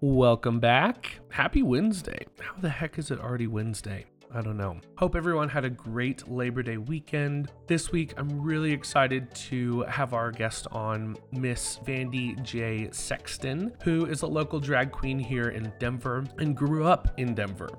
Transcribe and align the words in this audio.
Welcome 0.00 0.58
back. 0.58 1.20
Happy 1.30 1.62
Wednesday. 1.62 2.26
How 2.40 2.60
the 2.60 2.68
heck 2.68 2.98
is 2.98 3.10
it 3.10 3.20
already 3.20 3.46
Wednesday? 3.46 4.04
I 4.34 4.42
don't 4.42 4.56
know. 4.56 4.78
Hope 4.98 5.14
everyone 5.14 5.48
had 5.48 5.64
a 5.64 5.70
great 5.70 6.28
Labor 6.28 6.62
Day 6.64 6.76
weekend. 6.76 7.52
This 7.68 7.92
week, 7.92 8.12
I'm 8.16 8.42
really 8.42 8.72
excited 8.72 9.32
to 9.34 9.82
have 9.82 10.12
our 10.12 10.32
guest 10.32 10.66
on, 10.72 11.16
Miss 11.30 11.78
Vandy 11.86 12.42
J. 12.42 12.88
Sexton, 12.90 13.72
who 13.84 14.06
is 14.06 14.22
a 14.22 14.26
local 14.26 14.58
drag 14.58 14.90
queen 14.90 15.18
here 15.18 15.50
in 15.50 15.72
Denver 15.78 16.24
and 16.38 16.56
grew 16.56 16.84
up 16.84 17.14
in 17.16 17.34
Denver. 17.34 17.70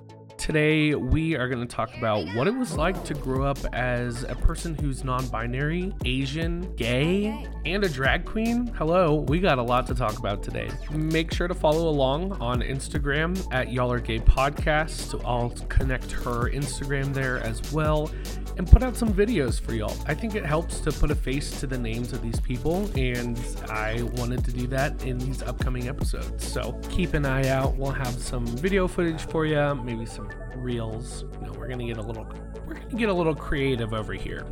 Today, 0.46 0.94
we 0.94 1.36
are 1.36 1.50
going 1.50 1.68
to 1.68 1.76
talk 1.76 1.98
about 1.98 2.24
what 2.36 2.46
it 2.48 2.54
was 2.54 2.78
like 2.78 3.04
to 3.06 3.16
grow 3.16 3.50
up 3.50 3.58
as 3.74 4.22
a 4.22 4.36
person 4.36 4.76
who's 4.76 5.04
non 5.04 5.26
binary, 5.30 5.92
Asian, 6.06 6.72
gay, 6.76 7.48
and 7.66 7.84
a 7.84 7.90
drag 7.90 8.26
queen. 8.26 8.68
Hello, 8.78 9.26
we 9.28 9.40
got 9.40 9.58
a 9.58 9.64
lot 9.64 9.88
to 9.88 9.96
talk 9.96 10.20
about 10.20 10.44
today. 10.44 10.70
Make 10.92 11.34
sure 11.34 11.48
to 11.48 11.56
follow 11.56 11.90
along 11.90 12.34
on 12.34 12.62
Instagram 12.62 13.36
at 13.52 13.74
Y'all 13.74 13.92
Are 13.92 14.00
Gay 14.00 14.20
Podcast. 14.20 15.20
I'll 15.26 15.50
connect 15.68 16.12
her 16.12 16.52
Instagram 16.52 17.12
there 17.12 17.40
as 17.40 17.74
well 17.74 18.12
and 18.58 18.70
put 18.70 18.84
out 18.84 18.96
some 18.96 19.12
videos 19.14 19.60
for 19.60 19.74
y'all. 19.74 19.98
I 20.06 20.14
think 20.14 20.36
it 20.36 20.46
helps 20.46 20.80
to 20.82 20.92
put 20.92 21.12
a 21.12 21.16
face 21.16 21.60
to 21.60 21.68
the 21.68 21.78
names 21.78 22.14
of 22.14 22.22
these 22.22 22.40
people, 22.40 22.90
and 22.96 23.40
I 23.68 24.04
wanted 24.14 24.46
to 24.46 24.52
do 24.52 24.68
that 24.68 25.04
in 25.04 25.18
these 25.18 25.42
upcoming 25.42 25.88
episodes. 25.88 26.48
So 26.48 26.80
keep 26.90 27.14
an 27.16 27.26
eye 27.26 27.50
out. 27.50 27.76
We'll 27.76 27.92
have 27.92 28.14
some 28.14 28.46
video 28.46 28.88
footage 28.88 29.22
for 29.22 29.46
you, 29.46 29.76
maybe 29.84 30.06
some 30.06 30.30
reels. 30.56 31.26
You 31.40 31.48
know, 31.48 31.54
we're 31.58 31.68
gonna 31.68 31.86
get 31.86 31.98
a 31.98 32.02
little 32.02 32.28
we're 32.66 32.76
gonna 32.76 32.96
get 32.96 33.10
a 33.10 33.14
little 33.14 33.36
creative 33.36 33.94
over 33.94 34.14
here. 34.14 34.46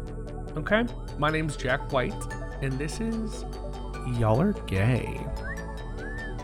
Okay? 0.57 0.85
My 1.17 1.29
name's 1.29 1.55
Jack 1.55 1.91
White, 1.91 2.13
and 2.61 2.73
this 2.73 2.99
is 2.99 3.45
Y'all 4.19 4.41
Are 4.41 4.53
Gay. 4.67 5.19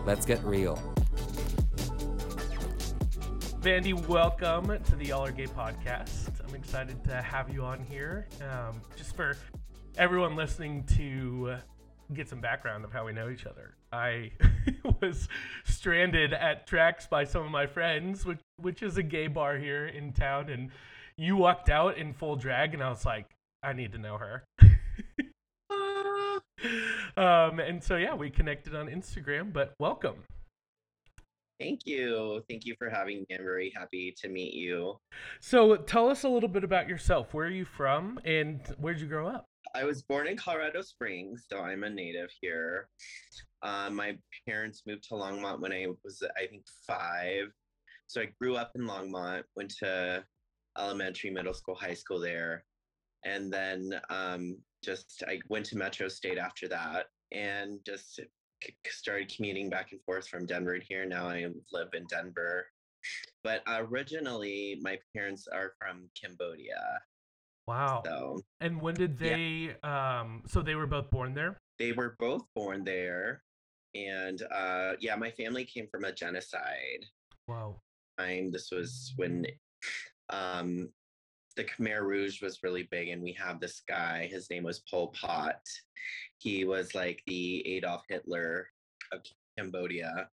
Let's 0.06 0.26
get 0.26 0.44
real. 0.44 0.76
Vandy, 3.62 3.94
welcome 4.08 4.68
to 4.84 4.96
the 4.96 5.06
Y'all 5.06 5.26
Are 5.26 5.32
Gay 5.32 5.48
podcast. 5.48 6.30
I'm 6.48 6.56
excited 6.56 7.04
to 7.04 7.22
have 7.22 7.54
you 7.54 7.64
on 7.64 7.84
here. 7.84 8.28
Um, 8.42 8.82
just 8.96 9.16
for 9.16 9.38
everyone 9.98 10.36
listening 10.36 10.86
to 10.96 11.58
get 12.14 12.30
some 12.30 12.42
background 12.42 12.84
of 12.84 12.92
how 12.92 13.06
we 13.06 13.14
know 13.14 13.30
each 13.30 13.46
other. 13.46 13.76
I 13.92 14.32
was 15.02 15.28
stranded 15.66 16.34
at 16.34 16.68
Tracks 16.68 17.08
by 17.08 17.24
some 17.24 17.46
of 17.46 17.52
my 17.52 17.68
friends, 17.68 18.26
which 18.26 18.40
which 18.58 18.84
is 18.84 18.98
a 18.98 19.04
gay 19.04 19.28
bar 19.28 19.58
here 19.58 19.88
in 19.88 20.12
town, 20.14 20.50
and 20.50 20.72
you 21.18 21.36
walked 21.36 21.70
out 21.70 21.98
in 21.98 22.14
full 22.14 22.36
drag, 22.36 22.74
and 22.74 22.84
I 22.84 22.90
was 22.90 23.06
like, 23.06 23.28
I 23.64 23.74
need 23.74 23.92
to 23.92 23.98
know 23.98 24.18
her. 24.18 24.44
um, 27.18 27.60
and 27.60 27.84
so 27.84 27.98
yeah, 27.98 28.14
we 28.14 28.30
connected 28.30 28.76
on 28.76 28.88
Instagram. 28.88 29.54
But 29.54 29.74
welcome. 29.80 30.24
Thank 31.60 31.82
you. 31.86 32.42
Thank 32.50 32.66
you 32.66 32.74
for 32.78 32.90
having 32.90 33.26
me. 33.30 33.36
I'm 33.36 33.44
very 33.44 33.74
happy 33.76 34.16
to 34.22 34.30
meet 34.30 34.54
you. 34.54 34.98
So 35.42 35.76
tell 35.76 36.10
us 36.10 36.24
a 36.24 36.30
little 36.30 36.48
bit 36.48 36.64
about 36.64 36.88
yourself. 36.88 37.34
Where 37.34 37.48
are 37.48 37.52
you 37.52 37.66
from, 37.66 38.20
and 38.24 38.62
where'd 38.80 39.02
you 39.02 39.08
grow 39.08 39.28
up? 39.28 39.49
I 39.76 39.84
was 39.84 40.02
born 40.02 40.28
in 40.28 40.36
Colorado 40.38 40.82
Springs, 40.82 41.46
so 41.50 41.60
I'm 41.60 41.84
a 41.84 41.90
native 41.90 42.30
here. 42.42 42.90
Uh, 43.62 43.90
my 43.92 44.18
parents 44.48 44.84
moved 44.88 45.04
to 45.04 45.14
Longmont 45.14 45.60
when 45.60 45.72
I 45.72 45.86
was, 46.04 46.24
I 46.38 46.48
think, 46.48 46.64
five. 46.88 47.52
So 48.08 48.22
I 48.22 48.30
grew 48.42 48.56
up 48.56 48.72
in 48.76 48.82
Longmont, 48.82 49.44
went 49.56 49.74
to 49.80 50.24
elementary, 50.78 51.30
middle 51.30 51.54
school, 51.54 51.76
high 51.76 51.94
school 51.94 52.20
there. 52.20 52.64
And 53.26 53.52
then 53.54 54.00
um, 54.10 54.58
just 54.84 55.24
I 55.28 55.40
went 55.50 55.66
to 55.68 55.78
Metro 55.78 56.08
State 56.08 56.38
after 56.38 56.68
that 56.70 57.08
and 57.32 57.80
just 57.86 58.20
started 58.88 59.32
commuting 59.36 59.70
back 59.70 59.92
and 59.92 60.02
forth 60.02 60.28
from 60.28 60.46
Denver 60.46 60.80
to 60.80 60.86
here. 60.86 61.06
Now 61.06 61.28
I 61.28 61.46
live 61.72 61.90
in 61.94 62.06
Denver. 62.10 62.66
But 63.44 63.62
originally, 63.68 64.80
my 64.82 64.98
parents 65.16 65.48
are 65.48 65.74
from 65.80 66.10
Cambodia. 66.20 67.00
Wow. 67.70 68.02
So, 68.04 68.42
and 68.62 68.82
when 68.82 68.96
did 68.96 69.20
they? 69.20 69.76
Yeah. 69.84 70.22
Um, 70.22 70.42
so 70.48 70.64
they 70.64 70.74
were 70.74 70.88
both 70.88 71.12
born 71.12 71.36
there. 71.36 71.62
They 71.78 71.92
were 71.92 72.16
both 72.18 72.42
born 72.56 72.84
there, 72.84 73.44
and 73.94 74.42
uh, 74.52 74.94
yeah, 75.00 75.16
my 75.16 75.30
family 75.30 75.66
came 75.66 75.86
from 75.92 76.04
a 76.04 76.12
genocide. 76.12 77.06
Wow. 77.48 77.80
Time. 78.18 78.50
This 78.52 78.70
was 78.72 79.14
when 79.18 79.46
um, 80.32 80.90
the 81.58 81.64
Khmer 81.64 82.02
Rouge 82.02 82.42
was 82.42 82.64
really 82.64 82.88
big, 82.90 83.10
and 83.10 83.22
we 83.22 83.34
have 83.34 83.60
this 83.60 83.84
guy. 83.88 84.28
His 84.32 84.50
name 84.50 84.64
was 84.64 84.82
Pol 84.90 85.10
Pot. 85.10 85.62
He 86.40 86.66
was 86.66 86.96
like 86.96 87.22
the 87.28 87.68
Adolf 87.68 88.02
Hitler 88.10 88.66
of 89.12 89.20
Cambodia, 89.56 90.28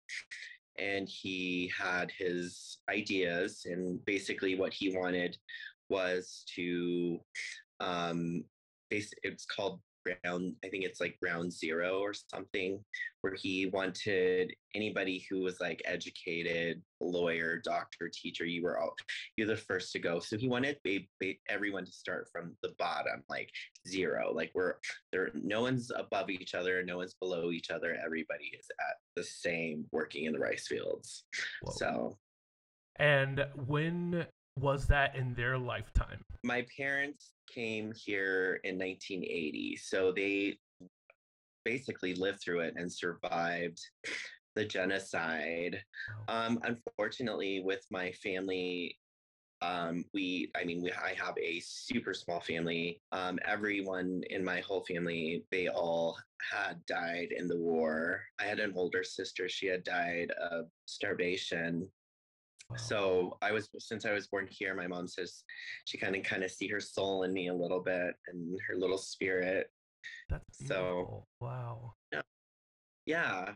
and 0.79 1.09
he 1.09 1.69
had 1.77 2.11
his 2.17 2.77
ideas, 2.89 3.65
and 3.65 4.03
basically 4.05 4.55
what 4.55 4.71
he 4.71 4.95
wanted 4.95 5.37
was 5.89 6.43
to 6.55 7.19
um 7.79 8.43
it's 8.91 9.45
called 9.45 9.79
ground 10.05 10.53
i 10.63 10.69
think 10.69 10.83
it's 10.83 11.01
like 11.01 11.17
ground 11.19 11.51
zero 11.51 11.99
or 11.99 12.13
something 12.13 12.79
where 13.21 13.33
he 13.33 13.65
wanted 13.67 14.53
anybody 14.75 15.25
who 15.29 15.39
was 15.41 15.59
like 15.59 15.81
educated 15.85 16.81
lawyer 17.01 17.59
doctor 17.63 18.09
teacher 18.13 18.45
you 18.45 18.61
were 18.61 18.79
all 18.79 18.93
you're 19.35 19.47
the 19.47 19.57
first 19.57 19.91
to 19.91 19.99
go 19.99 20.19
so 20.19 20.37
he 20.37 20.47
wanted 20.47 20.77
everyone 21.49 21.85
to 21.85 21.91
start 21.91 22.27
from 22.31 22.55
the 22.61 22.73
bottom 22.77 23.23
like 23.29 23.49
zero 23.87 24.31
like 24.33 24.51
we're 24.53 24.75
there 25.11 25.31
no 25.33 25.61
one's 25.61 25.91
above 25.95 26.29
each 26.29 26.53
other 26.53 26.83
no 26.83 26.97
one's 26.97 27.15
below 27.15 27.51
each 27.51 27.71
other 27.71 27.97
everybody 28.03 28.51
is 28.57 28.67
at 28.79 28.97
the 29.15 29.23
same 29.23 29.85
working 29.91 30.25
in 30.25 30.33
the 30.33 30.39
rice 30.39 30.67
fields 30.67 31.23
Whoa. 31.63 31.73
so 31.75 32.17
and 32.97 33.45
when 33.65 34.25
was 34.59 34.87
that 34.87 35.15
in 35.15 35.33
their 35.33 35.57
lifetime? 35.57 36.23
My 36.43 36.65
parents 36.75 37.31
came 37.53 37.91
here 37.95 38.59
in 38.63 38.77
1980, 38.77 39.77
so 39.77 40.11
they 40.15 40.57
basically 41.63 42.13
lived 42.13 42.41
through 42.41 42.61
it 42.61 42.75
and 42.77 42.91
survived 42.91 43.79
the 44.55 44.65
genocide. 44.65 45.81
Um, 46.27 46.59
unfortunately, 46.63 47.61
with 47.63 47.85
my 47.91 48.11
family, 48.11 48.97
um, 49.61 50.05
we, 50.13 50.51
I 50.55 50.63
mean, 50.63 50.81
we, 50.81 50.91
I 50.91 51.15
have 51.17 51.35
a 51.41 51.59
super 51.61 52.13
small 52.13 52.39
family. 52.39 53.01
Um, 53.11 53.39
everyone 53.45 54.21
in 54.29 54.43
my 54.43 54.59
whole 54.61 54.83
family, 54.85 55.43
they 55.51 55.67
all 55.67 56.17
had 56.51 56.85
died 56.85 57.29
in 57.35 57.47
the 57.47 57.57
war. 57.57 58.21
I 58.39 58.43
had 58.43 58.59
an 58.59 58.73
older 58.75 59.03
sister; 59.03 59.49
she 59.49 59.67
had 59.67 59.83
died 59.83 60.31
of 60.51 60.67
starvation. 60.85 61.89
So 62.77 63.37
I 63.41 63.51
was 63.51 63.69
since 63.79 64.05
I 64.05 64.11
was 64.11 64.27
born 64.27 64.47
here, 64.49 64.75
my 64.75 64.87
mom 64.87 65.07
says 65.07 65.43
she 65.85 65.97
kind 65.97 66.15
of 66.15 66.23
kind 66.23 66.43
of 66.43 66.51
see 66.51 66.67
her 66.67 66.79
soul 66.79 67.23
in 67.23 67.33
me 67.33 67.47
a 67.47 67.53
little 67.53 67.79
bit 67.79 68.15
and 68.27 68.57
her 68.67 68.75
little 68.75 68.97
spirit. 68.97 69.69
That's 70.29 70.67
so 70.67 71.25
wow. 71.39 71.93
Yeah. 72.11 72.21
Yeah. 73.05 73.53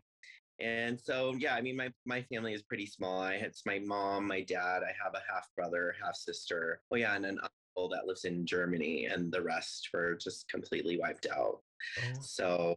And 0.61 0.99
so 0.99 1.33
yeah, 1.37 1.55
I 1.55 1.61
mean 1.61 1.75
my 1.75 1.91
my 2.05 2.21
family 2.23 2.53
is 2.53 2.63
pretty 2.63 2.85
small. 2.85 3.21
I 3.21 3.33
it's 3.35 3.65
my 3.65 3.79
mom, 3.79 4.27
my 4.27 4.41
dad, 4.41 4.81
I 4.83 4.93
have 5.03 5.13
a 5.13 5.33
half 5.33 5.47
brother, 5.55 5.95
half 6.01 6.15
sister. 6.15 6.81
Oh 6.91 6.95
yeah, 6.97 7.15
and 7.15 7.25
an 7.25 7.39
uncle 7.41 7.89
that 7.89 8.05
lives 8.05 8.25
in 8.25 8.45
Germany 8.45 9.05
and 9.05 9.31
the 9.31 9.41
rest 9.41 9.89
were 9.93 10.15
just 10.15 10.49
completely 10.49 10.97
wiped 10.97 11.27
out. 11.31 11.59
Oh. 11.99 12.19
So 12.21 12.75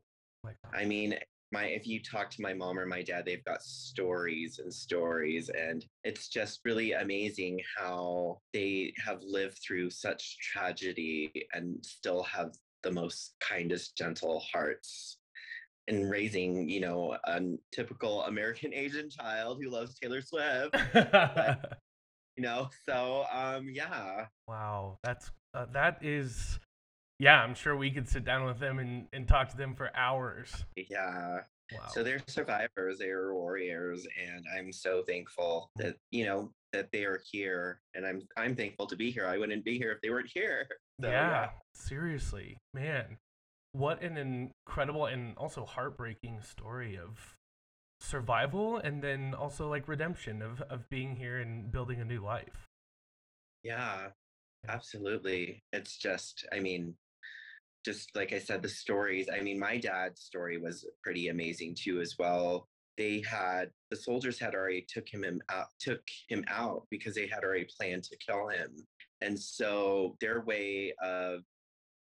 I 0.73 0.85
mean, 0.85 1.19
my 1.53 1.65
if 1.65 1.87
you 1.87 2.01
talk 2.03 2.31
to 2.31 2.43
my 2.43 2.55
mom 2.55 2.79
or 2.79 2.87
my 2.87 3.03
dad 3.03 3.25
they've 3.25 3.45
got 3.45 3.63
stories 3.63 4.59
and 4.59 4.73
stories 4.73 5.51
and 5.51 5.85
it's 6.05 6.29
just 6.29 6.61
really 6.65 6.93
amazing 6.93 7.61
how 7.77 8.39
they 8.53 8.93
have 9.05 9.21
lived 9.23 9.59
through 9.65 9.91
such 9.91 10.39
tragedy 10.39 11.31
and 11.53 11.77
still 11.85 12.23
have 12.23 12.53
the 12.83 12.91
most 12.91 13.35
kindest 13.41 13.97
gentle 13.97 14.43
hearts 14.53 15.19
in 15.89 16.09
raising 16.09 16.69
you 16.69 16.81
know 16.81 17.17
a 17.25 17.41
typical 17.73 18.23
american 18.25 18.73
asian 18.75 19.11
child 19.11 19.61
who 19.63 19.71
loves 19.71 19.99
taylor 19.99 20.21
swift. 20.21 20.77
But, 20.93 21.79
you 22.37 22.43
know 22.43 22.71
so 22.87 23.25
um 23.33 23.69
yeah. 23.71 24.27
Wow 24.49 24.99
that's 25.05 25.31
uh, 25.55 25.67
that 25.73 25.99
is 26.03 26.59
yeah, 27.23 27.41
I'm 27.41 27.55
sure 27.55 27.77
we 27.77 27.93
could 27.93 28.09
sit 28.09 28.25
down 28.25 28.45
with 28.47 28.59
them 28.59 28.81
and, 28.81 29.07
and 29.13 29.29
talk 29.29 29.49
to 29.51 29.57
them 29.57 29.77
for 29.77 29.97
hours. 29.97 30.65
Yeah. 30.77 31.39
Wow. 31.73 31.87
So 31.91 32.03
they're 32.03 32.21
survivors, 32.27 32.99
they're 32.99 33.33
warriors, 33.33 34.05
and 34.21 34.45
I'm 34.59 34.73
so 34.73 35.05
thankful 35.07 35.71
that 35.77 35.95
you 36.11 36.27
know 36.27 36.51
that 36.73 36.91
they 36.91 37.05
are 37.05 37.21
here, 37.31 37.81
and 37.95 38.05
I'm 38.05 38.23
I'm 38.37 38.57
thankful 38.57 38.89
to 38.89 38.97
be 38.97 39.13
here. 39.13 39.25
I 39.25 39.39
wouldn't 39.39 39.65
be 39.65 39.79
here 39.79 39.93
if 39.93 40.01
they 40.03 40.11
weren't 40.11 40.31
here. 40.35 40.67
So, 41.01 41.09
yeah, 41.09 41.31
yeah, 41.31 41.49
seriously, 41.75 42.59
man, 42.75 43.17
what 43.73 44.03
an 44.03 44.17
incredible 44.17 45.07
and 45.07 45.37
also 45.37 45.65
heartbreaking 45.65 46.43
story 46.43 46.97
of 46.97 47.35
survival, 48.01 48.77
and 48.77 49.03
then 49.03 49.35
also 49.35 49.69
like 49.69 49.89
redemption 49.89 50.43
of 50.43 50.61
of 50.63 50.89
being 50.91 51.17
here 51.17 51.39
and 51.39 51.73
building 51.73 52.01
a 52.01 52.05
new 52.05 52.23
life. 52.23 52.67
Yeah, 53.65 54.09
absolutely. 54.69 55.65
It's 55.73 55.97
just, 55.97 56.47
I 56.53 56.61
mean, 56.61 56.95
just 57.85 58.15
like 58.15 58.33
I 58.33 58.39
said, 58.39 58.63
the 58.63 58.69
stories. 58.69 59.29
I 59.33 59.41
mean, 59.41 59.59
my 59.59 59.77
dad's 59.79 60.21
story 60.23 60.59
was 60.59 60.87
pretty 61.03 61.29
amazing 61.29 61.77
too, 61.79 62.01
as 62.01 62.17
well. 62.19 62.69
they 62.99 63.23
had 63.29 63.71
the 63.91 63.97
soldiers 63.97 64.39
had 64.39 64.55
already 64.55 64.85
took 64.89 65.09
him 65.09 65.41
out 65.51 65.67
took 65.81 66.03
him 66.29 66.45
out 66.49 66.87
because 66.91 67.15
they 67.15 67.27
had 67.27 67.43
already 67.45 67.67
planned 67.79 68.05
to 68.05 68.17
kill 68.19 68.49
him 68.49 68.71
and 69.21 69.39
so 69.39 70.17
their 70.21 70.43
way 70.43 70.93
of 71.03 71.41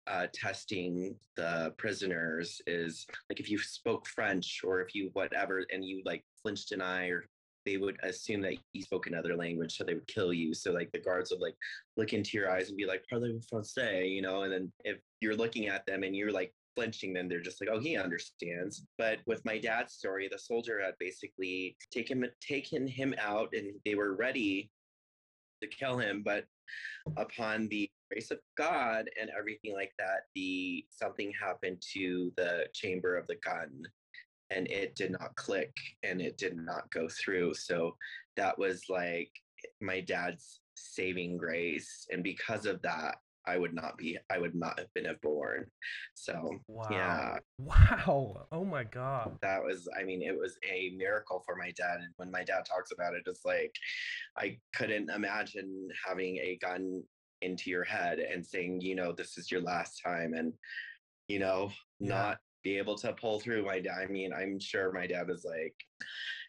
uh, 0.07 0.27
testing 0.33 1.15
the 1.37 1.73
prisoners 1.79 2.61
is 2.67 3.07
like 3.29 3.39
if 3.41 3.51
you 3.51 3.59
spoke 3.59 4.07
french 4.07 4.63
or 4.65 4.81
if 4.81 4.95
you 4.95 5.11
whatever 5.13 5.65
and 5.73 5.85
you 5.85 6.03
like 6.05 6.25
flinched 6.43 6.73
an 6.73 6.81
eye 6.81 7.09
or 7.09 7.25
they 7.67 7.77
would 7.77 7.99
assume 8.03 8.41
that 8.41 8.55
you 8.73 8.83
spoke 8.83 9.07
another 9.07 9.37
language 9.37 9.77
so 9.77 9.85
they 9.85 9.95
would 9.95 10.07
kill 10.07 10.33
you 10.33 10.55
so 10.55 10.73
like 10.73 10.91
the 10.93 10.99
guards 10.99 11.31
would 11.31 11.41
like 11.41 11.57
look 11.97 12.13
into 12.13 12.37
your 12.37 12.51
eyes 12.51 12.69
and 12.69 12.77
be 12.77 12.87
like 12.87 13.05
parlez-vous 13.13 13.41
français 13.53 14.11
you 14.11 14.23
know 14.23 14.43
and 14.43 14.53
then 14.53 14.73
if 14.85 14.99
you're 15.21 15.37
looking 15.37 15.69
at 15.69 15.85
them 15.87 16.03
and 16.03 16.17
you're 16.17 16.33
like 16.33 16.53
flinching, 16.75 17.13
then 17.13 17.29
they're 17.29 17.41
just 17.41 17.61
like, 17.61 17.71
oh, 17.71 17.79
he 17.79 17.97
understands. 17.97 18.85
But 18.99 19.19
with 19.27 19.45
my 19.45 19.59
dad's 19.59 19.95
story, 19.95 20.29
the 20.31 20.39
soldier 20.39 20.81
had 20.83 20.95
basically 20.99 21.77
taken 21.91 22.27
taken 22.41 22.87
him 22.87 23.15
out, 23.19 23.51
and 23.53 23.73
they 23.85 23.95
were 23.95 24.15
ready 24.15 24.71
to 25.63 25.69
kill 25.69 25.99
him. 25.99 26.23
But 26.25 26.45
upon 27.17 27.69
the 27.69 27.91
grace 28.11 28.31
of 28.31 28.39
God 28.57 29.09
and 29.21 29.31
everything 29.37 29.75
like 29.75 29.93
that, 29.99 30.23
the 30.35 30.85
something 30.91 31.33
happened 31.41 31.83
to 31.95 32.33
the 32.37 32.67
chamber 32.73 33.17
of 33.17 33.27
the 33.27 33.37
gun, 33.37 33.83
and 34.51 34.69
it 34.69 34.95
did 34.95 35.13
not 35.13 35.35
click, 35.37 35.75
and 36.03 36.21
it 36.21 36.37
did 36.37 36.57
not 36.57 36.91
go 36.91 37.09
through. 37.09 37.55
So 37.55 37.97
that 38.37 38.59
was 38.59 38.85
like 38.89 39.31
my 39.81 40.01
dad's 40.01 40.61
saving 40.75 41.37
grace, 41.37 42.07
and 42.11 42.23
because 42.23 42.67
of 42.67 42.83
that, 42.83 43.17
I 43.47 43.57
would 43.57 43.75
not 43.75 43.97
be 43.97 44.19
I 44.31 44.39
would 44.39 44.55
not 44.55 44.79
have 44.79 44.93
been 44.95 45.07
born. 45.23 45.67
So 46.15 46.59
wow. 46.69 46.89
yeah. 46.91 47.39
Wow. 47.59 48.47
Oh 48.53 48.65
my 48.65 48.85
God. 48.85 49.39
That 49.43 49.63
was 49.63 49.89
I 49.99 50.05
mean, 50.05 50.23
it 50.23 50.37
was 50.39 50.57
a 50.71 50.93
miracle 50.97 51.43
for 51.45 51.57
my 51.57 51.73
dad. 51.77 51.97
And 51.97 52.13
when 52.17 52.31
my 52.31 52.45
dad 52.45 52.65
talks 52.65 52.93
about 52.93 53.15
it, 53.15 53.23
it's 53.27 53.45
like 53.45 53.75
I 54.37 54.59
couldn't 54.75 55.11
imagine 55.11 55.89
having 56.07 56.37
a 56.37 56.59
gun 56.61 57.03
into 57.43 57.71
your 57.71 57.85
head 57.85 58.19
and 58.19 58.45
saying, 58.45 58.83
you 58.83 58.95
know, 58.95 59.13
this 59.13 59.39
is 59.39 59.51
your 59.51 59.63
last 59.63 60.01
time 60.05 60.35
and 60.35 60.53
you 61.29 61.39
know, 61.39 61.71
yeah. 61.99 62.09
not 62.09 62.39
be 62.63 62.79
able 62.79 62.97
to 62.99 63.13
pull 63.13 63.41
through 63.41 63.65
my 63.65 63.81
dad. 63.81 63.99
I 64.03 64.07
mean, 64.07 64.33
I'm 64.33 64.59
sure 64.59 64.93
my 64.93 65.07
dad 65.07 65.31
is 65.31 65.45
like, 65.45 65.75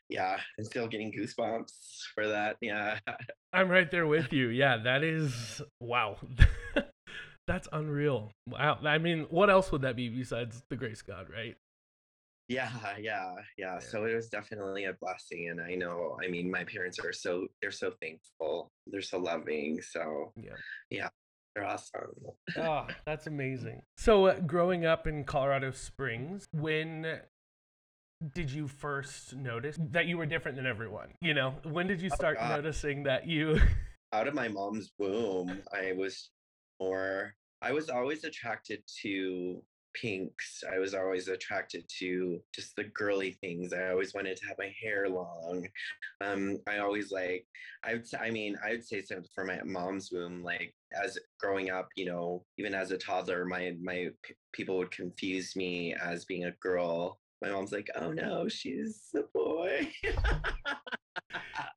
yeah, 0.09 0.37
I'm 0.57 0.65
still 0.65 0.87
getting 0.87 1.11
goosebumps 1.11 1.71
for 2.13 2.27
that. 2.27 2.57
Yeah. 2.61 2.99
I'm 3.53 3.69
right 3.69 3.89
there 3.89 4.07
with 4.07 4.33
you. 4.33 4.49
Yeah, 4.49 4.77
that 4.83 5.03
is 5.03 5.61
wow. 5.79 6.17
That's 7.47 7.67
unreal. 7.71 8.31
Wow. 8.47 8.79
I 8.83 8.97
mean, 8.97 9.25
what 9.29 9.49
else 9.49 9.71
would 9.71 9.81
that 9.81 9.95
be 9.95 10.09
besides 10.09 10.63
the 10.69 10.75
grace 10.75 11.01
God, 11.01 11.27
right? 11.33 11.55
Yeah, 12.47 12.71
yeah, 12.99 13.31
yeah. 13.57 13.79
So 13.79 14.03
it 14.03 14.13
was 14.13 14.27
definitely 14.27 14.85
a 14.85 14.93
blessing. 14.93 15.49
And 15.49 15.61
I 15.61 15.75
know, 15.75 16.17
I 16.21 16.29
mean, 16.29 16.51
my 16.51 16.65
parents 16.65 16.99
are 16.99 17.13
so, 17.13 17.47
they're 17.61 17.71
so 17.71 17.93
thankful. 18.01 18.69
They're 18.87 19.01
so 19.01 19.19
loving. 19.19 19.81
So, 19.81 20.33
yeah, 20.35 20.55
yeah 20.89 21.09
they're 21.55 21.65
awesome. 21.65 22.01
oh, 22.57 22.87
that's 23.05 23.27
amazing. 23.27 23.81
So, 23.97 24.27
uh, 24.27 24.39
growing 24.39 24.85
up 24.85 25.07
in 25.07 25.23
Colorado 25.23 25.71
Springs, 25.71 26.47
when 26.51 27.19
did 28.33 28.51
you 28.51 28.67
first 28.67 29.35
notice 29.35 29.77
that 29.91 30.05
you 30.05 30.17
were 30.17 30.25
different 30.25 30.57
than 30.57 30.65
everyone? 30.65 31.09
You 31.21 31.33
know, 31.33 31.55
when 31.63 31.87
did 31.87 32.01
you 32.01 32.09
oh, 32.11 32.15
start 32.15 32.37
oh, 32.39 32.47
noticing 32.47 33.03
that 33.03 33.27
you? 33.27 33.59
Out 34.13 34.27
of 34.27 34.33
my 34.33 34.47
mom's 34.47 34.91
womb, 34.97 35.61
I 35.73 35.93
was 35.93 36.29
more. 36.79 37.33
I 37.61 37.71
was 37.73 37.89
always 37.89 38.23
attracted 38.23 38.83
to 39.01 39.61
pinks. 39.93 40.63
I 40.71 40.79
was 40.79 40.93
always 40.93 41.27
attracted 41.27 41.85
to 41.99 42.41
just 42.53 42.75
the 42.75 42.85
girly 42.85 43.31
things. 43.41 43.73
I 43.73 43.89
always 43.89 44.13
wanted 44.13 44.37
to 44.37 44.47
have 44.47 44.57
my 44.57 44.73
hair 44.81 45.09
long. 45.09 45.67
Um, 46.21 46.59
I 46.67 46.79
always 46.79 47.11
like. 47.11 47.45
I 47.83 47.93
would. 47.93 48.05
I 48.19 48.29
mean, 48.29 48.57
I 48.65 48.71
would 48.71 48.85
say 48.85 49.01
something 49.01 49.29
for 49.33 49.43
my 49.43 49.59
mom's 49.63 50.11
womb. 50.11 50.43
Like 50.43 50.73
as 51.03 51.17
growing 51.39 51.71
up, 51.71 51.89
you 51.95 52.05
know, 52.05 52.43
even 52.57 52.73
as 52.73 52.91
a 52.91 52.97
toddler, 52.97 53.45
my 53.45 53.75
my 53.81 54.09
p- 54.23 54.35
people 54.53 54.77
would 54.77 54.91
confuse 54.91 55.55
me 55.55 55.95
as 55.95 56.25
being 56.25 56.45
a 56.45 56.51
girl 56.61 57.19
my 57.41 57.49
mom's 57.49 57.71
like, 57.71 57.89
oh 57.95 58.11
no, 58.11 58.47
she's 58.47 59.09
a 59.15 59.23
boy. 59.33 59.91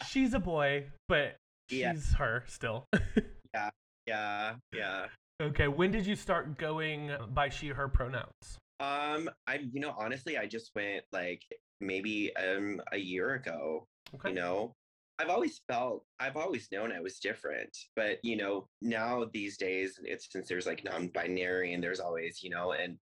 she's 0.07 0.35
a 0.35 0.39
boy, 0.39 0.87
but 1.09 1.37
she's 1.71 1.81
yeah. 1.81 1.95
her 2.19 2.45
still. 2.47 2.87
yeah, 3.55 3.71
yeah, 4.07 4.55
yeah. 4.75 5.07
Okay, 5.41 5.69
when 5.69 5.91
did 5.91 6.07
you 6.07 6.15
start 6.15 6.59
going 6.59 7.11
by 7.31 7.49
she, 7.49 7.69
her 7.69 7.89
pronouns? 7.89 8.59
Um, 8.81 9.29
I, 9.47 9.61
you 9.73 9.81
know, 9.81 9.95
honestly, 9.99 10.39
I 10.39 10.47
just 10.47 10.71
went 10.75 11.05
like 11.13 11.43
maybe 11.81 12.35
um 12.37 12.81
a 12.93 12.97
year 12.99 13.35
ago. 13.35 13.87
Okay. 14.15 14.29
You 14.31 14.35
know, 14.37 14.75
I've 15.19 15.31
always 15.31 15.61
felt, 15.69 16.05
I've 16.21 16.37
always 16.37 16.69
known 16.73 16.93
I 16.93 17.01
was 17.01 17.19
different, 17.19 17.77
but 17.97 18.19
you 18.23 18.37
know, 18.37 18.69
now 18.83 19.25
these 19.33 19.57
days, 19.57 19.99
it's 20.03 20.29
since 20.31 20.49
there's 20.49 20.67
like 20.67 20.85
non-binary 20.85 21.73
and 21.73 21.83
there's 21.83 22.01
always, 22.01 22.43
you 22.43 22.51
know, 22.51 22.73
and 22.73 22.99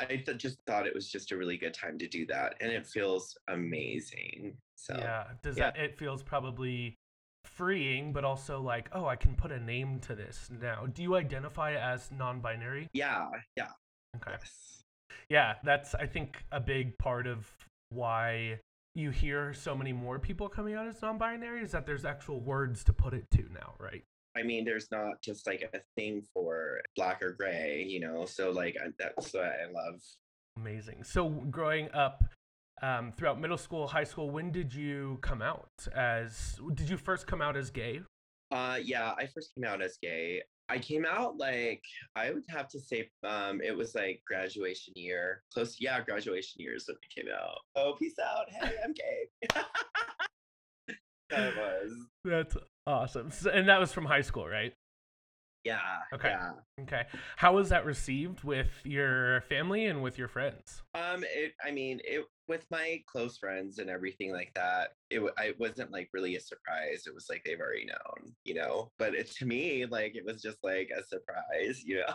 I 0.00 0.06
th- 0.06 0.38
just 0.38 0.58
thought 0.66 0.86
it 0.86 0.94
was 0.94 1.10
just 1.10 1.32
a 1.32 1.36
really 1.36 1.56
good 1.56 1.74
time 1.74 1.98
to 1.98 2.08
do 2.08 2.26
that, 2.26 2.54
and 2.60 2.72
it 2.72 2.86
feels 2.86 3.36
amazing. 3.48 4.56
So 4.74 4.96
yeah, 4.98 5.24
does 5.42 5.56
yeah. 5.56 5.70
that? 5.70 5.78
It 5.78 5.98
feels 5.98 6.22
probably 6.22 6.98
freeing, 7.54 8.12
but 8.12 8.24
also 8.24 8.60
like, 8.60 8.88
oh, 8.92 9.06
I 9.06 9.16
can 9.16 9.34
put 9.34 9.52
a 9.52 9.60
name 9.60 10.00
to 10.00 10.14
this 10.14 10.48
now. 10.60 10.86
Do 10.86 11.02
you 11.02 11.16
identify 11.16 11.74
as 11.74 12.10
non-binary? 12.10 12.88
Yeah, 12.92 13.28
yeah. 13.56 13.68
Okay. 14.16 14.32
Yes. 14.32 14.82
Yeah, 15.28 15.54
that's 15.64 15.94
I 15.94 16.06
think 16.06 16.44
a 16.52 16.60
big 16.60 16.96
part 16.98 17.26
of 17.26 17.50
why 17.90 18.58
you 18.94 19.10
hear 19.10 19.54
so 19.54 19.74
many 19.74 19.92
more 19.92 20.18
people 20.18 20.48
coming 20.48 20.74
out 20.74 20.86
as 20.86 21.00
non-binary 21.00 21.62
is 21.62 21.72
that 21.72 21.86
there's 21.86 22.04
actual 22.04 22.40
words 22.40 22.84
to 22.84 22.92
put 22.92 23.14
it 23.14 23.24
to 23.30 23.42
now, 23.52 23.74
right? 23.78 24.04
I 24.36 24.42
mean, 24.42 24.64
there's 24.64 24.90
not 24.90 25.20
just 25.22 25.46
like 25.46 25.70
a 25.74 25.80
thing 25.96 26.22
for 26.32 26.80
black 26.96 27.22
or 27.22 27.32
gray, 27.32 27.84
you 27.86 28.00
know. 28.00 28.24
So 28.26 28.50
like 28.50 28.76
that's 28.98 29.32
what 29.32 29.44
I 29.44 29.70
love. 29.72 30.00
Amazing. 30.56 31.04
So 31.04 31.28
growing 31.28 31.90
up 31.92 32.24
um, 32.82 33.12
throughout 33.12 33.40
middle 33.40 33.58
school, 33.58 33.86
high 33.86 34.04
school, 34.04 34.30
when 34.30 34.50
did 34.50 34.74
you 34.74 35.18
come 35.22 35.40
out 35.40 35.70
as? 35.94 36.60
Did 36.74 36.88
you 36.88 36.96
first 36.96 37.26
come 37.26 37.40
out 37.40 37.56
as 37.56 37.70
gay? 37.70 38.00
Uh, 38.50 38.78
yeah, 38.82 39.12
I 39.16 39.26
first 39.26 39.54
came 39.54 39.64
out 39.64 39.80
as 39.80 39.98
gay. 40.02 40.42
I 40.68 40.78
came 40.78 41.04
out 41.04 41.36
like 41.38 41.82
I 42.16 42.30
would 42.30 42.44
have 42.48 42.68
to 42.68 42.80
say 42.80 43.10
um 43.24 43.60
it 43.62 43.76
was 43.76 43.94
like 43.94 44.22
graduation 44.26 44.94
year. 44.96 45.42
Close 45.52 45.76
yeah, 45.80 46.00
graduation 46.00 46.60
years 46.60 46.84
when 46.86 46.96
I 46.96 47.20
came 47.20 47.32
out. 47.32 47.58
Oh, 47.76 47.94
peace 47.98 48.14
out. 48.18 48.46
Hey, 48.50 48.74
I'm 48.84 48.92
gay. 48.92 49.62
that 51.30 51.56
was. 51.56 51.92
That's 52.24 52.56
awesome. 52.86 53.30
So, 53.30 53.50
and 53.50 53.68
that 53.68 53.80
was 53.80 53.92
from 53.92 54.04
high 54.04 54.22
school, 54.22 54.48
right? 54.48 54.72
Yeah. 55.64 55.78
Okay. 56.12 56.30
Yeah. 56.30 56.52
Okay. 56.82 57.02
How 57.36 57.54
was 57.54 57.68
that 57.68 57.84
received 57.84 58.42
with 58.42 58.70
your 58.84 59.42
family 59.42 59.86
and 59.86 60.02
with 60.02 60.18
your 60.18 60.28
friends? 60.28 60.82
Um, 60.94 61.22
it. 61.22 61.52
I 61.64 61.70
mean, 61.70 62.00
it 62.04 62.24
with 62.52 62.66
my 62.70 63.02
close 63.10 63.38
friends 63.38 63.78
and 63.78 63.88
everything 63.88 64.30
like 64.30 64.52
that. 64.54 64.90
It. 65.08 65.22
I 65.38 65.54
wasn't 65.58 65.90
like 65.90 66.10
really 66.12 66.36
a 66.36 66.40
surprise. 66.40 67.04
It 67.06 67.14
was 67.14 67.26
like 67.30 67.42
they've 67.44 67.58
already 67.58 67.86
known, 67.86 68.34
you 68.44 68.52
know. 68.52 68.90
But 68.98 69.14
it, 69.14 69.30
to 69.38 69.46
me, 69.46 69.86
like 69.86 70.14
it 70.14 70.24
was 70.26 70.42
just 70.42 70.58
like 70.62 70.90
a 70.94 71.02
surprise, 71.02 71.82
you 71.82 72.00
know. 72.00 72.14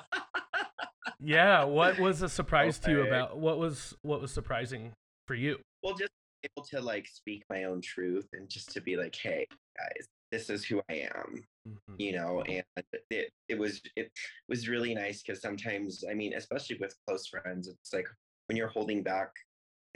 yeah. 1.20 1.63
What 1.63 1.98
was 1.98 2.22
a 2.22 2.29
surprise 2.29 2.79
okay. 2.79 2.94
to 2.94 3.00
you 3.00 3.08
about? 3.08 3.39
What 3.39 3.58
was 3.58 3.96
what 4.03 4.22
was 4.22 4.32
surprising 4.32 4.94
for 5.25 5.34
you? 5.34 5.58
Well, 5.82 5.96
just 5.96 6.12
able 6.44 6.63
to 6.67 6.82
like 6.82 7.08
speak 7.08 7.44
my 7.50 7.63
own 7.63 7.82
truth 7.82 8.27
and 8.34 8.48
just 8.48 8.72
to 8.74 8.82
be 8.82 8.96
like, 8.96 9.15
hey 9.15 9.48
guys, 9.75 10.06
this 10.32 10.51
is 10.51 10.63
who 10.65 10.84
I 10.88 11.10
am. 11.15 11.41
Mm-hmm. 11.67 11.96
You 11.98 12.12
know, 12.12 12.44
and 12.48 12.63
it 13.10 13.32
it 13.50 13.58
was 13.58 13.82
it 13.96 14.12
was 14.48 14.70
really 14.70 14.94
nice 14.94 15.24
because 15.24 15.41
sometimes 15.41 16.03
I 16.08 16.13
mean, 16.13 16.36
especially 16.36 16.77
with 16.79 16.94
close 17.08 17.25
friends, 17.25 17.67
it's 17.67 17.91
like 17.91 18.08
when 18.46 18.56
you're 18.56 18.67
holding 18.67 19.01
back 19.01 19.32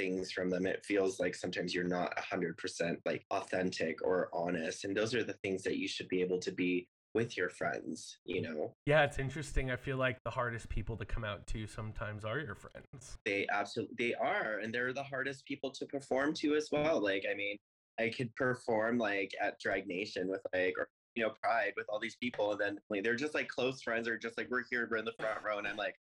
things 0.01 0.31
from 0.31 0.50
them, 0.50 0.65
it 0.65 0.84
feels 0.84 1.20
like 1.20 1.36
sometimes 1.36 1.74
you're 1.75 1.84
not 1.84 2.17
hundred 2.20 2.58
percent 2.58 3.00
like 3.05 3.24
authentic 3.31 4.03
or 4.03 4.29
honest. 4.34 4.84
And 4.84 4.98
those 4.98 5.13
are 5.13 5.24
the 5.24 5.38
things 5.43 5.63
that 5.63 5.77
you 5.77 5.88
should 5.88 6.08
be 6.08 6.22
able 6.22 6.39
to 6.39 6.51
be 6.51 6.88
with 7.13 7.38
your 7.38 7.50
friends, 7.50 8.17
you 8.25 8.41
know? 8.41 8.74
Yeah, 8.86 9.03
it's 9.03 9.20
interesting. 9.20 9.70
I 9.70 9.75
feel 9.75 9.98
like 9.98 10.17
the 10.24 10.29
hardest 10.31 10.70
people 10.70 10.96
to 10.98 11.05
come 11.05 11.24
out 11.24 11.46
to 11.48 11.67
sometimes 11.67 12.24
are 12.25 12.39
your 12.39 12.55
friends. 12.55 13.17
They 13.25 13.46
absolutely 13.51 13.96
they 13.98 14.13
are, 14.15 14.60
and 14.63 14.74
they're 14.74 14.93
the 14.93 15.03
hardest 15.03 15.46
people 15.46 15.72
to 15.72 15.86
perform 15.86 16.34
to 16.36 16.55
as 16.55 16.70
well. 16.72 17.01
Like, 17.03 17.25
I 17.29 17.36
mean, 17.36 17.58
I 18.00 18.10
could 18.10 18.34
perform 18.36 18.98
like 18.98 19.31
at 19.41 19.60
Drag 19.60 19.88
Nation 19.88 20.29
with 20.29 20.41
like 20.53 20.74
or 20.77 20.88
you 21.15 21.24
know 21.24 21.34
Pride 21.43 21.74
with 21.75 21.86
all 21.89 22.00
these 22.00 22.15
people, 22.15 22.51
and 22.51 22.60
then 22.60 22.79
like, 22.89 23.03
they're 23.03 23.15
just 23.15 23.36
like 23.36 23.50
close 23.50 23.81
friends, 23.81 24.08
or 24.08 24.17
just 24.17 24.38
like 24.38 24.50
we're 24.50 24.63
here, 24.72 24.88
we're 24.89 24.98
in 24.98 25.05
the 25.05 25.13
front 25.20 25.43
row, 25.43 25.58
and 25.58 25.67
I'm 25.67 25.77
like, 25.77 25.96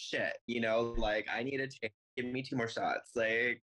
shit, 0.00 0.32
you 0.46 0.60
know, 0.60 0.94
like 0.96 1.26
I 1.32 1.42
need 1.42 1.58
to 1.58 1.68
take 1.68 1.92
give 2.16 2.26
me 2.26 2.42
two 2.42 2.56
more 2.56 2.68
shots, 2.68 3.10
like. 3.14 3.62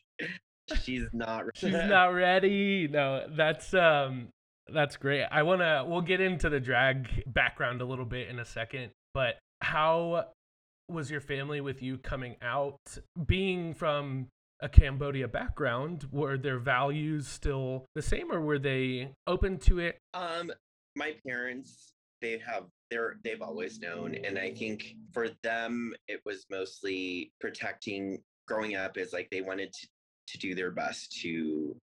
She's 0.83 1.07
not 1.13 1.45
ready. 1.45 1.51
She's 1.55 1.73
not 1.73 2.07
ready. 2.09 2.89
No, 2.89 3.27
that's 3.37 3.73
um 3.73 4.29
that's 4.73 4.97
great. 4.97 5.25
I 5.31 5.43
want 5.43 5.61
to 5.61 5.85
we'll 5.87 6.01
get 6.01 6.21
into 6.21 6.49
the 6.49 6.59
drag 6.59 7.23
background 7.27 7.81
a 7.81 7.85
little 7.85 8.05
bit 8.05 8.29
in 8.29 8.41
a 8.41 8.45
second, 8.45 8.91
but 9.15 9.39
how 9.63 10.27
was 10.89 11.11
your 11.11 11.21
family 11.21 11.61
with 11.61 11.83
you 11.83 11.99
coming 11.99 12.37
out 12.43 12.79
being 13.27 13.75
from 13.75 14.29
a 14.61 14.69
Cambodia 14.69 15.29
background, 15.29 16.07
were 16.11 16.39
their 16.39 16.59
values 16.59 17.27
still 17.27 17.85
the 17.95 18.03
same 18.03 18.33
or 18.33 18.41
were 18.41 18.59
they 18.59 19.11
open 19.27 19.59
to 19.59 19.79
it? 19.79 19.99
Um, 20.15 20.51
my 20.95 21.15
parents, 21.27 21.93
they 22.21 22.39
have 22.39 22.65
they're 22.91 23.17
they've 23.25 23.43
always 23.43 23.81
known, 23.81 24.15
and 24.15 24.39
I 24.39 24.53
think 24.53 24.95
for 25.13 25.29
them 25.43 25.93
it 26.09 26.21
was 26.25 26.47
mostly 26.51 27.33
protecting. 27.41 28.23
Growing 28.47 28.77
up 28.77 28.97
is 28.97 29.13
like 29.13 29.29
they 29.31 29.41
wanted 29.41 29.73
to 29.73 29.89
to 30.29 30.39
do 30.39 30.55
their 30.55 30.71
best 30.71 31.13
to 31.23 31.77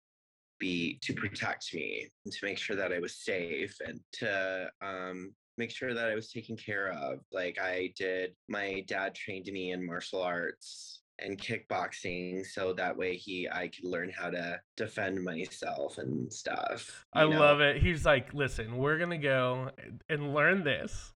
be 0.60 1.00
to 1.02 1.14
protect 1.14 1.74
me 1.74 2.08
and 2.26 2.34
to 2.34 2.46
make 2.46 2.58
sure 2.58 2.76
that 2.76 2.94
I 2.94 3.00
was 3.00 3.24
safe 3.24 3.76
and 3.86 4.00
to 4.14 4.70
um 4.82 5.34
make 5.58 5.72
sure 5.72 5.94
that 5.94 6.10
I 6.10 6.16
was 6.16 6.32
taken 6.32 6.56
care 6.56 6.92
of. 6.92 7.20
Like 7.32 7.60
I 7.60 7.94
did, 7.96 8.34
my 8.48 8.84
dad 8.88 9.16
trained 9.16 9.46
me 9.46 9.72
in 9.72 9.86
martial 9.86 10.22
arts 10.22 11.01
and 11.24 11.38
kickboxing 11.38 12.46
so 12.46 12.74
that 12.74 12.96
way 12.96 13.16
he 13.16 13.48
I 13.50 13.68
could 13.68 13.86
learn 13.86 14.10
how 14.10 14.30
to 14.30 14.60
defend 14.78 15.24
myself 15.24 15.98
and 15.98 16.32
stuff. 16.32 17.06
I 17.14 17.24
love 17.24 17.62
it. 17.62 17.82
He's 17.82 18.06
like, 18.06 18.34
listen, 18.34 18.78
we're 18.78 18.98
gonna 18.98 19.18
go 19.18 19.70
and 20.10 20.34
learn 20.34 20.64
this. 20.64 21.14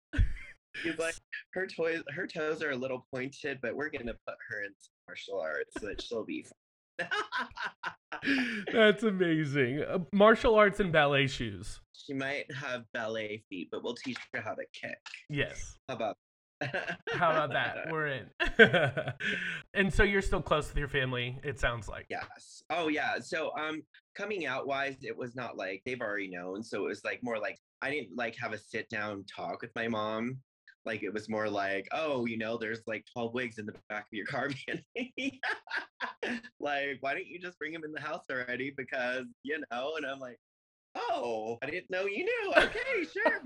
He's 0.84 0.98
like, 0.98 1.16
her 1.54 1.68
toys, 1.68 2.02
her 2.14 2.28
toes 2.28 2.62
are 2.62 2.72
a 2.72 2.76
little 2.76 3.06
pointed, 3.14 3.60
but 3.62 3.76
we're 3.76 3.90
gonna 3.90 4.16
put 4.28 4.36
her 4.50 4.64
in 4.64 4.74
martial 5.08 5.40
arts 5.40 5.74
so 5.80 5.88
that 5.88 6.02
she'll 6.02 6.26
be. 6.26 6.46
That's 8.74 9.04
amazing. 9.04 9.84
Uh, 9.84 10.00
martial 10.14 10.56
arts 10.56 10.80
and 10.80 10.92
ballet 10.92 11.28
shoes. 11.28 11.82
She 11.94 12.14
might 12.14 12.46
have 12.54 12.84
ballet 12.94 13.44
feet, 13.50 13.70
but 13.72 13.84
we'll 13.84 13.96
teach 13.96 14.18
her 14.34 14.42
how 14.42 14.54
to 14.54 14.64
kick. 14.74 14.98
Yes. 15.30 15.78
How 15.90 15.96
about? 15.96 16.18
how 17.14 17.32
about 17.32 17.52
that? 17.52 17.92
We're 17.92 18.08
in. 18.08 18.30
and 19.74 19.94
so 19.94 20.04
you're 20.04 20.22
still 20.22 20.42
close 20.42 20.68
with 20.70 20.78
your 20.78 20.88
family. 20.88 21.40
It 21.44 21.60
sounds 21.60 21.88
like. 21.88 22.06
Yes. 22.10 22.64
Oh 22.70 22.88
yeah. 22.88 23.20
So 23.20 23.52
um, 23.58 23.82
coming 24.16 24.46
out 24.46 24.68
wise, 24.68 24.98
it 25.02 25.16
was 25.16 25.36
not 25.36 25.58
like 25.58 25.82
they've 25.86 26.02
already 26.02 26.30
known. 26.30 26.64
So 26.64 26.86
it 26.86 26.88
was 26.88 27.04
like 27.04 27.20
more 27.24 27.40
like 27.40 27.60
I 27.82 27.92
didn't 27.92 28.16
like 28.16 28.36
have 28.38 28.54
a 28.54 28.58
sit 28.58 28.90
down 28.90 29.26
talk 29.26 29.62
with 29.62 29.72
my 29.76 29.88
mom 29.88 30.38
like 30.86 31.04
it 31.04 31.14
was 31.14 31.28
more 31.30 31.50
like 31.50 31.88
oh 31.92 32.26
you 32.26 32.38
know 32.38 32.58
there's 32.58 32.82
like 32.88 33.04
12 33.12 33.34
wigs 33.34 33.58
in 33.58 33.66
the 33.66 33.74
back 33.90 34.04
of 34.04 34.14
your 34.14 34.26
car 34.26 34.50
like 36.60 36.98
why 37.02 37.14
don't 37.14 37.28
you 37.28 37.40
just 37.40 37.58
bring 37.58 37.74
them 37.74 37.84
in 37.84 37.92
the 37.92 38.00
house 38.00 38.26
already 38.32 38.72
because 38.78 39.26
you 39.44 39.60
know 39.72 39.94
and 39.98 40.06
i'm 40.06 40.20
like 40.20 40.38
oh 40.96 41.58
i 41.64 41.66
didn't 41.66 41.90
know 41.90 42.06
you 42.06 42.24
knew 42.24 42.54
okay 42.56 43.04
sure 43.12 43.42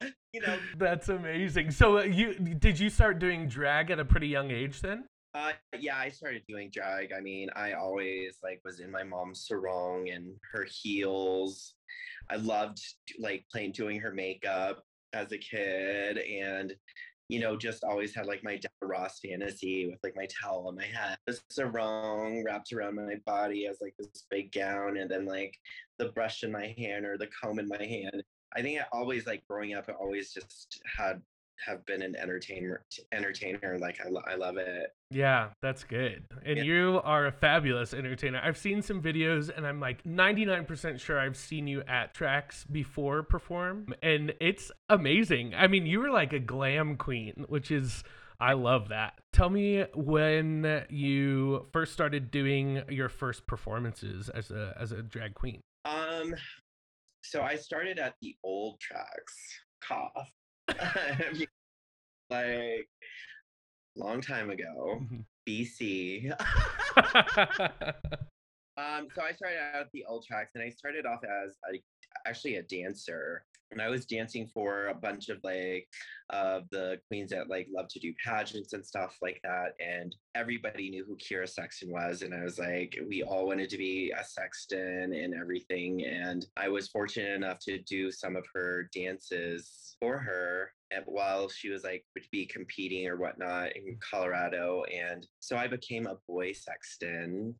you 0.32 0.40
know 0.40 0.58
that's 0.76 1.08
amazing 1.08 1.70
so 1.70 1.98
uh, 1.98 2.02
you 2.02 2.34
did 2.34 2.78
you 2.78 2.90
start 2.90 3.18
doing 3.18 3.48
drag 3.48 3.90
at 3.90 3.98
a 3.98 4.04
pretty 4.04 4.28
young 4.28 4.50
age 4.50 4.80
then 4.80 5.04
uh, 5.34 5.52
yeah, 5.78 5.96
I 5.96 6.08
started 6.08 6.42
doing 6.48 6.70
drag. 6.72 7.12
I 7.12 7.20
mean, 7.20 7.48
I 7.54 7.72
always 7.72 8.38
like 8.42 8.60
was 8.64 8.80
in 8.80 8.90
my 8.90 9.04
mom's 9.04 9.46
sarong 9.46 10.08
and 10.08 10.34
her 10.52 10.66
heels. 10.68 11.74
I 12.30 12.36
loved 12.36 12.80
like 13.20 13.44
playing 13.52 13.72
doing 13.72 14.00
her 14.00 14.10
makeup 14.10 14.82
as 15.12 15.30
a 15.32 15.38
kid 15.38 16.18
and 16.18 16.74
you 17.28 17.40
know, 17.40 17.56
just 17.56 17.84
always 17.84 18.14
had 18.14 18.26
like 18.26 18.42
my 18.42 18.56
Deborah 18.56 18.98
Ross 18.98 19.20
fantasy 19.20 19.86
with 19.86 19.98
like 20.02 20.16
my 20.16 20.26
towel 20.26 20.66
on 20.66 20.76
my 20.76 20.86
head, 20.86 21.18
the 21.26 21.38
sarong 21.50 22.42
wrapped 22.42 22.72
around 22.72 22.96
my 22.96 23.16
body 23.26 23.66
as 23.66 23.78
like 23.82 23.94
this 23.98 24.24
big 24.30 24.50
gown, 24.50 24.96
and 24.96 25.10
then 25.10 25.26
like 25.26 25.54
the 25.98 26.06
brush 26.06 26.42
in 26.42 26.50
my 26.50 26.74
hand 26.78 27.04
or 27.04 27.18
the 27.18 27.28
comb 27.42 27.58
in 27.58 27.68
my 27.68 27.82
hand. 27.82 28.22
I 28.56 28.62
think 28.62 28.80
I 28.80 28.84
always 28.92 29.26
like 29.26 29.46
growing 29.48 29.74
up, 29.74 29.86
I 29.88 29.92
always 29.92 30.32
just 30.32 30.82
had 30.96 31.22
have 31.66 31.84
been 31.86 32.02
an 32.02 32.14
entertainer 32.16 32.84
entertainer 33.12 33.78
like 33.80 33.98
I, 34.04 34.08
lo- 34.08 34.22
I 34.26 34.36
love 34.36 34.56
it 34.58 34.94
yeah 35.10 35.48
that's 35.60 35.84
good 35.84 36.24
and 36.44 36.58
yeah. 36.58 36.62
you 36.62 37.00
are 37.02 37.26
a 37.26 37.32
fabulous 37.32 37.92
entertainer 37.92 38.40
i've 38.42 38.56
seen 38.56 38.82
some 38.82 39.02
videos 39.02 39.50
and 39.54 39.66
i'm 39.66 39.80
like 39.80 40.04
99% 40.04 41.00
sure 41.00 41.18
i've 41.18 41.36
seen 41.36 41.66
you 41.66 41.82
at 41.88 42.14
tracks 42.14 42.64
before 42.70 43.22
perform 43.22 43.94
and 44.02 44.34
it's 44.40 44.70
amazing 44.88 45.54
i 45.56 45.66
mean 45.66 45.86
you 45.86 46.00
were 46.00 46.10
like 46.10 46.32
a 46.32 46.38
glam 46.38 46.96
queen 46.96 47.44
which 47.48 47.70
is 47.70 48.04
I 48.40 48.52
love 48.52 48.90
that. 48.90 49.14
Tell 49.32 49.50
me 49.50 49.84
when 49.96 50.84
you 50.90 51.66
first 51.72 51.92
started 51.92 52.30
doing 52.30 52.84
your 52.88 53.08
first 53.08 53.48
performances 53.48 54.28
as 54.28 54.52
a 54.52 54.76
as 54.78 54.92
a 54.92 55.02
drag 55.02 55.34
queen. 55.34 55.60
Um 55.84 56.36
so 57.22 57.42
I 57.42 57.56
started 57.56 57.98
at 57.98 58.14
the 58.20 58.36
old 58.44 58.80
tracks. 58.80 59.34
Cough. 59.82 60.30
like 62.30 62.88
long 63.96 64.20
time 64.20 64.50
ago, 64.50 65.00
mm-hmm. 65.02 65.20
BC. 65.48 66.30
um, 68.76 69.08
so 69.14 69.22
I 69.22 69.32
started 69.32 69.58
out 69.74 69.82
at 69.82 69.88
the 69.92 70.04
old 70.06 70.24
tracks, 70.26 70.52
and 70.54 70.62
I 70.62 70.70
started 70.70 71.06
off 71.06 71.20
as 71.24 71.56
a, 71.72 71.82
actually 72.28 72.56
a 72.56 72.62
dancer 72.62 73.44
and 73.70 73.82
I 73.82 73.88
was 73.88 74.06
dancing 74.06 74.48
for 74.52 74.86
a 74.86 74.94
bunch 74.94 75.28
of 75.28 75.38
like 75.44 75.86
of 76.30 76.62
uh, 76.62 76.66
the 76.70 77.00
queens 77.08 77.30
that 77.30 77.48
like 77.48 77.68
love 77.74 77.88
to 77.88 77.98
do 77.98 78.12
pageants 78.24 78.72
and 78.72 78.84
stuff 78.84 79.16
like 79.22 79.40
that. 79.44 79.72
And 79.80 80.14
everybody 80.34 80.90
knew 80.90 81.04
who 81.06 81.16
Kira 81.16 81.48
Sexton 81.48 81.90
was. 81.90 82.22
And 82.22 82.34
I 82.34 82.44
was 82.44 82.58
like, 82.58 82.98
we 83.08 83.22
all 83.22 83.46
wanted 83.46 83.70
to 83.70 83.78
be 83.78 84.12
a 84.18 84.24
Sexton 84.24 85.14
and 85.14 85.34
everything. 85.34 86.04
And 86.04 86.44
I 86.56 86.68
was 86.68 86.88
fortunate 86.88 87.34
enough 87.34 87.60
to 87.60 87.78
do 87.78 88.10
some 88.10 88.36
of 88.36 88.44
her 88.54 88.88
dances 88.94 89.96
for 90.00 90.18
her 90.18 90.72
and 90.90 91.04
while 91.06 91.48
she 91.48 91.70
was 91.70 91.84
like 91.84 92.04
would 92.14 92.24
be 92.30 92.46
competing 92.46 93.06
or 93.08 93.16
whatnot 93.16 93.76
in 93.76 93.98
Colorado. 94.00 94.84
And 94.84 95.26
so 95.40 95.56
I 95.56 95.66
became 95.66 96.06
a 96.06 96.18
boy 96.26 96.52
Sexton 96.52 97.54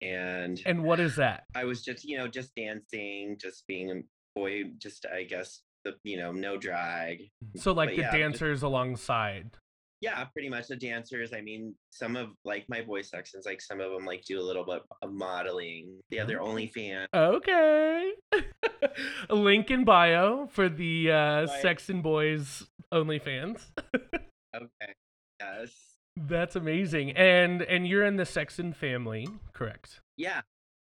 and 0.00 0.60
and 0.66 0.82
what 0.82 0.98
is 0.98 1.14
that 1.14 1.44
i 1.54 1.62
was 1.62 1.84
just 1.84 2.04
you 2.04 2.18
know 2.18 2.26
just 2.26 2.52
dancing 2.56 3.36
just 3.40 3.64
being 3.68 4.02
boy 4.34 4.64
just 4.78 5.06
i 5.14 5.22
guess 5.22 5.62
the 5.84 5.94
you 6.04 6.16
know 6.16 6.32
no 6.32 6.56
drag. 6.56 7.30
So 7.56 7.72
like 7.72 7.90
but 7.90 7.96
the 7.96 8.02
yeah, 8.02 8.16
dancers 8.16 8.58
just, 8.58 8.64
alongside. 8.64 9.50
Yeah 10.00 10.24
pretty 10.24 10.48
much 10.48 10.68
the 10.68 10.76
dancers. 10.76 11.32
I 11.32 11.40
mean 11.40 11.74
some 11.90 12.16
of 12.16 12.30
like 12.44 12.64
my 12.68 12.82
boy 12.82 13.02
sections 13.02 13.46
like 13.46 13.60
some 13.60 13.80
of 13.80 13.92
them 13.92 14.04
like 14.04 14.24
do 14.24 14.40
a 14.40 14.42
little 14.42 14.64
bit 14.64 14.82
of 15.02 15.12
modeling. 15.12 16.00
Yeah 16.10 16.24
they're 16.24 16.42
only 16.42 16.66
fan 16.66 17.06
okay. 17.14 18.12
Link 19.30 19.70
in 19.70 19.84
bio 19.84 20.46
for 20.48 20.68
the 20.68 21.10
uh 21.10 21.14
right. 21.14 21.62
sexton 21.62 22.02
boys 22.02 22.64
only 22.90 23.18
fans 23.18 23.72
okay. 24.54 24.94
Yes. 25.40 25.70
That's 26.16 26.56
amazing. 26.56 27.12
And 27.12 27.62
and 27.62 27.86
you're 27.86 28.04
in 28.04 28.16
the 28.16 28.26
sexton 28.26 28.72
family 28.72 29.26
correct? 29.52 30.00
Yeah. 30.16 30.42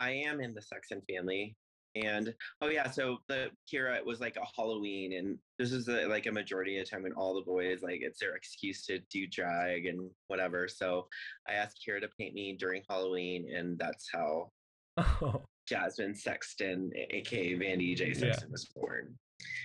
I 0.01 0.11
am 0.27 0.41
in 0.41 0.55
the 0.55 0.63
sexton 0.63 1.03
family 1.09 1.55
and 1.95 2.35
oh 2.63 2.69
yeah 2.69 2.91
so 2.91 3.19
the 3.29 3.49
kira 3.71 3.97
it 3.97 4.07
was 4.07 4.21
like 4.21 4.37
a 4.37 4.47
halloween 4.57 5.15
and 5.15 5.39
this 5.59 5.73
is 5.73 5.89
a, 5.89 6.07
like 6.07 6.27
a 6.27 6.33
majority 6.33 6.79
of 6.79 6.85
the 6.85 6.91
time 6.91 7.03
when 7.03 7.13
all 7.13 7.35
the 7.35 7.43
boys 7.43 7.83
like 7.83 8.01
it's 8.03 8.19
their 8.19 8.35
excuse 8.35 8.85
to 8.87 8.99
do 9.11 9.27
drag 9.27 9.87
and 9.87 10.11
whatever 10.29 10.67
so 10.69 11.07
i 11.49 11.53
asked 11.53 11.81
kira 11.87 12.01
to 12.01 12.09
paint 12.19 12.35
me 12.35 12.57
during 12.59 12.83
halloween 12.89 13.47
and 13.55 13.79
that's 13.79 14.09
how 14.13 14.51
oh. 14.97 15.43
jasmine 15.69 16.15
sexton 16.15 16.91
aka 17.11 17.55
vandy 17.55 17.97
j 17.97 18.13
sexton 18.13 18.49
yeah. 18.49 18.53
was 18.53 18.69
born 18.75 19.15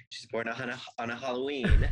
She's 0.09 0.25
born 0.27 0.47
on 0.47 0.69
a 0.69 0.79
on 0.99 1.09
a 1.09 1.15
Halloween. 1.15 1.89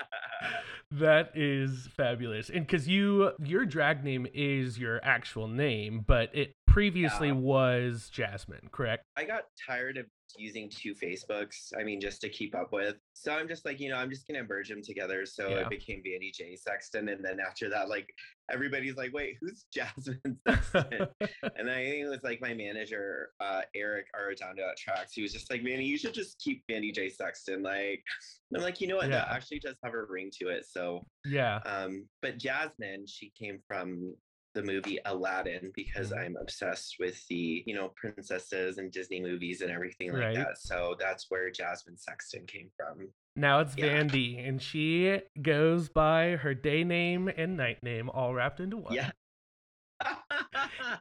that 0.90 1.30
is 1.34 1.88
fabulous, 1.96 2.50
and 2.50 2.66
because 2.66 2.88
you 2.88 3.32
your 3.42 3.64
drag 3.64 4.04
name 4.04 4.26
is 4.32 4.78
your 4.78 5.00
actual 5.04 5.48
name, 5.48 6.04
but 6.06 6.30
it 6.34 6.54
previously 6.66 7.28
yeah. 7.28 7.34
was 7.34 8.08
Jasmine, 8.10 8.68
correct? 8.72 9.04
I 9.16 9.24
got 9.24 9.44
tired 9.66 9.96
of 9.96 10.06
using 10.36 10.70
two 10.70 10.94
Facebooks. 10.94 11.72
I 11.78 11.84
mean, 11.84 12.00
just 12.00 12.20
to 12.22 12.28
keep 12.28 12.54
up 12.54 12.72
with. 12.72 12.96
So 13.14 13.32
I'm 13.32 13.48
just 13.48 13.64
like, 13.64 13.80
you 13.80 13.88
know, 13.88 13.96
I'm 13.96 14.10
just 14.10 14.26
gonna 14.26 14.44
merge 14.44 14.68
them 14.68 14.82
together. 14.82 15.24
So 15.26 15.48
yeah. 15.48 15.56
it 15.60 15.70
became 15.70 16.02
Vandy 16.06 16.32
J 16.32 16.56
Sexton, 16.56 17.08
and 17.08 17.24
then 17.24 17.38
after 17.40 17.68
that, 17.70 17.88
like 17.88 18.08
everybody's 18.50 18.96
like, 18.96 19.12
wait, 19.12 19.36
who's 19.40 19.64
Jasmine 19.72 20.38
Sexton? 20.46 21.08
and 21.56 21.70
I 21.70 21.84
think 21.84 22.04
it 22.04 22.08
was 22.08 22.22
like 22.22 22.40
my 22.40 22.54
manager, 22.54 23.30
uh, 23.40 23.62
Eric 23.74 24.06
Arredondo 24.14 24.68
at 24.70 24.76
Tracks. 24.76 25.12
He 25.12 25.22
was 25.22 25.32
just 25.32 25.50
like, 25.50 25.62
Manny, 25.62 25.84
you 25.84 25.98
should 25.98 26.14
just 26.14 26.38
keep 26.40 26.64
Vandy 26.70 26.94
J 26.94 27.08
Sexton. 27.10 27.62
Like, 27.62 28.02
I'm 28.54 28.62
like, 28.62 28.80
you 28.80 28.88
know 28.88 28.96
what? 28.96 29.08
Yeah. 29.08 29.18
That 29.18 29.28
actually 29.30 29.60
does 29.60 29.76
have 29.84 29.94
a 29.94 30.04
ring 30.04 30.30
to 30.40 30.48
it. 30.48 30.66
So 30.70 31.06
yeah. 31.24 31.60
Um, 31.66 32.06
but 32.22 32.38
Jasmine, 32.38 33.06
she 33.06 33.32
came 33.38 33.60
from 33.66 34.14
the 34.58 34.64
movie 34.64 34.98
Aladdin 35.04 35.70
because 35.74 36.10
mm-hmm. 36.10 36.18
I'm 36.18 36.36
obsessed 36.40 36.96
with 36.98 37.24
the, 37.28 37.62
you 37.64 37.74
know, 37.74 37.92
princesses 37.94 38.78
and 38.78 38.90
Disney 38.90 39.20
movies 39.20 39.60
and 39.60 39.70
everything 39.70 40.12
like 40.12 40.20
right. 40.20 40.36
that. 40.36 40.58
So 40.58 40.96
that's 40.98 41.26
where 41.28 41.48
Jasmine 41.50 41.96
Sexton 41.96 42.44
came 42.46 42.70
from. 42.76 43.08
Now 43.36 43.60
it's 43.60 43.76
yeah. 43.76 43.86
Vandy, 43.86 44.46
and 44.46 44.60
she 44.60 45.20
goes 45.40 45.88
by 45.88 46.36
her 46.36 46.54
day 46.54 46.82
name 46.82 47.28
and 47.28 47.56
night 47.56 47.82
name 47.84 48.10
all 48.10 48.34
wrapped 48.34 48.58
into 48.58 48.78
one. 48.78 48.94
Yeah. 48.94 49.10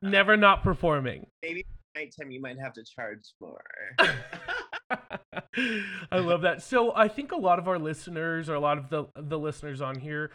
Never 0.03 0.37
not 0.37 0.63
performing. 0.63 1.25
Maybe 1.41 1.65
nighttime 1.95 2.29
you 2.29 2.41
might 2.41 2.59
have 2.59 2.73
to 2.73 2.83
charge 2.83 3.33
more. 3.41 3.63
I 6.11 6.19
love 6.19 6.41
that. 6.41 6.61
So 6.61 6.95
I 6.95 7.07
think 7.07 7.31
a 7.31 7.37
lot 7.37 7.57
of 7.57 7.67
our 7.67 7.79
listeners 7.79 8.49
or 8.49 8.53
a 8.53 8.59
lot 8.59 8.77
of 8.77 8.89
the 8.89 9.05
the 9.15 9.39
listeners 9.39 9.81
on 9.81 9.99
here 9.99 10.31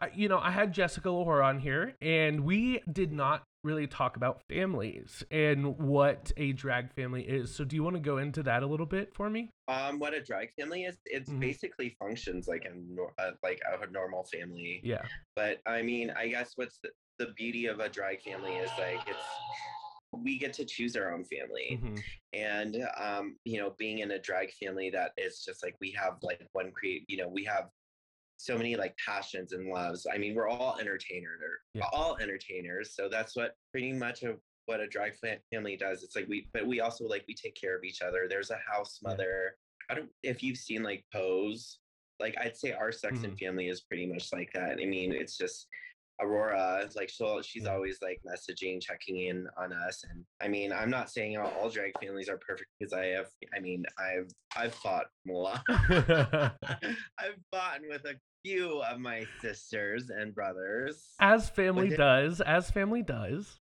I- 0.00 0.10
you 0.14 0.28
know, 0.28 0.38
I 0.38 0.50
had 0.50 0.72
Jessica 0.72 1.10
Lahore 1.10 1.42
on 1.42 1.58
here, 1.60 1.94
and 2.00 2.44
we 2.44 2.80
did 2.92 3.12
not 3.12 3.42
really 3.64 3.86
talk 3.86 4.16
about 4.16 4.42
families 4.48 5.24
and 5.30 5.76
what 5.78 6.30
a 6.36 6.52
drag 6.52 6.92
family 6.94 7.22
is. 7.22 7.54
So, 7.54 7.64
do 7.64 7.74
you 7.74 7.82
want 7.82 7.96
to 7.96 8.00
go 8.00 8.18
into 8.18 8.42
that 8.44 8.62
a 8.62 8.66
little 8.66 8.86
bit 8.86 9.12
for 9.14 9.28
me? 9.28 9.50
Um, 9.66 9.98
what 9.98 10.14
a 10.14 10.22
drag 10.22 10.52
family 10.58 10.84
is, 10.84 10.96
it's 11.06 11.28
Mhm. 11.30 11.40
basically 11.40 11.96
functions 11.98 12.46
like 12.48 12.64
a 12.66 13.22
uh, 13.22 13.32
like 13.42 13.60
a 13.66 13.90
normal 13.90 14.24
family. 14.24 14.80
Yeah. 14.84 15.06
But 15.34 15.60
I 15.66 15.82
mean, 15.82 16.10
I 16.10 16.28
guess 16.28 16.52
what's 16.56 16.78
the, 16.78 16.90
the 17.18 17.32
beauty 17.36 17.66
of 17.66 17.80
a 17.80 17.88
drag 17.88 18.22
family 18.22 18.52
is 18.56 18.70
like 18.78 19.00
it's 19.08 19.24
we 20.12 20.38
get 20.38 20.54
to 20.54 20.64
choose 20.64 20.96
our 20.96 21.12
own 21.12 21.24
family. 21.24 21.78
Mhm. 21.82 22.02
and 22.34 22.86
um 22.98 23.36
you 23.44 23.58
know 23.58 23.74
being 23.78 24.00
in 24.00 24.10
a 24.12 24.18
drag 24.18 24.50
family 24.52 24.90
that 24.90 25.12
is 25.16 25.42
just 25.44 25.62
like 25.64 25.74
we 25.80 25.90
have 25.92 26.18
like 26.22 26.46
one 26.52 26.70
create 26.72 27.04
you 27.08 27.16
know 27.16 27.26
we 27.28 27.42
have 27.44 27.70
so 28.40 28.56
many 28.56 28.76
like 28.76 28.94
passions 29.04 29.52
and 29.52 29.68
loves 29.68 30.06
i 30.12 30.16
mean 30.16 30.34
we're 30.34 30.48
all 30.48 30.78
entertainers 30.78 31.40
Yeah. 31.74 31.84
all 31.92 32.16
entertainers 32.20 32.94
so 32.94 33.08
that's 33.08 33.36
what 33.36 33.54
pretty 33.72 33.92
much 33.92 34.22
of 34.22 34.38
what 34.66 34.80
a 34.80 34.86
drag 34.86 35.16
fa- 35.16 35.38
family 35.52 35.76
does 35.76 36.02
it's 36.02 36.14
like 36.16 36.28
we 36.28 36.48
but 36.54 36.66
we 36.66 36.80
also 36.80 37.04
like 37.06 37.24
we 37.28 37.34
take 37.34 37.54
care 37.60 37.76
of 37.76 37.84
each 37.84 38.00
other 38.00 38.26
there's 38.28 38.50
a 38.50 38.58
house 38.72 38.98
Yeah. 39.02 39.10
mother 39.10 39.56
i 39.90 39.94
don't 39.94 40.08
if 40.22 40.42
you've 40.42 40.56
seen 40.58 40.82
like 40.82 41.04
pose 41.12 41.80
like 42.20 42.36
i'd 42.40 42.56
say 42.56 42.72
our 42.72 42.92
sex 42.92 43.16
Mm-hmm. 43.16 43.24
and 43.24 43.38
family 43.38 43.68
is 43.68 43.80
pretty 43.82 44.06
much 44.06 44.28
like 44.32 44.50
that 44.54 44.78
i 44.80 44.86
mean 44.86 45.12
it's 45.12 45.36
just 45.36 45.66
Aurora 46.20 46.82
is 46.84 46.96
like 46.96 47.08
she'll 47.08 47.40
she's 47.42 47.62
Yeah. 47.62 47.74
always 47.74 47.98
like 48.02 48.20
messaging, 48.26 48.80
checking 48.82 49.20
in 49.28 49.46
on 49.56 49.72
us. 49.72 50.02
And 50.10 50.24
I 50.42 50.48
mean, 50.48 50.72
I'm 50.72 50.90
not 50.90 51.10
saying 51.12 51.36
all, 51.38 51.46
all 51.60 51.70
drag 51.70 51.92
families 52.00 52.28
are 52.28 52.38
perfect 52.38 52.68
because 52.76 52.92
I 52.92 53.04
have 53.06 53.26
I 53.54 53.60
mean, 53.60 53.84
I've 54.00 54.28
I've 54.56 54.74
fought 54.74 55.06
a 55.28 55.32
lot. 55.32 55.62
I've 55.68 57.38
fought 57.52 57.80
with 57.88 58.04
a 58.04 58.14
few 58.44 58.80
of 58.82 58.98
my 59.00 59.26
sisters 59.40 60.10
and 60.10 60.34
brothers. 60.34 61.14
as 61.20 61.50
family 61.50 61.90
does, 61.90 62.40
as 62.40 62.70
family 62.70 63.02
does. 63.02 63.60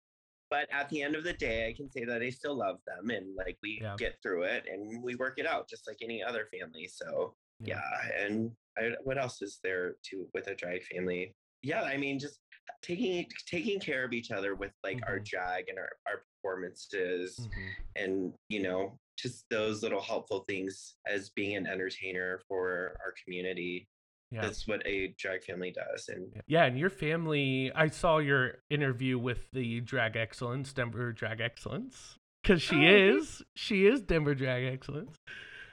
But 0.50 0.68
at 0.72 0.89
the 0.89 1.01
end 1.01 1.15
of 1.15 1.24
the 1.24 1.34
day, 1.34 1.68
I 1.68 1.74
can 1.74 1.89
say 1.89 2.06
that 2.06 2.22
I 2.22 2.30
still 2.30 2.56
love 2.56 2.80
them 2.86 3.10
and 3.10 3.36
like 3.36 3.58
we 3.63 3.80
Yeah. 3.82 3.96
get 3.98 4.22
through 4.22 4.44
it 4.44 4.65
and 4.72 5.01
we 5.03 5.15
work 5.15 5.39
it 5.39 5.48
out 5.48 5.68
just 5.68 5.88
like 5.88 5.98
any 6.01 6.22
other 6.24 6.48
family. 6.58 6.88
So 6.88 7.36
Yeah. 7.60 7.82
yeah, 7.82 8.24
and 8.25 8.56
I, 8.77 8.92
what 9.03 9.18
else 9.18 9.42
is 9.42 9.60
there 9.63 9.96
to 10.10 10.30
with 10.34 10.48
a 10.48 10.56
drag 10.56 10.84
family? 10.84 11.36
Yeah, 11.62 11.84
I 11.84 11.98
mean, 11.98 12.20
just 12.20 12.39
taking 12.82 13.25
taking 13.48 13.80
care 13.80 14.03
of 14.03 14.13
each 14.13 14.32
other 14.32 14.53
with 14.56 14.74
like 14.84 15.00
our 15.08 15.20
Mhm. 15.20 15.25
drag 15.25 15.70
and 15.70 15.80
our 15.80 15.98
our 16.08 16.24
performances, 16.36 17.39
Mhm. 17.39 17.75
and 17.96 18.34
you 18.50 18.62
know, 18.62 19.00
just 19.18 19.48
those 19.50 19.82
little 19.82 20.01
helpful 20.01 20.44
things 20.44 20.98
as 21.08 21.30
being 21.30 21.56
an 21.56 21.65
entertainer 21.68 22.39
for 22.48 22.98
our 23.03 23.13
community. 23.24 23.88
Yeah. 24.33 24.41
That's 24.41 24.67
what 24.67 24.81
a 24.85 25.13
drag 25.17 25.43
family 25.43 25.71
does, 25.71 26.09
and 26.09 26.33
Yeah, 26.47 26.65
and 26.65 26.77
your 26.77 26.89
family, 26.89 27.71
I 27.75 27.87
saw 27.87 28.17
your 28.17 28.63
interview 28.69 29.19
with 29.19 29.51
the 29.53 29.79
Drag 29.81 30.15
Excellence, 30.15 30.73
Denver 30.73 31.11
Drag 31.13 31.39
Excellence. 31.39 32.17
Because 32.41 32.61
she 32.61 32.87
Oh, 32.87 32.95
is, 33.19 33.41
she 33.55 33.85
is 33.85 34.01
Denver 34.01 34.33
Drag 34.35 34.65
Excellence. 34.65 35.15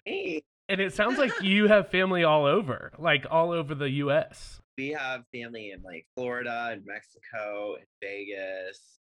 hey, 0.04 0.42
And 0.68 0.80
it 0.80 0.92
sounds 0.92 1.18
like 1.18 1.32
you 1.42 1.68
have 1.68 1.88
family 1.90 2.22
all 2.22 2.44
over, 2.44 2.92
like 2.98 3.26
all 3.30 3.50
over 3.52 3.74
the 3.74 3.90
US. 4.04 4.60
we 4.78 4.88
have 4.90 5.24
family 5.34 5.70
in 5.72 5.82
like 5.82 6.06
Florida 6.16 6.68
and 6.72 6.84
Mexico 6.86 7.76
and 7.76 7.86
Vegas 8.02 9.00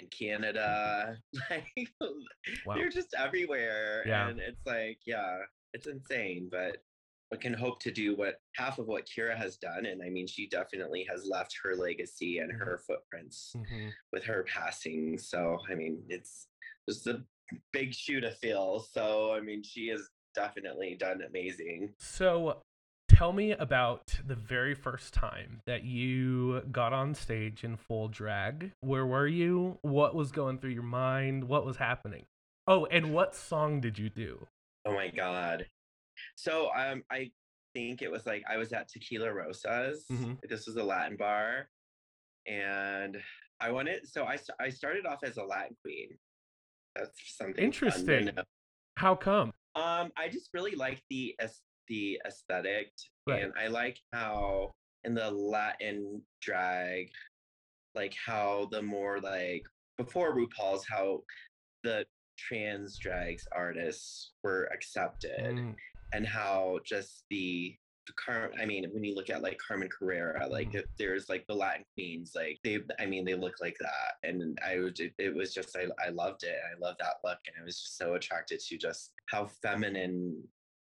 and 0.00 0.10
Canada. 0.10 1.16
Like 1.50 1.92
Wow. 2.66 2.74
they're 2.74 2.90
just 2.90 3.14
everywhere. 3.16 4.04
Yeah. 4.06 4.28
And 4.28 4.40
it's 4.40 4.64
like, 4.66 4.98
yeah, 5.06 5.38
it's 5.74 5.86
insane. 5.86 6.48
But 6.50 6.78
we 7.32 7.38
can 7.38 7.52
hope 7.52 7.80
to 7.80 7.90
do 7.90 8.14
what 8.16 8.36
half 8.54 8.78
of 8.78 8.86
what 8.86 9.06
Kira 9.06 9.36
has 9.36 9.56
done. 9.56 9.86
And 9.86 10.02
I 10.02 10.08
mean, 10.10 10.26
she 10.26 10.48
definitely 10.48 11.04
has 11.10 11.26
left 11.26 11.56
her 11.62 11.74
legacy 11.74 12.38
and 12.38 12.52
her 12.52 12.78
footprints 12.86 13.52
Mhm. 13.56 13.92
with 14.12 14.24
her 14.24 14.44
passing. 14.44 15.18
So 15.18 15.58
I 15.68 15.74
mean, 15.74 16.04
it's 16.08 16.48
just 16.88 17.06
a 17.06 17.24
big 17.72 17.92
shoe 17.94 18.20
to 18.20 18.30
fill. 18.30 18.80
So 18.80 19.32
I 19.32 19.40
mean, 19.40 19.62
she 19.62 19.88
has 19.88 20.08
definitely 20.34 20.94
done 20.94 21.22
amazing. 21.22 21.94
So 21.98 22.62
tell 23.08 23.32
me 23.32 23.52
about 23.52 24.20
the 24.26 24.34
very 24.34 24.74
first 24.74 25.14
time 25.14 25.62
that 25.66 25.82
you 25.84 26.60
got 26.70 26.92
on 26.92 27.14
stage 27.14 27.64
in 27.64 27.76
full 27.76 28.08
drag. 28.08 28.72
Where 28.80 29.06
were 29.06 29.26
you? 29.26 29.78
What 29.82 30.14
was 30.14 30.30
going 30.32 30.58
through 30.58 30.70
your 30.70 30.82
mind? 30.82 31.44
What 31.48 31.64
was 31.64 31.78
happening? 31.78 32.26
Oh, 32.68 32.84
and 32.86 33.14
what 33.14 33.34
song 33.34 33.80
did 33.80 33.98
you 33.98 34.10
do? 34.10 34.46
Oh 34.84 34.92
my 34.92 35.08
god. 35.08 35.66
So 36.36 36.70
um 36.76 37.02
I 37.10 37.30
think 37.74 38.02
it 38.02 38.10
was 38.10 38.26
like 38.26 38.42
I 38.48 38.56
was 38.56 38.72
at 38.72 38.88
Tequila 38.88 39.32
Rosas. 39.32 40.04
Mhm. 40.10 40.38
This 40.48 40.66
was 40.66 40.76
a 40.76 40.82
Latin 40.84 41.16
bar. 41.16 41.68
And 42.46 43.20
I 43.60 43.70
wanted 43.70 44.06
so 44.08 44.24
I 44.24 44.38
I 44.60 44.68
started 44.68 45.06
off 45.06 45.20
as 45.24 45.36
a 45.36 45.44
Latin 45.44 45.76
queen. 45.82 46.10
That's 46.94 47.36
something 47.36 47.62
Interesting. 47.62 48.30
How 48.96 49.14
come? 49.14 49.52
Um 49.74 50.12
I 50.16 50.28
just 50.30 50.50
really 50.54 50.74
like 50.74 51.02
the 51.10 51.36
the 51.88 52.20
aesthetic 52.26 52.92
Right. 53.26 53.42
and 53.42 53.52
I 53.58 53.66
like 53.68 53.98
how 54.12 54.72
in 55.04 55.14
the 55.14 55.30
Latin 55.30 56.22
drag 56.40 57.10
like 57.94 58.14
how 58.14 58.68
the 58.70 58.82
more 58.82 59.20
like 59.20 59.64
before 59.96 60.34
RuPaul's 60.36 60.86
how 60.88 61.22
the 61.82 62.06
trans 62.36 62.98
drags 62.98 63.46
artists 63.52 64.32
were 64.42 64.64
accepted 64.72 65.54
Mm, 65.56 65.74
and 66.12 66.26
how 66.26 66.78
just 66.84 67.24
the 67.30 67.76
the 68.06 68.12
Car- 68.12 68.52
I 68.56 68.64
mean, 68.66 68.88
when 68.92 69.02
you 69.02 69.16
look 69.16 69.30
at 69.30 69.42
like 69.42 69.58
Carmen 69.58 69.88
Carrera, 69.88 70.46
like 70.46 70.68
Mhm. 70.70 70.76
if 70.76 70.84
there's 70.96 71.28
like 71.28 71.44
the 71.48 71.54
Latin 71.56 71.84
queens, 71.94 72.36
like 72.36 72.60
they, 72.62 72.78
I 73.00 73.06
mean, 73.06 73.24
they 73.24 73.34
look 73.34 73.60
like 73.60 73.76
that, 73.80 74.18
and 74.22 74.56
I 74.64 74.76
was, 74.78 74.92
it, 75.00 75.34
was 75.34 75.52
just, 75.52 75.76
I, 75.76 75.86
I 76.00 76.10
loved 76.10 76.44
it. 76.44 76.56
I 76.72 76.78
loved 76.78 77.00
that 77.00 77.16
look, 77.24 77.40
and 77.48 77.56
I 77.60 77.64
was 77.64 77.80
just 77.80 77.96
so 77.98 78.14
attracted 78.14 78.60
to 78.60 78.78
just 78.78 79.12
how 79.28 79.46
feminine 79.46 80.40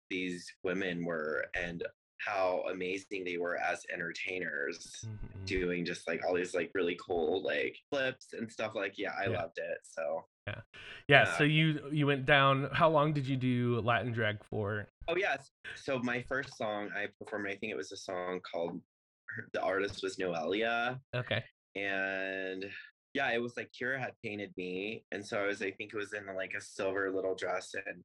these 0.10 0.52
women 0.64 1.06
were, 1.06 1.46
and 1.56 1.86
how 2.18 2.66
amazing 2.70 3.24
they 3.24 3.38
were 3.38 3.56
as 3.58 3.86
entertainers, 3.94 5.06
mhm. 5.06 5.46
doing 5.46 5.86
just 5.86 6.06
like 6.10 6.26
all 6.26 6.34
these 6.34 6.54
like 6.54 6.72
really 6.74 6.98
cool 7.06 7.42
like 7.42 7.78
flips 7.90 8.34
and 8.34 8.52
stuff. 8.52 8.76
Like, 8.76 8.98
yeah, 8.98 9.14
I 9.18 9.28
Yeah. 9.28 9.42
loved 9.44 9.60
it. 9.60 9.78
So, 9.84 10.26
Yeah, 10.48 10.62
Yeah. 11.08 11.38
so 11.38 11.44
you 11.44 11.82
you 11.92 12.06
went 12.08 12.26
down. 12.26 12.70
How 12.74 12.90
long 12.90 13.14
did 13.14 13.28
you 13.28 13.38
do 13.38 13.80
Latin 13.82 14.12
drag 14.12 14.44
for? 14.44 14.88
Oh 15.08 15.16
yes. 15.16 15.52
So 15.76 16.00
my 16.00 16.22
first 16.24 16.58
song 16.58 16.90
I 16.96 17.08
performed, 17.20 17.48
I 17.48 17.56
think 17.56 17.72
it 17.72 17.78
was 17.78 17.92
a 17.92 17.98
song 17.98 18.40
called 18.50 18.82
the 19.54 19.62
artist 19.62 20.04
was 20.04 20.18
Noelia. 20.18 21.00
Okay. 21.16 21.44
And 21.76 22.66
yeah, 23.14 23.32
it 23.32 23.42
was 23.42 23.56
like 23.58 23.72
Kira 23.72 24.00
had 24.00 24.14
painted 24.24 24.52
me. 24.58 25.06
And 25.12 25.26
so 25.26 25.40
I 25.40 25.48
was, 25.48 25.62
I 25.62 25.72
think 25.72 25.94
it 25.94 25.98
was 25.98 26.14
in 26.14 26.26
like 26.36 26.54
a 26.58 26.62
silver 26.62 27.12
little 27.12 27.36
dress. 27.36 27.74
And 27.74 28.04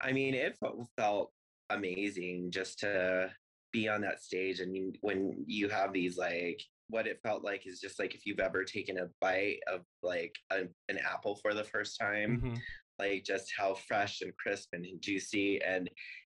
I 0.00 0.12
mean, 0.12 0.34
it 0.34 0.56
felt, 0.96 1.30
amazing 1.70 2.50
just 2.50 2.80
to 2.80 3.30
be 3.72 3.88
on 3.88 4.00
that 4.00 4.20
stage. 4.22 4.58
And 4.58 4.74
you, 4.74 4.92
when 5.02 5.44
you 5.46 5.68
have 5.68 5.92
these 5.92 6.18
like, 6.18 6.60
what 6.90 7.06
it 7.06 7.20
felt 7.22 7.42
like 7.44 7.66
is 7.66 7.80
just 7.80 7.98
like 7.98 8.14
if 8.14 8.26
you've 8.26 8.40
ever 8.40 8.64
taken 8.64 8.98
a 8.98 9.06
bite 9.20 9.60
of 9.72 9.80
like 10.02 10.34
a, 10.50 10.62
an 10.88 10.98
apple 10.98 11.36
for 11.42 11.54
the 11.54 11.64
first 11.64 11.98
time, 11.98 12.40
Mhm. 12.42 12.58
like 12.98 13.24
just 13.24 13.50
how 13.56 13.74
fresh 13.74 14.20
and 14.20 14.36
crisp 14.36 14.68
and 14.72 14.84
juicy 15.00 15.60
and 15.62 15.88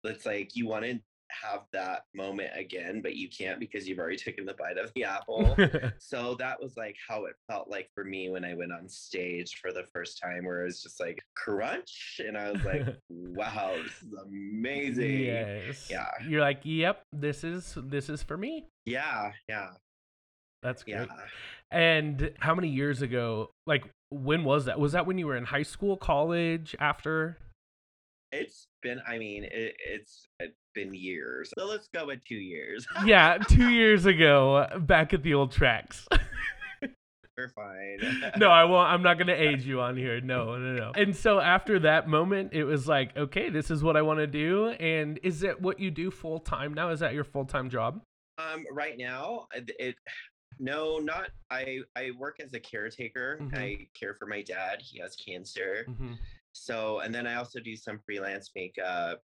it's 0.04 0.26
like 0.26 0.54
you 0.54 0.66
want 0.68 0.84
to 0.84 0.98
have 1.30 1.60
that 1.72 2.02
moment 2.12 2.50
again 2.56 3.00
but 3.00 3.14
you 3.14 3.28
can't 3.28 3.60
because 3.60 3.86
you've 3.86 4.00
already 4.00 4.16
taken 4.16 4.44
the 4.44 4.54
bite 4.54 4.76
of 4.78 4.90
the 4.96 5.04
apple 5.04 5.56
so 6.00 6.34
that 6.34 6.60
was 6.60 6.74
like 6.76 6.96
how 7.08 7.24
it 7.26 7.34
felt 7.48 7.70
like 7.70 7.88
for 7.94 8.02
me 8.02 8.28
when 8.30 8.44
i 8.44 8.52
went 8.52 8.72
on 8.72 8.88
stage 8.88 9.54
for 9.62 9.70
the 9.72 9.84
first 9.94 10.18
time 10.20 10.44
where 10.44 10.62
it 10.62 10.64
was 10.64 10.82
just 10.82 10.98
like 10.98 11.22
crunch 11.36 12.20
and 12.26 12.36
i 12.36 12.50
was 12.50 12.64
like 12.64 12.84
wow 13.08 13.72
this 13.80 14.02
is 14.02 14.12
amazing 14.26 15.20
yes. 15.20 15.86
Yeah. 15.88 16.08
You're 16.28 16.40
like, 16.40 16.60
yep, 16.64 17.04
this 17.12 17.44
is 17.44 17.76
this 17.84 18.08
is 18.08 18.22
for 18.24 18.36
me. 18.36 18.66
yeah 18.84 19.30
yeah 19.48 19.68
That's 20.62 20.84
yeah 20.86 21.06
great. 21.06 21.18
And 21.70 22.32
how 22.40 22.54
many 22.54 22.68
years 22.68 23.00
ago? 23.02 23.50
Like, 23.66 23.84
when 24.10 24.44
was 24.44 24.64
that? 24.64 24.78
Was 24.80 24.92
that 24.92 25.06
when 25.06 25.18
you 25.18 25.26
were 25.26 25.36
in 25.36 25.44
high 25.44 25.62
school, 25.62 25.96
college, 25.96 26.74
after? 26.80 27.38
it's 28.32 28.68
been 28.82 29.00
i 29.08 29.18
mean 29.18 29.42
it, 29.44 29.74
it's 29.84 30.28
it's 30.38 30.54
been 30.72 30.94
years 30.94 31.50
so 31.58 31.66
let's 31.66 31.88
go 31.92 32.06
with 32.06 32.24
two 32.24 32.36
years 32.36 32.86
Yeah, 33.04 33.38
two 33.38 33.68
years 33.70 34.06
ago, 34.06 34.68
back 34.78 35.12
at 35.12 35.24
the 35.24 35.34
old 35.34 35.50
tracks. 35.50 36.06
we're 37.36 37.48
fine 37.48 37.98
no, 38.36 38.50
I 38.50 38.64
won't. 38.64 38.88
I'm 38.88 39.02
not 39.02 39.18
gonna 39.18 39.32
age 39.36 39.66
you 39.66 39.80
on 39.80 39.96
here. 39.96 40.20
No, 40.20 40.56
no, 40.58 40.74
no. 40.74 40.92
And 40.94 41.16
so 41.16 41.40
after 41.40 41.80
that 41.80 42.08
moment, 42.08 42.52
it 42.52 42.64
was 42.64 42.86
like, 42.86 43.16
okay, 43.16 43.50
this 43.50 43.70
is 43.70 43.82
what 43.82 43.96
I 43.96 44.02
want 44.02 44.18
to 44.20 44.26
do. 44.26 44.68
And 44.68 45.18
is 45.22 45.42
it 45.42 45.60
what 45.60 45.80
you 45.80 45.90
do 45.90 46.10
full 46.10 46.38
time 46.38 46.74
now? 46.74 46.90
Is 46.90 47.00
that 47.00 47.14
your 47.14 47.24
full 47.24 47.46
time 47.46 47.68
job? 47.70 48.00
Um, 48.38 48.64
right 48.70 48.96
now, 48.96 49.46
it, 49.54 49.70
it 49.78 49.96
no, 50.60 50.98
not 50.98 51.30
I. 51.50 51.80
I 51.96 52.12
work 52.18 52.38
as 52.40 52.54
a 52.54 52.60
caretaker. 52.60 53.38
Mhm. 53.40 53.54
I 53.58 53.88
care 53.98 54.14
for 54.14 54.26
my 54.26 54.42
dad. 54.42 54.80
He 54.82 54.98
has 55.00 55.16
cancer. 55.16 55.86
Mm-hmm. 55.88 56.12
So, 56.52 57.00
and 57.00 57.14
then 57.14 57.26
I 57.26 57.34
also 57.36 57.58
do 57.60 57.74
some 57.76 57.98
freelance 58.04 58.50
makeup 58.54 59.22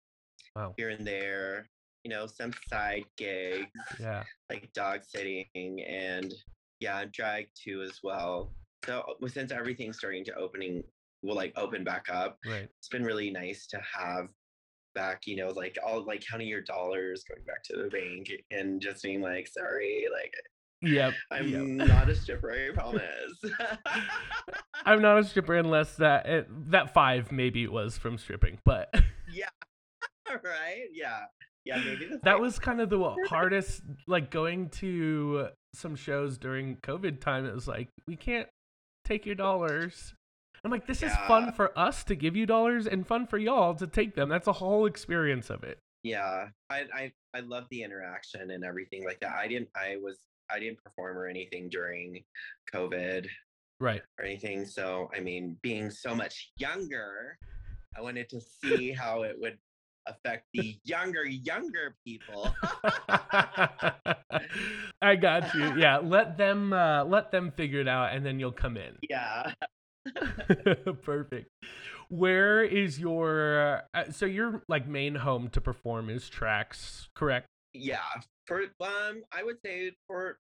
Wow. 0.55 0.75
here 0.77 0.89
and 0.91 1.07
there. 1.07 1.69
you 2.05 2.11
know, 2.11 2.25
some 2.29 2.53
side 2.69 3.05
gigs 3.17 3.67
Yeah. 3.99 4.23
like 4.49 4.73
dog 4.75 5.03
sitting 5.03 5.83
and 5.85 6.33
yeah, 6.79 7.05
drag 7.13 7.49
too 7.57 7.83
as 7.83 7.99
well. 8.01 8.55
So 8.85 9.01
uh, 9.21 9.27
since 9.27 9.51
everything's 9.51 9.99
starting 9.99 10.25
to 10.27 10.35
opening, 10.37 10.85
will 11.23 11.35
like 11.35 11.53
open 11.57 11.83
back 11.83 12.07
up, 12.09 12.39
Right. 12.47 12.69
it's 12.79 12.89
been 12.89 13.03
really 13.03 13.31
nice 13.33 13.67
to 13.69 13.81
have 13.81 14.29
back, 14.95 15.27
you 15.27 15.35
know, 15.35 15.49
like 15.49 15.77
all 15.85 16.05
like 16.07 16.25
counting 16.25 16.47
your 16.47 16.61
dollars, 16.63 17.25
going 17.25 17.43
back 17.45 17.65
to 17.65 17.77
the 17.77 17.91
bank 17.91 18.31
and 18.53 18.81
just 18.81 19.03
being 19.03 19.21
like, 19.21 19.49
sorry, 19.49 20.07
like 20.13 20.33
Yep. 20.87 21.15
I'm 21.31 21.49
yep. 21.49 21.89
not 21.89 22.09
a 22.09 22.15
stripper, 22.15 22.53
I 22.53 22.71
promise. 22.75 23.03
I'm 24.85 25.03
not 25.03 25.19
a 25.19 25.25
stripper 25.25 25.57
unless 25.57 25.97
that 25.97 26.27
it, 26.27 26.71
that 26.71 26.95
five 26.95 27.33
maybe 27.33 27.63
it 27.65 27.73
was 27.73 27.99
from 27.99 28.19
stripping, 28.19 28.59
but 28.65 28.89
yeah. 29.33 29.49
right? 30.31 30.87
Yeah. 30.93 31.25
Yeah, 31.65 31.79
maybe 31.85 32.07
that 32.07 32.23
fake- 32.23 32.39
was 32.41 32.59
kind 32.61 32.81
of 32.81 32.91
the 32.91 33.17
hardest. 33.29 33.83
Like 34.07 34.31
going 34.31 34.69
to 34.71 35.49
some 35.75 35.97
shows 35.97 36.39
during 36.39 36.77
COVID 36.77 37.21
time, 37.21 37.45
it 37.45 37.53
was 37.55 37.67
like 37.67 37.89
we 38.07 38.15
can't 38.15 38.49
take 39.05 39.27
your 39.27 39.35
dollars. 39.35 40.15
I'm 40.65 40.71
like, 40.71 40.87
this 40.87 41.03
is 41.03 41.13
fun 41.29 41.53
for 41.53 41.77
us 41.79 42.03
to 42.05 42.15
give 42.17 42.35
you 42.37 42.47
dollars 42.47 42.87
and 42.87 43.07
fun 43.07 43.27
for 43.27 43.39
y'all 43.39 43.75
to 43.77 43.87
take 43.87 44.15
them. 44.15 44.29
That's 44.29 44.47
a 44.49 44.53
whole 44.53 44.87
experience 44.87 45.51
of 45.51 45.65
it. 45.65 45.79
yeah. 46.03 46.49
I 46.71 46.85
I 46.95 47.13
I 47.35 47.41
love 47.41 47.65
the 47.71 47.83
interaction 47.83 48.51
and 48.51 48.65
everything 48.65 49.05
like 49.05 49.21
that. 49.21 49.33
I 49.33 49.49
didn't 49.49 49.69
I 49.77 49.97
was 50.03 50.19
I 50.51 50.59
didn't 50.61 50.83
perform 50.83 51.17
or 51.19 51.27
anything 51.27 51.69
during 51.69 52.23
COVID 52.73 53.27
Right. 53.81 54.03
or 54.19 54.25
anything. 54.25 54.65
So 54.65 55.11
I 55.17 55.21
mean, 55.21 55.57
being 55.63 55.91
so 55.91 56.15
much 56.15 56.51
younger, 56.57 57.39
I 57.97 58.01
wanted 58.01 58.29
to 58.31 58.41
see 58.41 58.93
how 58.93 59.23
it 59.23 59.37
would 59.39 59.59
affect 60.07 60.47
the 60.55 60.79
younger, 60.85 61.25
younger 61.27 61.97
people. 62.05 62.55
I 65.03 65.17
got 65.21 65.53
you. 65.55 65.77
Yeah, 65.77 65.99
let 65.99 66.37
them 66.39 66.73
uh, 66.73 67.05
let 67.05 67.31
them 67.33 67.53
figure 67.57 67.81
it 67.81 67.89
out, 67.89 68.15
and 68.15 68.25
then 68.25 68.39
you'll 68.41 68.53
come 68.53 68.77
in. 68.77 68.97
yeah. 69.09 69.53
Perfect. 71.03 71.49
Where 72.09 72.63
is 72.63 73.01
your 73.01 73.83
uh, 73.93 74.11
so 74.13 74.27
your 74.27 74.63
like 74.69 74.87
main 74.87 75.17
home 75.17 75.49
to 75.51 75.61
perform 75.61 76.09
is 76.09 76.29
tracks, 76.29 77.09
correct? 77.15 77.47
Yeah. 77.79 77.99
For 78.47 78.63
um, 78.81 79.23
I 79.33 79.43
would 79.43 79.61
say 79.65 79.93
for 80.07 80.39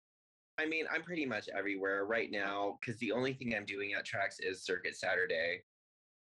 I 0.58 0.66
mean, 0.66 0.84
I'm 0.92 1.02
pretty 1.02 1.26
much 1.26 1.48
everywhere 1.48 2.04
right 2.04 2.30
now 2.30 2.78
because 2.80 2.98
the 3.00 3.12
only 3.12 3.32
thing 3.32 3.54
I'm 3.54 3.64
doing 3.64 3.94
at 3.94 4.04
tracks 4.04 4.38
is 4.40 4.64
Circuit 4.64 4.96
Saturday 4.96 5.62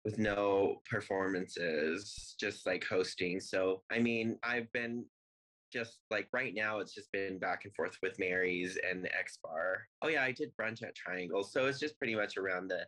with 0.04 0.17
no 0.17 0.82
performances, 0.89 2.36
just 2.39 2.65
like 2.65 2.84
hosting. 2.84 3.39
So 3.39 3.84
I 3.91 3.99
mean, 3.99 4.38
I've 4.43 4.71
been 4.73 5.06
just 5.71 5.99
like 6.12 6.28
right 6.32 6.54
now 6.54 6.80
it's 6.80 6.93
just 6.93 7.12
been 7.12 7.39
back 7.39 7.65
and 7.65 7.73
forth 7.73 7.97
with 8.02 8.19
Mary's 8.19 8.78
and 8.89 9.08
X 9.17 9.39
Bar. 9.43 9.88
Oh 10.02 10.08
yeah, 10.08 10.23
I 10.23 10.32
did 10.32 10.52
brunch 10.60 10.84
at 10.84 10.95
Triangle. 10.95 11.43
So 11.43 11.65
it's 11.65 11.80
just 11.80 11.97
pretty 11.97 12.15
much 12.15 12.38
around 12.38 12.67
the 12.69 12.86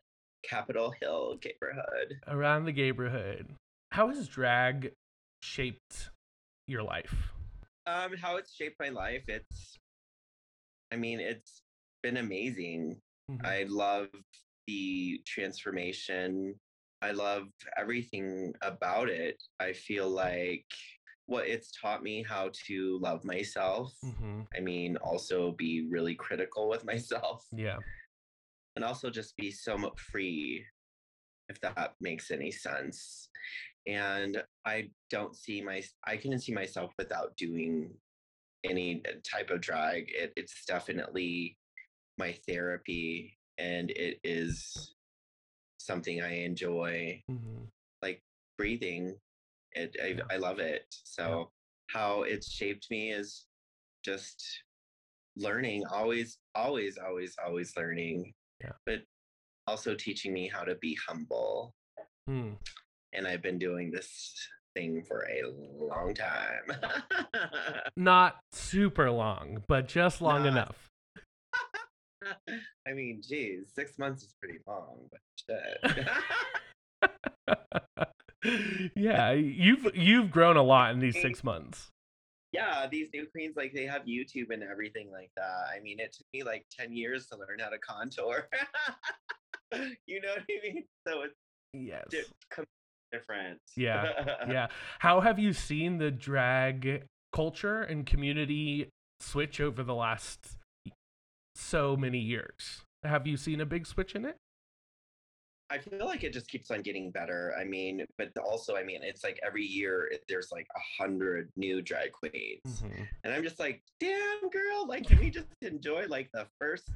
Capitol 0.48 0.94
Hill 1.02 1.38
neighborhood. 1.44 2.16
Around 2.28 2.66
the 2.66 2.74
neighborhood. 2.74 3.56
How 3.92 4.10
has 4.10 4.28
drag 4.28 4.92
shaped 5.42 6.10
your 6.68 6.84
life? 6.84 7.35
Um, 7.88 8.15
how 8.17 8.38
it's 8.38 8.54
shaped 8.54 8.80
my 8.80 8.89
life, 8.89 9.24
it's 9.28 9.78
I 10.91 10.95
mean, 10.98 11.19
it's 11.19 11.62
been 12.04 12.17
amazing. 12.17 13.02
Mhm. 13.30 13.45
I 13.45 13.63
love 13.63 14.10
the 14.67 15.21
transformation. 15.26 16.60
I 17.02 17.12
love 17.12 17.50
everything 17.78 18.54
about 18.62 19.10
it. 19.10 19.41
I 19.60 19.74
feel 19.74 20.10
like 20.10 20.65
what 21.28 21.48
it's 21.48 21.71
taught 21.80 22.02
me 22.04 22.24
how 22.24 22.52
to 22.67 23.00
love 23.00 23.24
myself. 23.24 23.93
Mhm. 24.04 24.48
I 24.56 24.60
mean, 24.62 24.95
also 24.98 25.52
be 25.52 25.86
really 25.89 26.15
critical 26.15 26.69
with 26.69 26.86
myself 26.86 27.45
Yeah. 27.52 27.80
and 28.76 28.86
also 28.86 29.10
just 29.10 29.36
be 29.38 29.52
somewhat 29.52 30.00
free, 30.00 30.65
if 31.50 31.60
that 31.62 31.95
makes 32.00 32.32
any 32.32 32.52
sense. 32.52 33.30
And 33.88 34.43
I 34.65 34.89
don't 35.10 35.36
see 35.36 35.62
my, 35.62 35.84
I 36.06 36.17
couldn't 36.17 36.39
see 36.39 36.54
myself 36.54 36.91
without 36.98 37.36
doing 37.38 37.93
any 38.63 39.04
type 39.24 39.50
of 39.52 39.62
drag. 39.62 40.06
It, 40.10 40.34
it's 40.36 40.65
definitely 40.65 41.58
my 42.17 42.38
therapy 42.48 43.38
and 43.58 43.91
it 43.91 44.19
is 44.24 44.95
something 45.80 46.21
I 46.21 46.39
enjoy, 46.39 47.21
Mhm. 47.30 47.69
like 48.02 48.24
breathing. 48.58 49.19
It, 49.74 49.95
I, 50.02 50.34
I 50.34 50.38
love 50.38 50.60
it. 50.60 50.86
So, 51.04 51.52
how 51.91 52.24
it's 52.24 52.52
shaped 52.52 52.88
me 52.89 53.12
is 53.12 53.45
just 54.04 54.63
learning, 55.36 55.86
always, 55.86 56.39
always, 56.56 56.98
always, 56.98 57.36
always 57.45 57.76
learning. 57.78 58.34
Yeah. 58.62 58.71
But 58.86 59.04
also 59.67 59.93
teaching 59.95 60.34
me 60.34 60.48
how 60.48 60.63
to 60.63 60.76
be 60.76 60.98
humble. 61.08 61.76
Hmm. 62.28 62.54
And 63.15 63.28
I've 63.28 63.41
been 63.41 63.58
doing 63.60 63.91
this 63.91 64.34
thing 64.75 65.04
for 65.08 65.25
a 65.30 65.41
long 65.84 66.13
time. 66.13 66.71
Not 67.97 68.38
super 68.51 69.10
long, 69.12 69.63
but 69.67 69.88
just 69.88 70.21
long 70.21 70.43
Not- 70.43 70.49
enough. 70.49 70.88
I 72.88 72.93
mean, 72.93 73.21
geez, 73.28 73.71
six 73.73 73.97
months 73.99 74.23
is 74.23 74.34
pretty 74.41 74.60
long, 74.67 75.08
but 75.12 75.19
shit. 75.47 76.08
yeah, 78.95 79.32
you've 79.32 79.88
you've 79.95 80.32
grown 80.32 80.58
a 80.58 80.63
lot 80.63 80.91
in 80.91 80.99
these 80.99 81.19
six 81.21 81.43
months. 81.43 81.89
yeah, 82.51 82.88
these 82.89 83.10
new 83.13 83.28
queens, 83.28 83.56
like 83.56 83.73
they 83.73 83.86
have 83.86 84.04
YouTube 84.04 84.49
and 84.51 84.63
everything 84.63 85.12
like 85.12 85.30
that. 85.38 85.67
I 85.75 85.80
mean, 85.82 85.99
it 85.99 86.13
took 86.13 86.25
me 86.34 86.43
like 86.43 86.65
10 86.78 86.93
years 86.93 87.28
to 87.28 87.38
learn 87.38 87.60
how 87.60 87.69
to 87.69 87.78
contour. 87.78 88.47
you 90.08 90.21
know 90.21 90.30
what 90.30 90.39
I 90.49 90.60
mean? 90.73 90.84
So 91.08 91.21
it's 91.23 91.36
Yes. 91.73 92.06
Different. 93.17 93.60
Yeah, 93.75 94.12
yeah. 94.49 94.67
How 94.99 95.21
have 95.21 95.39
you 95.39 95.54
seen 95.54 95.97
the 95.97 96.12
drag 96.12 97.04
culture 97.34 97.82
and 97.82 98.06
community 98.06 98.89
switch 99.19 99.60
over 99.62 99.84
the 99.84 99.95
last 99.95 100.58
so 101.56 101.95
many 101.95 102.19
years? 102.19 102.84
Have 103.04 103.28
you 103.28 103.38
seen 103.38 103.62
a 103.62 103.65
big 103.65 103.86
switch 103.86 104.15
in 104.15 104.25
it? 104.25 104.38
I 105.71 105.80
feel 105.80 106.06
like 106.06 106.23
it 106.23 106.32
just 106.32 106.47
keeps 106.47 106.69
on 106.69 106.82
getting 106.84 107.10
better. 107.10 107.56
I 107.60 107.63
mean, 107.63 108.06
but 108.19 108.30
also, 108.38 108.75
I 108.75 108.84
mean, 108.84 109.01
it's 109.01 109.23
like 109.23 109.39
every 109.43 109.63
year 109.65 110.08
it- 110.12 110.23
there's 110.30 110.51
like 110.51 110.67
a 110.75 111.04
hundred 111.04 111.49
new 111.56 111.82
drag 111.82 112.12
queens, 112.12 112.62
Mhm. 112.84 113.08
and 113.23 113.34
I'm 113.34 113.41
just 113.43 113.60
like, 113.60 113.82
damn, 113.99 114.47
girl, 114.51 114.86
like, 114.88 115.08
can 115.08 115.17
we 115.17 115.32
just 115.32 115.47
enjoy 115.63 116.06
like 116.08 116.30
the 116.34 116.47
first 116.62 116.88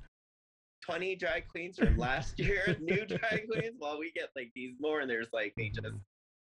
20 0.86 1.15
drag 1.15 1.47
queens 1.47 1.77
from 1.79 1.97
last 1.97 2.38
year, 2.39 2.77
new 2.79 3.05
drag 3.08 3.47
queens, 3.49 3.75
while 3.79 3.97
we 3.99 4.12
get 4.12 4.29
like 4.36 4.51
these 4.53 4.75
more, 4.79 4.99
and 5.01 5.10
there's 5.10 5.34
like 5.34 5.53
they 5.58 5.69
just. 5.69 5.95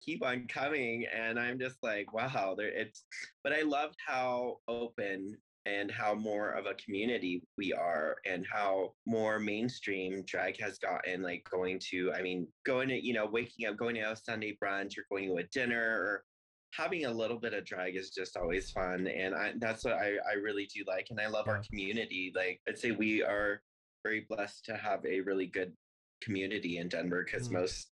Keep 0.06 0.24
on 0.24 0.48
coming, 0.48 1.06
and 1.14 1.40
I'm 1.40 1.60
just 1.60 1.78
like, 1.82 2.14
wow, 2.14 2.56
there 2.58 2.70
it's. 2.70 3.06
But 3.44 3.54
I 3.54 3.62
loved 3.62 3.96
how 4.06 4.58
open 4.68 5.36
and 5.66 5.90
how 5.90 6.14
more 6.14 6.52
of 6.52 6.68
a 6.68 6.76
community 6.76 7.42
we 7.58 7.74
are 7.74 8.18
and 8.26 8.46
how 8.52 8.94
more 9.08 9.40
mainstream 9.40 10.24
drag 10.26 10.62
has 10.62 10.78
gotten 10.78 11.24
like 11.24 11.44
going 11.50 11.80
to 11.80 12.14
i 12.14 12.22
mean 12.22 12.48
going 12.68 12.88
to 12.88 13.04
you 13.04 13.14
know 13.14 13.26
waking 13.26 13.66
up 13.66 13.76
going 13.76 13.96
to 13.96 14.02
a 14.02 14.16
sunday 14.16 14.56
brunch 14.64 14.96
or 14.96 15.06
going 15.10 15.28
to 15.28 15.38
a 15.38 15.44
dinner 15.52 15.82
or 16.00 16.24
having 16.72 17.06
a 17.06 17.12
little 17.12 17.40
bit 17.40 17.56
of 17.56 17.66
drag 17.66 17.96
is 17.96 18.12
just 18.12 18.38
always 18.38 18.70
fun 18.70 19.08
and 19.08 19.34
I, 19.34 19.54
that's 19.58 19.84
what 19.84 19.94
I, 19.94 20.18
I 20.30 20.34
really 20.34 20.68
do 20.72 20.84
like 20.88 21.08
and 21.10 21.20
i 21.20 21.26
love 21.26 21.48
our 21.48 21.64
community 21.68 22.32
like 22.36 22.62
i'd 22.68 22.78
say 22.78 22.92
we 22.92 23.24
are 23.24 23.60
very 24.04 24.26
blessed 24.30 24.66
to 24.66 24.78
have 24.78 25.04
a 25.04 25.22
really 25.22 25.48
good 25.48 25.74
community 26.22 26.78
in 26.78 26.90
denver 26.90 27.24
because 27.26 27.50
Mm. 27.50 27.54
most 27.54 27.88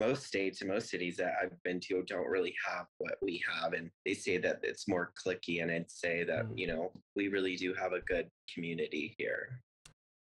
most 0.00 0.24
states 0.24 0.60
and 0.60 0.70
most 0.70 0.90
cities 0.90 1.16
that 1.16 1.34
I've 1.42 1.62
been 1.62 1.80
to 1.80 2.02
don't 2.06 2.26
really 2.28 2.54
have 2.66 2.86
what 2.98 3.14
we 3.22 3.42
have. 3.50 3.72
And 3.72 3.90
they 4.04 4.14
say 4.14 4.36
that 4.38 4.60
it's 4.62 4.86
more 4.86 5.12
clicky. 5.24 5.62
And 5.62 5.70
I'd 5.70 5.90
say 5.90 6.24
that, 6.24 6.46
Mm. 6.46 6.58
you 6.58 6.66
know, 6.66 6.92
we 7.14 7.28
really 7.28 7.56
do 7.56 7.72
have 7.74 7.92
a 7.92 8.00
good 8.00 8.28
community 8.52 9.14
here. 9.18 9.60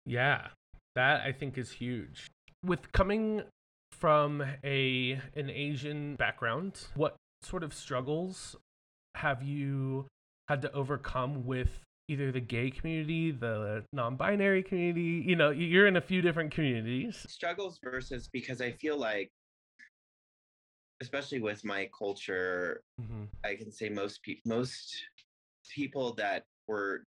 Yeah, 0.06 0.50
that 0.96 1.22
I 1.22 1.32
think 1.32 1.58
is 1.58 1.72
huge. 1.72 2.28
With 2.64 2.92
coming 2.92 3.44
from 3.92 4.42
a 4.64 5.20
an 5.36 5.50
Asian 5.50 6.16
background, 6.16 6.88
what 6.96 7.16
sort 7.42 7.64
of 7.64 7.74
struggles 7.74 8.56
have 9.16 9.44
you 9.44 10.08
had 10.50 10.62
to 10.62 10.72
overcome 10.74 11.46
with 11.46 11.80
either 12.10 12.32
the 12.32 12.42
gay 12.42 12.70
community, 12.70 13.32
the 13.32 13.86
non-binary 13.94 14.64
community? 14.64 15.24
You 15.26 15.36
know, 15.36 15.52
you're 15.52 15.88
in 15.88 15.96
a 15.96 16.02
few 16.02 16.22
different 16.22 16.52
communities. 16.52 17.26
Struggles 17.30 17.80
versus 17.84 18.28
because 18.32 18.62
I 18.62 18.72
feel 18.72 18.98
like, 18.98 19.32
especially 21.04 21.42
with 21.42 21.64
my 21.64 21.90
culture, 21.98 22.82
Mhm. 23.00 23.28
I 23.46 23.56
can 23.56 23.72
say 23.72 23.90
most 23.90 24.24
people, 24.24 24.42
most 24.58 24.96
people 25.70 26.14
that 26.16 26.46
were 26.68 27.06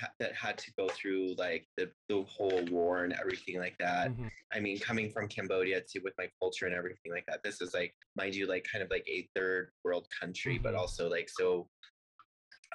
ha- 0.00 0.12
that 0.18 0.34
had 0.34 0.58
to 0.58 0.72
go 0.78 0.88
through 0.88 1.34
like 1.38 1.66
the, 1.76 1.90
the 2.08 2.22
whole 2.24 2.64
war 2.66 3.04
and 3.04 3.12
everything 3.14 3.58
like 3.58 3.76
that 3.78 4.10
Mhm. 4.10 4.30
I 4.50 4.60
mean, 4.60 4.78
coming 4.78 5.10
from 5.10 5.28
Cambodia 5.28 5.82
to 5.90 6.00
with 6.00 6.14
my 6.16 6.28
culture 6.40 6.64
and 6.66 6.74
everything 6.74 7.12
like 7.12 7.26
that, 7.26 7.42
this 7.42 7.60
is 7.60 7.74
like, 7.74 7.94
mind 8.16 8.34
you, 8.34 8.46
like 8.46 8.64
kind 8.72 8.82
of 8.82 8.90
like 8.90 9.06
a 9.06 9.28
third 9.36 9.70
world 9.84 10.06
country, 10.18 10.58
but 10.58 10.74
Mhm. 10.74 10.78
also 10.78 11.08
like 11.08 11.28
so 11.28 11.68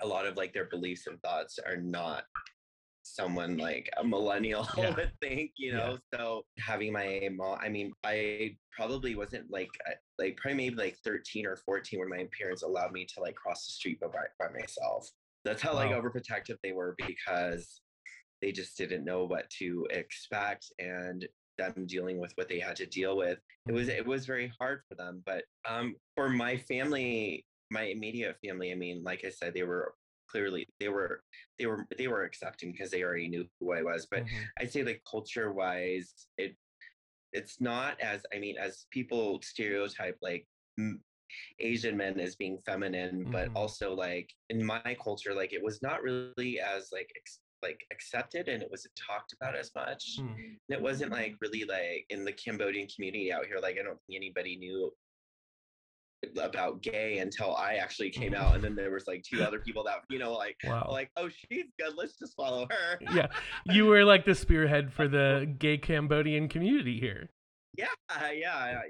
a 0.04 0.08
lot 0.08 0.28
of 0.28 0.38
like 0.38 0.54
their 0.54 0.66
beliefs 0.66 1.08
and 1.08 1.20
thoughts 1.24 1.58
are 1.58 1.78
not 1.78 2.26
someone 3.04 3.58
like 3.58 3.90
a 3.98 4.04
millennial 4.04 4.68
Yeah. 4.78 4.96
would 4.96 5.12
think, 5.22 5.52
you 5.58 5.72
Yeah. 5.72 5.78
know. 5.78 5.98
So 6.14 6.46
having 6.60 6.92
my 6.94 7.30
mom, 7.32 7.60
I 7.62 7.70
mean, 7.70 7.94
I 8.04 8.58
probably 8.72 9.16
wasn't 9.16 9.52
like 9.52 9.72
like 10.20 10.38
probably 10.38 10.58
maybe 10.58 10.76
like 10.76 10.98
13 11.04 11.46
or 11.46 11.56
14 11.58 12.00
when 12.00 12.10
my 12.10 12.28
parents 12.38 12.64
allowed 12.64 12.92
me 12.92 13.06
to 13.14 13.22
like 13.22 13.36
cross 13.36 13.66
the 13.68 13.74
street 13.74 14.00
by, 14.00 14.10
by 14.40 14.48
myself. 14.58 15.10
That's 15.46 15.62
how 15.62 15.74
like 15.76 15.92
Wow. 15.92 16.02
overprotective 16.02 16.58
they 16.64 16.72
were 16.72 16.96
because 16.98 17.82
they 18.42 18.52
just 18.52 18.78
didn't 18.78 19.06
know 19.06 19.26
what 19.26 19.50
to 19.60 19.88
expect 19.92 20.72
and 20.80 21.28
them 21.58 21.86
dealing 21.86 22.20
with 22.20 22.32
what 22.36 22.50
they 22.50 22.60
had 22.60 22.76
to 22.76 22.86
deal 22.86 23.16
with 23.16 23.40
it 23.68 23.72
was 23.72 23.88
Mm-hmm. 23.88 23.98
it 24.00 24.06
was 24.06 24.26
very 24.26 24.52
hard 24.60 24.82
for 24.90 24.96
them 24.96 25.22
but 25.26 25.44
um 25.70 25.96
for 26.16 26.28
my 26.30 26.58
family 26.58 27.46
my 27.72 27.84
immediate 27.84 28.36
family 28.44 28.72
i 28.72 28.76
mean 28.76 29.04
like 29.04 29.24
i 29.24 29.30
said 29.30 29.54
they 29.54 29.64
were 29.64 29.94
clearly 30.34 30.68
they 30.80 30.90
were 30.90 31.22
they 31.60 31.66
were 31.68 31.86
they 31.98 32.08
were 32.08 32.24
accepting 32.24 32.72
because 32.72 32.90
they 32.92 33.04
already 33.04 33.28
knew 33.30 33.46
who 33.60 33.72
i 33.74 33.82
was 33.84 34.08
but 34.10 34.24
Mhm. 34.26 34.30
i'd 34.60 34.72
say 34.72 34.84
like 34.84 35.02
culture 35.10 35.54
wise 35.54 36.28
it 36.38 36.56
it's 37.34 37.62
not 37.62 38.00
as 38.02 38.22
i 38.34 38.40
mean 38.40 38.58
as 38.58 38.88
people 38.90 39.40
stereotype 39.44 40.18
like 40.22 40.48
m- 40.80 41.02
asian 41.60 41.96
men 41.96 42.20
as 42.20 42.36
being 42.36 42.58
feminine 42.66 43.26
but 43.32 43.48
Mhm. 43.50 43.56
also 43.56 43.94
like 43.94 44.30
in 44.50 44.64
my 44.66 44.96
culture 45.04 45.34
like 45.36 45.54
it 45.54 45.64
was 45.64 45.82
not 45.82 46.02
really 46.02 46.60
as 46.60 46.90
like 46.92 47.12
ex- 47.16 47.40
like 47.62 47.82
accepted 47.92 48.50
and 48.50 48.62
it 48.62 48.70
wasn't 48.70 48.96
talked 48.96 49.32
about 49.34 49.56
as 49.56 49.70
much 49.76 50.04
Mm. 50.20 50.36
and 50.36 50.78
it 50.78 50.82
wasn't 50.82 51.12
like 51.12 51.36
really 51.42 51.64
like 51.64 52.06
in 52.10 52.26
the 52.26 52.34
Cambodian 52.34 52.88
community 52.94 53.32
out 53.32 53.46
here. 53.46 53.60
Like 53.68 53.78
I 53.80 53.84
don't 53.84 54.00
think 54.04 54.18
anybody 54.18 54.58
knew 54.58 54.94
about 56.42 56.82
gay 56.82 57.20
until 57.20 57.56
I 57.56 57.76
actually 57.76 58.10
came 58.10 58.34
out, 58.34 58.56
and 58.56 58.64
then 58.64 58.76
there 58.76 58.92
was 58.92 59.08
like 59.08 59.24
two 59.24 59.44
other 59.44 59.60
people 59.60 59.84
that 59.86 59.98
you 60.10 60.20
know 60.20 60.34
like 60.34 60.58
Wow. 60.64 60.88
like 60.92 61.12
oh 61.18 61.30
she's 61.30 61.66
good, 61.80 61.94
let's 61.96 62.18
just 62.18 62.36
follow 62.36 62.68
her. 62.70 63.00
yeah, 63.14 63.28
you 63.66 63.86
were 63.86 64.04
like 64.04 64.26
the 64.26 64.36
spearhead 64.36 64.92
for 64.94 65.08
the 65.08 65.54
gay 65.60 65.78
Cambodian 65.78 66.48
community 66.50 67.00
here. 67.00 67.30
yeah, 67.78 67.88
yeah. 68.32 68.82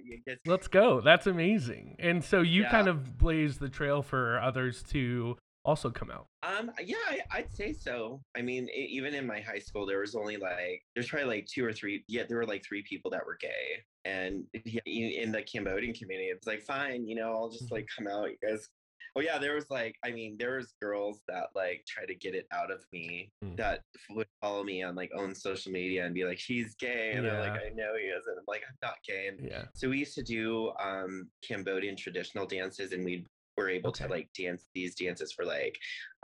Let's 0.45 0.67
go. 0.67 0.99
That's 1.01 1.25
amazing. 1.27 1.95
And 1.99 2.23
so 2.23 2.41
you 2.41 2.63
Yeah. 2.63 2.71
kind 2.71 2.87
of 2.87 3.17
blazed 3.17 3.59
the 3.61 3.69
trail 3.69 4.01
for 4.01 4.39
others 4.41 4.83
to 4.91 5.37
also 5.65 5.89
come 5.89 6.12
out. 6.12 6.28
Um, 6.43 6.71
yeah, 6.84 6.95
I, 7.10 7.19
I'd 7.32 7.54
say 7.54 7.73
so. 7.73 8.21
I 8.36 8.41
mean, 8.41 8.67
e- 8.69 8.88
even 8.91 9.13
in 9.13 9.26
my 9.26 9.39
high 9.39 9.60
school, 9.60 9.86
there 9.86 9.99
was 9.99 10.15
only 10.15 10.38
like 10.38 10.82
there's 10.95 11.08
probably 11.08 11.28
like 11.28 11.47
two 11.47 11.65
or 11.65 11.73
three. 11.73 12.04
Yeah, 12.08 12.23
there 12.28 12.38
were 12.38 12.45
like 12.45 12.63
three 12.67 12.84
people 12.84 13.10
that 13.12 13.26
were 13.26 13.38
gay, 13.39 13.84
and 14.06 14.43
yeah, 14.65 14.82
in 14.86 15.12
in 15.23 15.32
the 15.32 15.41
Cambodian 15.43 15.93
community, 15.93 16.30
it's 16.30 16.47
like 16.47 16.62
fine, 16.62 17.08
you 17.08 17.15
know, 17.15 17.32
I'll 17.34 17.49
just 17.49 17.71
like 17.71 17.88
come 17.95 18.08
out, 18.08 18.30
you 18.30 18.38
guys. 18.45 18.67
Oh 19.15 19.21
yeah, 19.21 19.38
there 19.38 19.54
was 19.54 19.69
like, 19.69 19.95
I 20.04 20.10
mean, 20.12 20.38
there 20.39 20.56
was 20.58 20.73
girls 20.82 21.19
that 21.28 21.49
like 21.54 21.86
try 21.88 22.04
to 22.08 22.15
get 22.15 22.34
it 22.34 22.47
out 22.52 22.71
of 22.71 22.84
me 22.91 23.30
Mm. 23.45 23.56
that 23.58 23.82
would 24.10 24.26
follow 24.41 24.63
me 24.63 24.82
on 24.82 24.95
like 24.95 25.12
own 25.15 25.36
social 25.36 25.71
media 25.71 26.04
and 26.06 26.15
be 26.15 26.23
like, 26.26 26.39
he's 26.39 26.73
gay, 26.76 27.12
and 27.15 27.28
I'm 27.28 27.38
like, 27.39 27.52
I 27.52 27.69
know 27.76 27.91
he 27.95 28.06
isn't. 28.08 28.38
I'm 28.38 28.43
like, 28.47 28.63
I'm 28.67 28.76
not 28.82 28.95
gay, 29.08 29.28
and 29.28 29.47
Yeah. 29.47 29.65
so 29.76 29.89
we 29.89 29.99
used 29.99 30.15
to 30.15 30.23
do 30.23 30.71
um 30.84 31.30
Cambodian 31.47 31.95
traditional 31.95 32.47
dances 32.47 32.91
and 32.91 33.06
we 33.06 33.26
were 33.57 33.69
able 33.69 33.91
to 33.91 34.07
like 34.07 34.29
dance 34.37 34.67
these 34.73 34.95
dances 34.95 35.31
for 35.31 35.45
like 35.45 35.77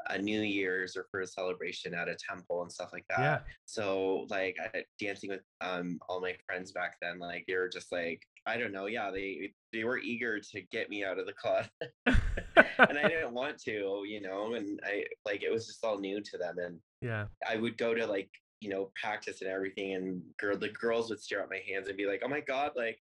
a 0.08 0.18
New 0.18 0.42
Year's 0.42 0.96
or 0.96 1.06
for 1.12 1.22
a 1.22 1.28
celebration 1.28 1.94
at 1.94 2.08
a 2.08 2.16
temple 2.16 2.62
and 2.62 2.72
stuff 2.72 2.90
like 2.94 3.06
that. 3.10 3.20
Yeah. 3.20 3.40
So 3.66 4.26
like 4.30 4.58
I, 4.60 4.84
dancing 5.00 5.30
with 5.30 5.42
um 5.62 6.00
all 6.08 6.22
my 6.22 6.36
friends 6.46 6.72
back 6.72 6.96
then, 7.02 7.20
like 7.20 7.46
they 7.48 7.56
were 7.56 7.70
just 7.70 7.92
like 7.92 8.22
I 8.46 8.58
don't 8.58 8.72
know, 8.72 8.88
yeah, 8.88 9.12
they 9.12 9.52
they 9.74 9.84
were 9.84 10.00
eager 10.00 10.40
to 10.40 10.62
get 10.72 10.90
me 10.90 11.04
out 11.04 11.20
of 11.20 11.26
the 11.26 11.34
club, 11.34 11.66
and 12.06 12.98
I 12.98 13.04
didn't 13.08 13.34
want 13.34 13.60
to, 13.64 14.04
you 14.08 14.22
know, 14.22 14.54
and 14.54 14.80
I 14.84 15.06
like 15.26 15.44
it 15.44 15.52
was 15.52 15.68
just 15.68 15.84
all 15.84 16.00
new 16.00 16.22
to 16.22 16.38
them, 16.38 16.58
and 16.58 16.80
yeah. 17.02 17.26
I 17.48 17.58
would 17.58 17.78
go 17.78 17.94
to 17.94 18.08
like 18.08 18.30
you 18.62 18.70
know 18.70 18.92
practice 19.02 19.42
and 19.42 19.52
everything, 19.52 19.94
and 19.94 20.22
girl 20.38 20.58
the 20.58 20.70
girls 20.70 21.10
would 21.10 21.20
stare 21.20 21.42
at 21.42 21.50
my 21.50 21.62
hands 21.68 21.88
and 21.88 21.98
be 21.98 22.08
like, 22.08 22.22
oh 22.26 22.30
my 22.30 22.42
god, 22.42 22.72
like 22.76 23.00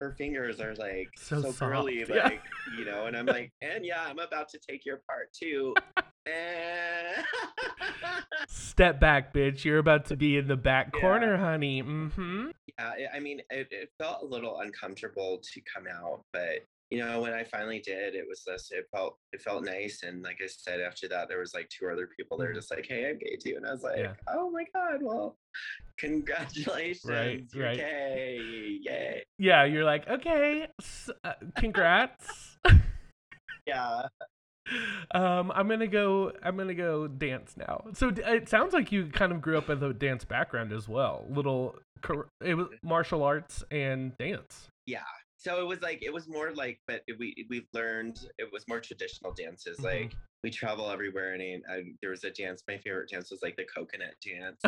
her 0.00 0.14
fingers 0.16 0.60
are 0.60 0.74
like 0.76 1.08
So 1.16 1.42
so, 1.42 1.50
soft, 1.52 1.90
yeah. 1.92 2.04
like 2.24 2.42
you 2.78 2.84
know, 2.84 3.06
and 3.06 3.16
I'm 3.16 3.26
like, 3.26 3.52
and 3.62 3.84
yeah, 3.84 4.02
I'm 4.06 4.18
about 4.18 4.48
to 4.50 4.58
take 4.58 4.84
your 4.86 5.00
part 5.08 5.32
too. 5.32 5.74
Eh. 6.26 7.22
Step 8.48 9.00
back, 9.00 9.32
bitch. 9.32 9.64
You're 9.64 9.78
about 9.78 10.04
to 10.06 10.16
be 10.16 10.36
in 10.36 10.46
the 10.46 10.56
back 10.56 10.90
Yeah. 10.94 11.00
corner, 11.00 11.36
honey. 11.38 11.82
Mm-hmm. 11.82 12.48
yeah, 12.78 12.84
I- 13.12 13.16
I 13.16 13.20
mean, 13.20 13.40
it, 13.48 13.68
it 13.70 13.90
felt 13.98 14.22
a 14.22 14.26
little 14.26 14.60
uncomfortable 14.60 15.40
to 15.54 15.60
come 15.74 15.86
out, 15.90 16.22
but 16.34 16.64
you 16.90 16.98
know, 16.98 17.20
when 17.20 17.34
I 17.34 17.44
finally 17.44 17.80
did, 17.80 18.14
it 18.14 18.24
was 18.28 18.42
just 18.46 18.72
it 18.72 18.86
felt 18.90 19.18
it 19.32 19.42
felt 19.42 19.64
nice, 19.64 20.02
and 20.04 20.22
like 20.22 20.38
I 20.42 20.46
said, 20.48 20.80
after 20.80 21.06
that, 21.08 21.28
there 21.28 21.40
was 21.40 21.52
like 21.54 21.68
two 21.68 21.88
other 21.88 22.08
people 22.16 22.38
were 22.38 22.48
Mhm. 22.48 22.54
just 22.54 22.70
like, 22.70 22.86
"Hey, 22.86 23.08
I'm 23.08 23.18
gay 23.18 23.36
too," 23.36 23.54
and 23.56 23.66
I 23.66 23.72
was 23.72 23.82
like, 23.82 23.98
Yeah. 23.98 24.14
"Oh 24.28 24.50
my 24.50 24.64
god, 24.74 25.02
well, 25.02 25.36
congratulations, 25.98 27.54
you're 27.54 27.64
right. 27.66 27.76
gay, 27.76 28.38
yay!" 28.82 29.24
Yeah, 29.38 29.64
you're 29.64 29.84
like, 29.84 30.08
okay, 30.08 30.68
s- 30.80 31.10
uh, 31.24 31.34
congrats. 31.56 32.58
Yeah, 33.66 34.04
um, 35.10 35.52
I'm 35.54 35.68
gonna 35.68 35.86
go. 35.86 36.32
I'm 36.42 36.56
gonna 36.56 36.72
go 36.72 37.06
dance 37.06 37.54
now. 37.54 37.84
So 37.92 38.10
d- 38.10 38.22
it 38.24 38.48
sounds 38.48 38.72
like 38.72 38.90
you 38.90 39.08
kind 39.08 39.30
of 39.30 39.42
grew 39.42 39.58
up 39.58 39.68
with 39.68 39.82
a 39.82 39.92
dance 39.92 40.24
background 40.24 40.72
as 40.72 40.88
well. 40.88 41.26
Little, 41.28 41.76
cor- 42.00 42.30
it 42.42 42.54
was 42.54 42.68
martial 42.82 43.22
arts 43.22 43.62
and 43.70 44.16
dance. 44.16 44.68
So 45.38 45.60
it 45.60 45.66
was 45.66 45.80
like 45.80 46.02
it 46.02 46.12
was 46.12 46.28
more 46.28 46.52
like, 46.52 46.80
but 46.86 47.02
it- 47.06 47.18
we 47.18 47.46
we 47.48 47.66
learned 47.72 48.28
it 48.38 48.52
was 48.52 48.66
more 48.68 48.80
traditional 48.80 49.32
dances. 49.32 49.78
Mhm. 49.78 49.84
Like 49.84 50.12
we 50.44 50.50
travel 50.50 50.88
everywhere, 50.90 51.32
and 51.34 51.42
I, 51.68 51.72
I, 51.72 51.82
there 52.00 52.10
was 52.10 52.22
a 52.24 52.30
dance. 52.30 52.62
My 52.68 52.78
favorite 52.78 53.08
dance 53.10 53.30
was 53.30 53.42
like 53.42 53.56
the 53.56 53.64
coconut 53.64 54.14
dance. 54.24 54.60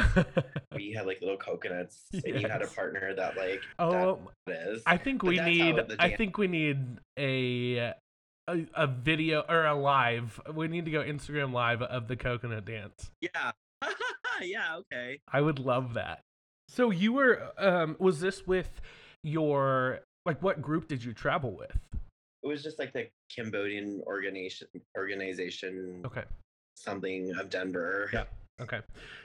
we 0.74 0.92
had 0.92 1.06
like 1.06 1.20
little 1.20 1.37
coconuts, 1.37 2.02
and 2.12 2.40
you 2.40 2.48
had 2.48 2.62
a 2.62 2.66
partner 2.66 3.14
that 3.14 3.37
like 3.37 3.62
oh, 3.78 4.18
that 4.46 4.68
is. 4.68 4.83
I 4.87 4.96
think 4.96 5.22
we 5.22 5.38
need. 5.38 5.76
I 5.98 6.11
think 6.16 6.38
we 6.38 6.48
need 6.48 6.98
a, 7.18 7.92
a 8.48 8.66
a 8.74 8.87
video 8.87 9.44
or 9.48 9.64
a 9.66 9.74
live. 9.74 10.40
We 10.54 10.68
need 10.68 10.85
to 10.87 10.90
go 10.90 11.02
Instagram 11.02 11.52
live 11.52 11.83
of 11.83 12.09
the 12.09 12.16
coconut 12.16 12.64
dance. 12.64 13.11
Yeah. 13.20 13.52
yeah, 14.42 14.76
okay. 14.78 15.20
I 15.33 15.40
would 15.40 15.59
love 15.59 15.94
that. 15.94 16.20
So 16.68 16.90
you 16.90 17.12
were. 17.12 17.52
Um, 17.59 17.96
was 17.98 18.20
this 18.20 18.46
with 18.46 18.80
your 19.22 20.00
like? 20.30 20.42
What 20.42 20.62
group 20.62 20.88
did 20.88 21.02
you 21.04 21.12
travel 21.12 21.56
with? 21.56 21.76
It 22.42 22.46
was 22.46 22.62
just 22.62 22.78
like 22.78 22.92
the 22.92 23.08
Cambodian 23.34 24.02
organization 24.06 24.68
organization 24.96 26.02
Okay. 26.06 26.24
something 26.74 27.32
of 27.38 27.50
Denver. 27.50 28.08
Yeah. 28.12 28.24
Okay. 28.60 28.80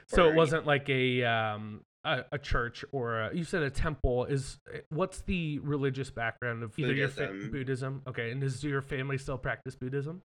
So 0.08 0.28
it 0.28 0.34
wasn't 0.34 0.66
like 0.66 0.88
a 0.88 1.22
um 1.24 1.82
a, 2.04 2.24
a 2.32 2.38
church 2.38 2.84
or 2.92 3.20
a, 3.22 3.34
you 3.34 3.42
said 3.44 3.62
a 3.62 3.70
temple 3.70 4.26
is 4.26 4.58
what's 4.90 5.22
the 5.22 5.58
religious 5.60 6.10
background 6.10 6.62
of 6.62 6.78
either 6.78 6.92
your 6.92 7.08
fa- 7.08 7.26
Buddhism. 7.26 7.50
Buddhism? 7.50 8.02
Okay, 8.06 8.30
and 8.30 8.40
does 8.40 8.62
your 8.62 8.82
family 8.82 9.18
still 9.18 9.38
practice 9.38 9.74
Buddhism? 9.74 10.22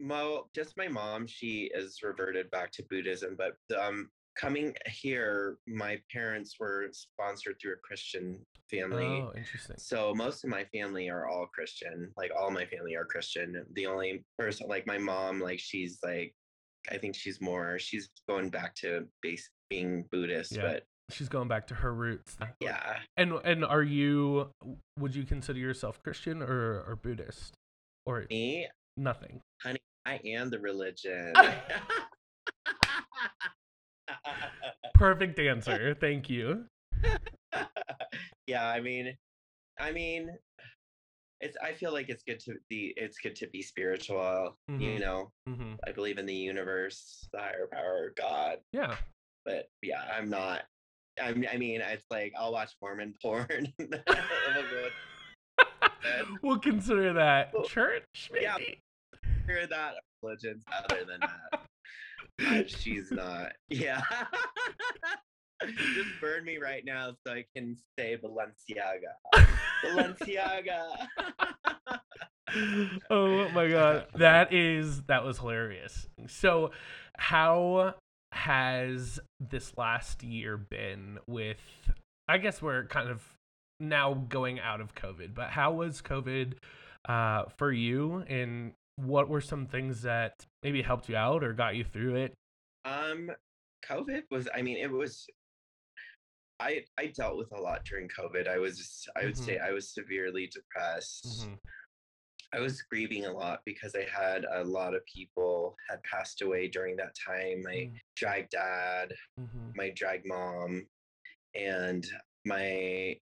Well, 0.00 0.48
just 0.54 0.76
my 0.76 0.88
mom, 0.88 1.26
she 1.26 1.70
is 1.74 2.00
reverted 2.02 2.50
back 2.50 2.70
to 2.72 2.82
Buddhism, 2.90 3.36
but 3.38 3.56
um 3.78 4.08
coming 4.38 4.74
here, 4.86 5.56
my 5.66 5.98
parents 6.12 6.56
were 6.60 6.88
sponsored 6.92 7.56
through 7.60 7.72
a 7.74 7.76
Christian 7.82 8.38
family. 8.70 9.04
Oh, 9.06 9.32
interesting. 9.36 9.76
So 9.78 10.14
most 10.14 10.44
of 10.44 10.50
my 10.50 10.64
family 10.72 11.08
are 11.08 11.28
all 11.28 11.46
Christian. 11.46 12.12
Like 12.16 12.30
all 12.38 12.50
my 12.50 12.66
family 12.66 12.94
are 12.96 13.04
Christian. 13.04 13.64
The 13.74 13.86
only 13.86 14.24
person 14.38 14.68
like 14.68 14.86
my 14.86 14.98
mom, 14.98 15.40
like 15.40 15.58
she's 15.58 15.98
like 16.02 16.34
I 16.90 16.98
think 16.98 17.14
she's 17.16 17.40
more 17.40 17.78
she's 17.78 18.08
going 18.28 18.50
back 18.50 18.74
to 18.76 19.06
base 19.22 19.48
being 19.70 20.04
Buddhist, 20.12 20.52
Yeah. 20.52 20.62
but 20.62 20.82
She's 21.08 21.28
going 21.28 21.46
back 21.46 21.68
to 21.68 21.74
her 21.74 21.94
roots. 21.94 22.36
yeah. 22.60 22.98
And 23.16 23.32
and 23.44 23.64
are 23.64 23.82
you 23.82 24.50
would 24.98 25.14
you 25.14 25.24
consider 25.24 25.58
yourself 25.58 26.02
Christian 26.02 26.42
or 26.42 26.82
or 26.86 26.96
Buddhist 27.00 27.54
or 28.04 28.26
Me, 28.30 28.66
nothing? 28.96 29.40
honey. 29.62 29.78
I 30.04 30.20
am 30.24 30.50
the 30.50 30.58
religion. 30.60 31.32
Perfect 34.94 35.38
answer. 35.38 35.94
Thank 36.00 36.30
you. 36.30 36.64
yeah, 38.46 38.66
I 38.68 38.80
mean, 38.80 39.16
I 39.78 39.92
mean, 39.92 40.30
it's. 41.40 41.56
I 41.62 41.72
feel 41.72 41.92
like 41.92 42.08
it's 42.08 42.22
good 42.22 42.40
to 42.40 42.54
be. 42.70 42.94
It's 42.96 43.18
good 43.18 43.36
to 43.36 43.46
be 43.48 43.62
spiritual. 43.62 44.56
You 44.68 44.74
Mhm. 44.92 45.00
know, 45.00 45.32
hmm 45.46 45.74
I 45.86 45.92
believe 45.92 46.18
in 46.18 46.26
the 46.26 46.34
universe, 46.34 47.28
the 47.32 47.38
higher 47.40 47.66
power, 47.70 48.12
God. 48.16 48.58
Yeah. 48.72 48.96
But 49.44 49.68
yeah, 49.82 50.02
I'm 50.12 50.30
not. 50.30 50.62
I'm, 51.20 51.44
I 51.52 51.56
mean, 51.56 51.80
it's 51.80 52.06
like 52.10 52.32
I'll 52.38 52.52
watch 52.52 52.72
Mormon 52.82 53.14
porn. 53.22 53.72
We'll 56.42 56.58
consider 56.58 57.12
that 57.14 57.52
church. 57.66 58.30
Maybe. 58.32 58.44
yeah. 58.44 58.56
hear 59.46 59.66
that 59.66 59.94
religions 60.22 60.62
other 60.72 61.04
than 61.04 61.20
that. 61.20 61.60
She's 62.66 63.10
not. 63.10 63.52
Yeah. 63.68 64.02
Just 65.66 66.20
burn 66.20 66.44
me 66.44 66.58
right 66.58 66.84
now 66.84 67.12
so 67.26 67.32
I 67.32 67.44
can 67.56 67.76
say 67.98 68.18
Balenciaga. 68.22 69.14
Balenciaga. 69.84 71.08
oh 73.10 73.48
my 73.50 73.68
god. 73.68 74.06
That 74.14 74.52
is 74.52 75.02
that 75.04 75.24
was 75.24 75.38
hilarious. 75.38 76.08
So 76.28 76.72
how 77.16 77.94
has 78.32 79.18
this 79.40 79.72
last 79.78 80.22
year 80.22 80.58
been 80.58 81.18
with 81.26 81.56
I 82.28 82.38
guess 82.38 82.60
we're 82.60 82.84
kind 82.84 83.08
of 83.08 83.22
now 83.80 84.14
going 84.28 84.60
out 84.60 84.80
of 84.80 84.94
COVID, 84.94 85.34
but 85.34 85.50
how 85.50 85.72
was 85.72 86.02
COVID 86.02 86.54
uh, 87.08 87.44
for 87.56 87.72
you 87.72 88.24
and 88.28 88.72
what 88.96 89.28
were 89.28 89.40
some 89.40 89.66
things 89.66 90.02
that 90.02 90.44
maybe 90.62 90.82
helped 90.82 91.08
you 91.08 91.16
out 91.16 91.44
or 91.44 91.52
got 91.52 91.76
you 91.76 91.84
through 91.84 92.16
it? 92.16 92.34
Um, 92.84 93.30
COVID 93.84 94.22
was, 94.30 94.48
I 94.54 94.62
mean, 94.62 94.78
it 94.78 94.90
was, 94.90 95.26
I, 96.58 96.84
I 96.98 97.06
dealt 97.08 97.36
with 97.36 97.52
a 97.52 97.60
lot 97.60 97.84
during 97.84 98.08
COVID. 98.08 98.48
I 98.48 98.58
was, 98.58 99.06
I 99.16 99.24
would 99.24 99.34
Mhm. 99.34 99.44
say 99.44 99.58
I 99.58 99.72
was 99.72 99.92
severely 99.92 100.46
depressed. 100.46 101.24
Mhm. 101.46 101.58
I 102.52 102.60
was 102.60 102.80
grieving 102.82 103.26
a 103.26 103.32
lot 103.32 103.60
because 103.66 103.94
I 103.94 104.04
had 104.04 104.46
a 104.50 104.64
lot 104.64 104.94
of 104.94 105.02
people 105.04 105.76
had 105.90 106.02
passed 106.04 106.40
away 106.40 106.68
during 106.68 106.96
that 106.96 107.14
time. 107.14 107.62
My 107.62 107.74
Mm. 107.74 108.00
drag 108.14 108.48
dad, 108.48 109.14
Mhm. 109.38 109.74
my 109.74 109.90
drag 109.90 110.24
mom, 110.24 110.88
and 111.54 112.06
my 112.46 113.20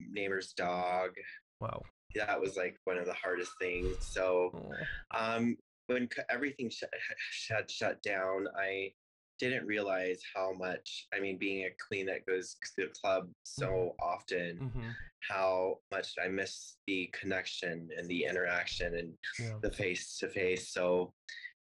neighbor's 0.00 0.52
dog. 0.52 1.14
Wow. 1.60 1.82
That 2.14 2.40
was 2.40 2.56
like 2.56 2.76
one 2.84 2.98
of 2.98 3.06
the 3.06 3.14
hardest 3.14 3.52
things. 3.60 3.96
So, 4.00 4.50
Oh. 4.54 5.18
um, 5.18 5.56
when 5.86 6.08
everything 6.28 6.70
shut, 6.70 6.90
shut 7.30 7.70
shut 7.70 8.02
down, 8.02 8.46
I 8.56 8.92
didn't 9.38 9.66
realize 9.66 10.20
how 10.34 10.52
much. 10.52 11.06
I 11.14 11.20
mean, 11.20 11.38
being 11.38 11.64
a 11.64 11.70
queen 11.88 12.06
that 12.06 12.26
goes 12.26 12.54
to 12.76 12.86
the 12.86 12.92
club 13.00 13.30
so 13.42 13.94
often, 14.00 14.58
Mhm. 14.60 14.94
how 15.28 15.78
much 15.90 16.14
I 16.22 16.28
miss 16.28 16.76
the 16.86 17.06
connection 17.12 17.88
and 17.96 18.08
the 18.08 18.24
interaction 18.24 18.94
and 18.96 19.18
Yeah. 19.38 19.58
the 19.62 19.70
face 19.72 20.16
to 20.18 20.28
face. 20.28 20.68
So, 20.70 21.14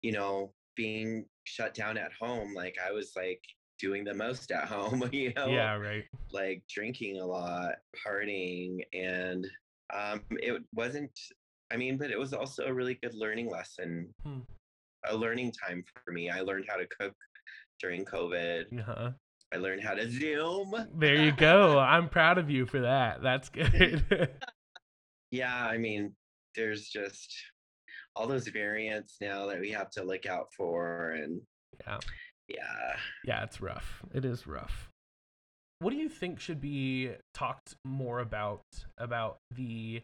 you 0.03 0.13
know, 0.13 0.55
being 0.77 1.29
shut 1.45 1.75
down 1.75 1.97
at 1.97 2.13
home, 2.13 2.55
like 2.55 2.77
I 2.85 2.91
was 2.93 3.15
like 3.17 3.43
doing 3.79 4.05
the 4.05 4.15
most 4.15 4.51
at 4.51 4.65
home, 4.69 5.03
you 5.13 5.33
know, 5.35 5.49
Yeah, 5.49 5.75
right. 5.75 6.05
like 6.31 6.63
drinking 6.69 7.19
a 7.19 7.27
lot, 7.27 7.77
partying, 8.07 8.85
and 8.93 9.47
um, 9.95 10.21
it 10.31 10.63
wasn't. 10.75 11.11
I 11.73 11.77
mean, 11.77 11.97
but 11.97 12.11
it 12.11 12.19
was 12.19 12.33
also 12.33 12.65
a 12.67 12.73
really 12.73 12.99
good 13.03 13.15
learning 13.15 13.51
lesson, 13.51 14.13
Hmm. 14.23 14.41
a 15.07 15.17
learning 15.17 15.53
time 15.53 15.83
for 16.05 16.13
me. 16.13 16.31
I 16.31 16.41
learned 16.41 16.67
how 16.69 16.77
to 16.77 16.87
cook 17.01 17.15
during 17.81 18.05
COVID. 18.05 18.81
Uh-huh. 18.81 19.11
I 19.53 19.57
learned 19.57 19.83
how 19.83 19.95
to 19.95 20.11
Zoom. 20.11 20.75
There 20.97 21.15
you 21.17 21.33
go. 21.33 21.79
I'm 21.79 22.09
proud 22.09 22.39
of 22.39 22.51
you 22.51 22.67
for 22.67 22.81
that. 22.81 23.23
That's 23.23 23.49
good. 23.49 24.05
Yeah, 25.31 25.67
I 25.67 25.79
mean, 25.79 26.15
there's 26.55 26.89
just 26.89 27.35
all 28.15 28.29
those 28.29 28.47
variants 28.47 29.17
now 29.21 29.47
that 29.47 29.59
we 29.61 29.73
have 29.73 29.91
to 29.91 30.05
look 30.05 30.27
out 30.27 30.47
for, 30.57 31.11
and 31.11 31.41
yeah. 31.85 31.99
yeah, 32.47 32.97
Yeah, 33.25 33.43
it's 33.43 33.61
rough. 33.61 34.01
It 34.15 34.25
is 34.25 34.47
rough. 34.47 34.91
What 35.81 35.91
do 35.91 35.97
you 35.97 36.09
think 36.09 36.39
should 36.39 36.61
be 36.61 37.11
talked 37.35 37.75
more 37.85 38.21
about 38.21 38.63
about 38.97 39.39
the 39.55 40.03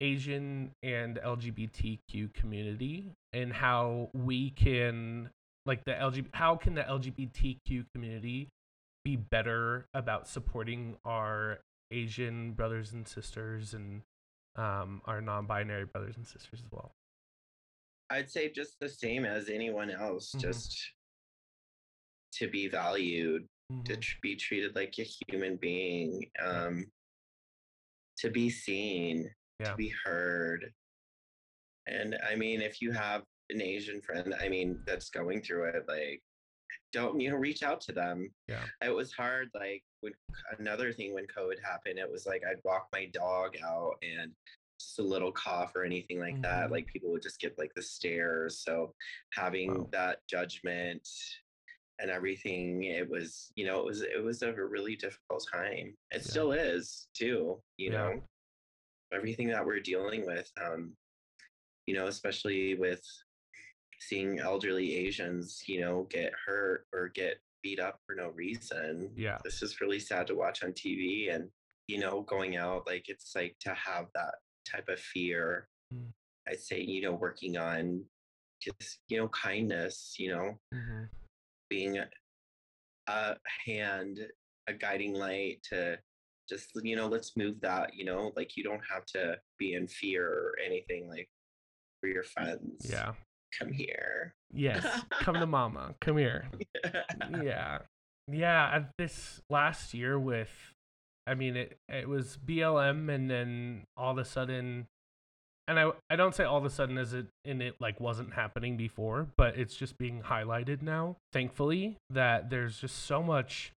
Asian 0.00 0.70
and 0.82 1.16
LGBTQ 1.16 2.32
community 2.34 3.12
and 3.32 3.52
how 3.52 4.10
we 4.12 4.50
can 4.50 5.30
like 5.66 5.84
the 5.84 5.92
LG 5.92 6.26
how 6.34 6.54
can 6.56 6.74
the 6.74 6.82
LGBTQ 6.82 7.84
community 7.94 8.48
be 9.04 9.16
better 9.16 9.86
about 9.94 10.28
supporting 10.28 10.96
our 11.04 11.58
Asian 11.90 12.52
brothers 12.52 12.92
and 12.92 13.08
sisters 13.08 13.72
and 13.74 14.02
um, 14.56 15.00
our 15.06 15.20
non-binary 15.20 15.86
brothers 15.86 16.16
and 16.16 16.26
sisters 16.26 16.60
as 16.64 16.70
well. 16.72 16.90
I'd 18.10 18.30
say 18.30 18.50
just 18.50 18.78
the 18.80 18.88
same 18.88 19.24
as 19.24 19.48
anyone 19.48 19.90
else, 19.90 20.32
Mhm. 20.34 20.40
just 20.40 20.92
to 22.32 22.48
be 22.48 22.68
valued, 22.68 23.46
to 23.68 23.74
Mhm. 23.74 24.00
tr- 24.00 24.18
be 24.22 24.36
treated 24.36 24.74
like 24.74 24.98
a 24.98 25.02
human 25.02 25.56
being, 25.56 26.30
um, 26.40 26.90
to 28.18 28.30
be 28.30 28.48
seen, 28.50 29.34
Yeah. 29.60 29.70
to 29.72 29.76
be 29.76 29.88
heard. 29.90 30.72
And 31.86 32.16
I 32.22 32.34
mean, 32.34 32.60
if 32.62 32.80
you 32.80 32.92
have 32.92 33.24
an 33.50 33.60
Asian 33.62 34.00
friend, 34.02 34.34
I 34.34 34.48
mean, 34.48 34.82
that's 34.84 35.10
going 35.10 35.42
through 35.42 35.64
it, 35.70 35.86
like, 35.88 36.22
don't 36.92 37.20
you 37.20 37.30
know, 37.30 37.36
reach 37.36 37.62
out 37.62 37.80
to 37.82 37.92
them. 37.92 38.34
Yeah. 38.46 38.66
It 38.82 38.90
was 38.90 39.12
hard. 39.12 39.50
Like 39.54 39.84
when 40.00 40.14
another 40.58 40.92
thing 40.92 41.12
when 41.14 41.26
COVID 41.26 41.58
happened, 41.62 41.98
it 41.98 42.10
was 42.10 42.26
like 42.26 42.42
I'd 42.44 42.62
walk 42.64 42.88
my 42.92 43.06
dog 43.06 43.56
out 43.62 43.96
and 44.02 44.34
just 44.78 44.98
a 44.98 45.02
little 45.02 45.32
cough 45.32 45.74
or 45.74 45.84
anything 45.84 46.18
like 46.20 46.36
Mhm. 46.36 46.42
that. 46.42 46.70
Like 46.70 46.86
people 46.86 47.10
would 47.10 47.22
just 47.22 47.40
get 47.40 47.58
like 47.58 47.72
the 47.74 47.82
stares. 47.82 48.60
So 48.60 48.94
having 49.32 49.74
Wow. 49.74 49.88
that 49.92 50.26
judgment 50.26 51.06
and 52.00 52.10
everything, 52.10 52.84
it 52.84 53.08
was, 53.08 53.52
you 53.56 53.66
know, 53.66 53.80
it 53.80 53.84
was 53.84 54.02
it 54.02 54.22
was 54.22 54.42
a 54.42 54.52
really 54.52 54.96
difficult 54.96 55.46
time. 55.52 55.96
It 56.10 56.16
Yeah. 56.16 56.20
still 56.22 56.52
is 56.52 57.08
too, 57.14 57.62
you 57.76 57.90
Yeah. 57.90 57.98
know. 57.98 58.24
Everything 59.12 59.48
that 59.48 59.64
we're 59.64 59.80
dealing 59.80 60.26
with, 60.26 60.50
um, 60.60 60.96
you 61.86 61.94
know, 61.94 62.06
especially 62.08 62.74
with 62.74 63.02
seeing 64.00 64.38
elderly 64.38 64.94
Asians, 64.94 65.62
you 65.66 65.80
know, 65.80 66.04
get 66.04 66.32
hurt 66.46 66.86
or 66.92 67.08
get 67.08 67.38
beat 67.62 67.80
up 67.80 67.98
for 68.06 68.14
no 68.14 68.28
reason. 68.28 69.12
Yeah. 69.16 69.38
This 69.42 69.62
is 69.62 69.80
really 69.80 69.98
sad 69.98 70.26
to 70.28 70.34
watch 70.36 70.62
on 70.62 70.72
TV 70.72 71.30
and, 71.34 71.50
you 71.88 71.98
know, 71.98 72.20
going 72.22 72.56
out, 72.56 72.86
like 72.86 73.08
it's 73.08 73.34
like 73.34 73.56
to 73.60 73.74
have 73.74 74.06
that 74.14 74.34
type 74.70 74.88
of 74.88 75.00
fear. 75.00 75.68
Mm. 75.92 76.12
I'd 76.46 76.60
say, 76.60 76.80
you 76.80 77.00
know, 77.02 77.14
working 77.14 77.56
on 77.56 78.04
just, 78.60 79.00
you 79.08 79.16
know, 79.16 79.28
kindness, 79.28 80.14
you 80.18 80.30
know, 80.30 80.60
Mhm. 80.72 81.08
Being 81.68 81.98
a, 83.08 83.36
hand, 83.66 84.20
a 84.68 84.72
guiding 84.72 85.14
light 85.14 85.58
to 85.70 85.98
just, 86.48 86.70
you 86.82 86.96
know, 86.96 87.08
let's 87.08 87.36
move 87.36 87.60
that, 87.62 87.90
you 87.94 88.04
know, 88.04 88.32
like 88.36 88.56
you 88.56 88.64
don't 88.64 88.82
have 88.90 89.04
to 89.06 89.36
be 89.58 89.74
in 89.74 89.86
fear 89.86 90.26
or 90.26 90.52
anything 90.64 91.08
like 91.08 91.28
for 92.00 92.08
your 92.08 92.22
friends. 92.22 92.86
Yeah. 92.90 93.12
Come 93.58 93.72
here. 93.72 94.34
Yes. 94.52 94.84
Come 95.20 95.36
to 95.36 95.46
mama. 95.46 95.94
Come 96.00 96.18
here. 96.18 96.48
yeah 97.42 97.78
yeah 98.30 98.70
uh, 98.74 98.84
this 98.98 99.40
last 99.48 99.94
year 99.94 100.18
with 100.18 100.50
i 101.26 101.34
mean 101.34 101.56
it 101.56 101.78
it 101.88 102.08
was 102.08 102.36
blm 102.36 103.12
and 103.12 103.30
then 103.30 103.84
all 103.96 104.12
of 104.12 104.18
a 104.18 104.24
sudden 104.24 104.86
and 105.68 105.78
i 105.78 105.90
i 106.10 106.16
don't 106.16 106.34
say 106.34 106.42
all 106.42 106.58
of 106.58 106.64
a 106.64 106.70
sudden 106.70 106.98
as 106.98 107.14
it 107.14 107.26
in 107.44 107.62
it 107.62 107.76
like 107.78 108.00
wasn't 108.00 108.32
happening 108.34 108.76
before 108.76 109.28
but 109.36 109.56
it's 109.56 109.76
just 109.76 109.96
being 109.98 110.22
highlighted 110.22 110.82
now 110.82 111.16
thankfully 111.32 111.96
that 112.10 112.50
there's 112.50 112.80
just 112.80 113.04
so 113.04 113.22
much 113.22 113.72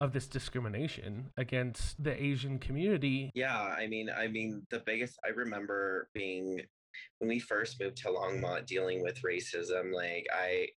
of 0.00 0.12
this 0.12 0.26
discrimination 0.26 1.30
against 1.38 2.02
the 2.02 2.22
asian 2.22 2.58
community 2.58 3.30
Yeah, 3.34 3.58
I 3.58 3.86
mean, 3.86 4.10
I 4.14 4.28
mean, 4.28 4.66
the 4.70 4.82
biggest 4.84 5.18
I 5.24 5.30
remember 5.30 6.08
being 6.12 6.60
when 7.18 7.28
we 7.28 7.38
first 7.38 7.80
moved 7.80 7.96
to 7.98 8.08
Longmont 8.08 8.66
dealing 8.66 9.02
with 9.02 9.22
racism. 9.22 9.92
Like, 9.92 10.26
I 10.32 10.68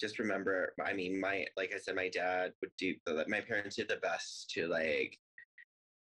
just 0.00 0.18
remember, 0.18 0.74
I 0.84 0.92
mean, 0.92 1.20
my 1.20 1.46
like 1.56 1.72
I 1.74 1.78
said, 1.78 1.94
my 1.94 2.08
dad 2.08 2.52
would 2.60 2.70
do 2.78 2.94
my 3.28 3.40
parents 3.40 3.76
did 3.76 3.88
the 3.88 3.96
best 3.96 4.50
to 4.50 4.66
like 4.68 5.18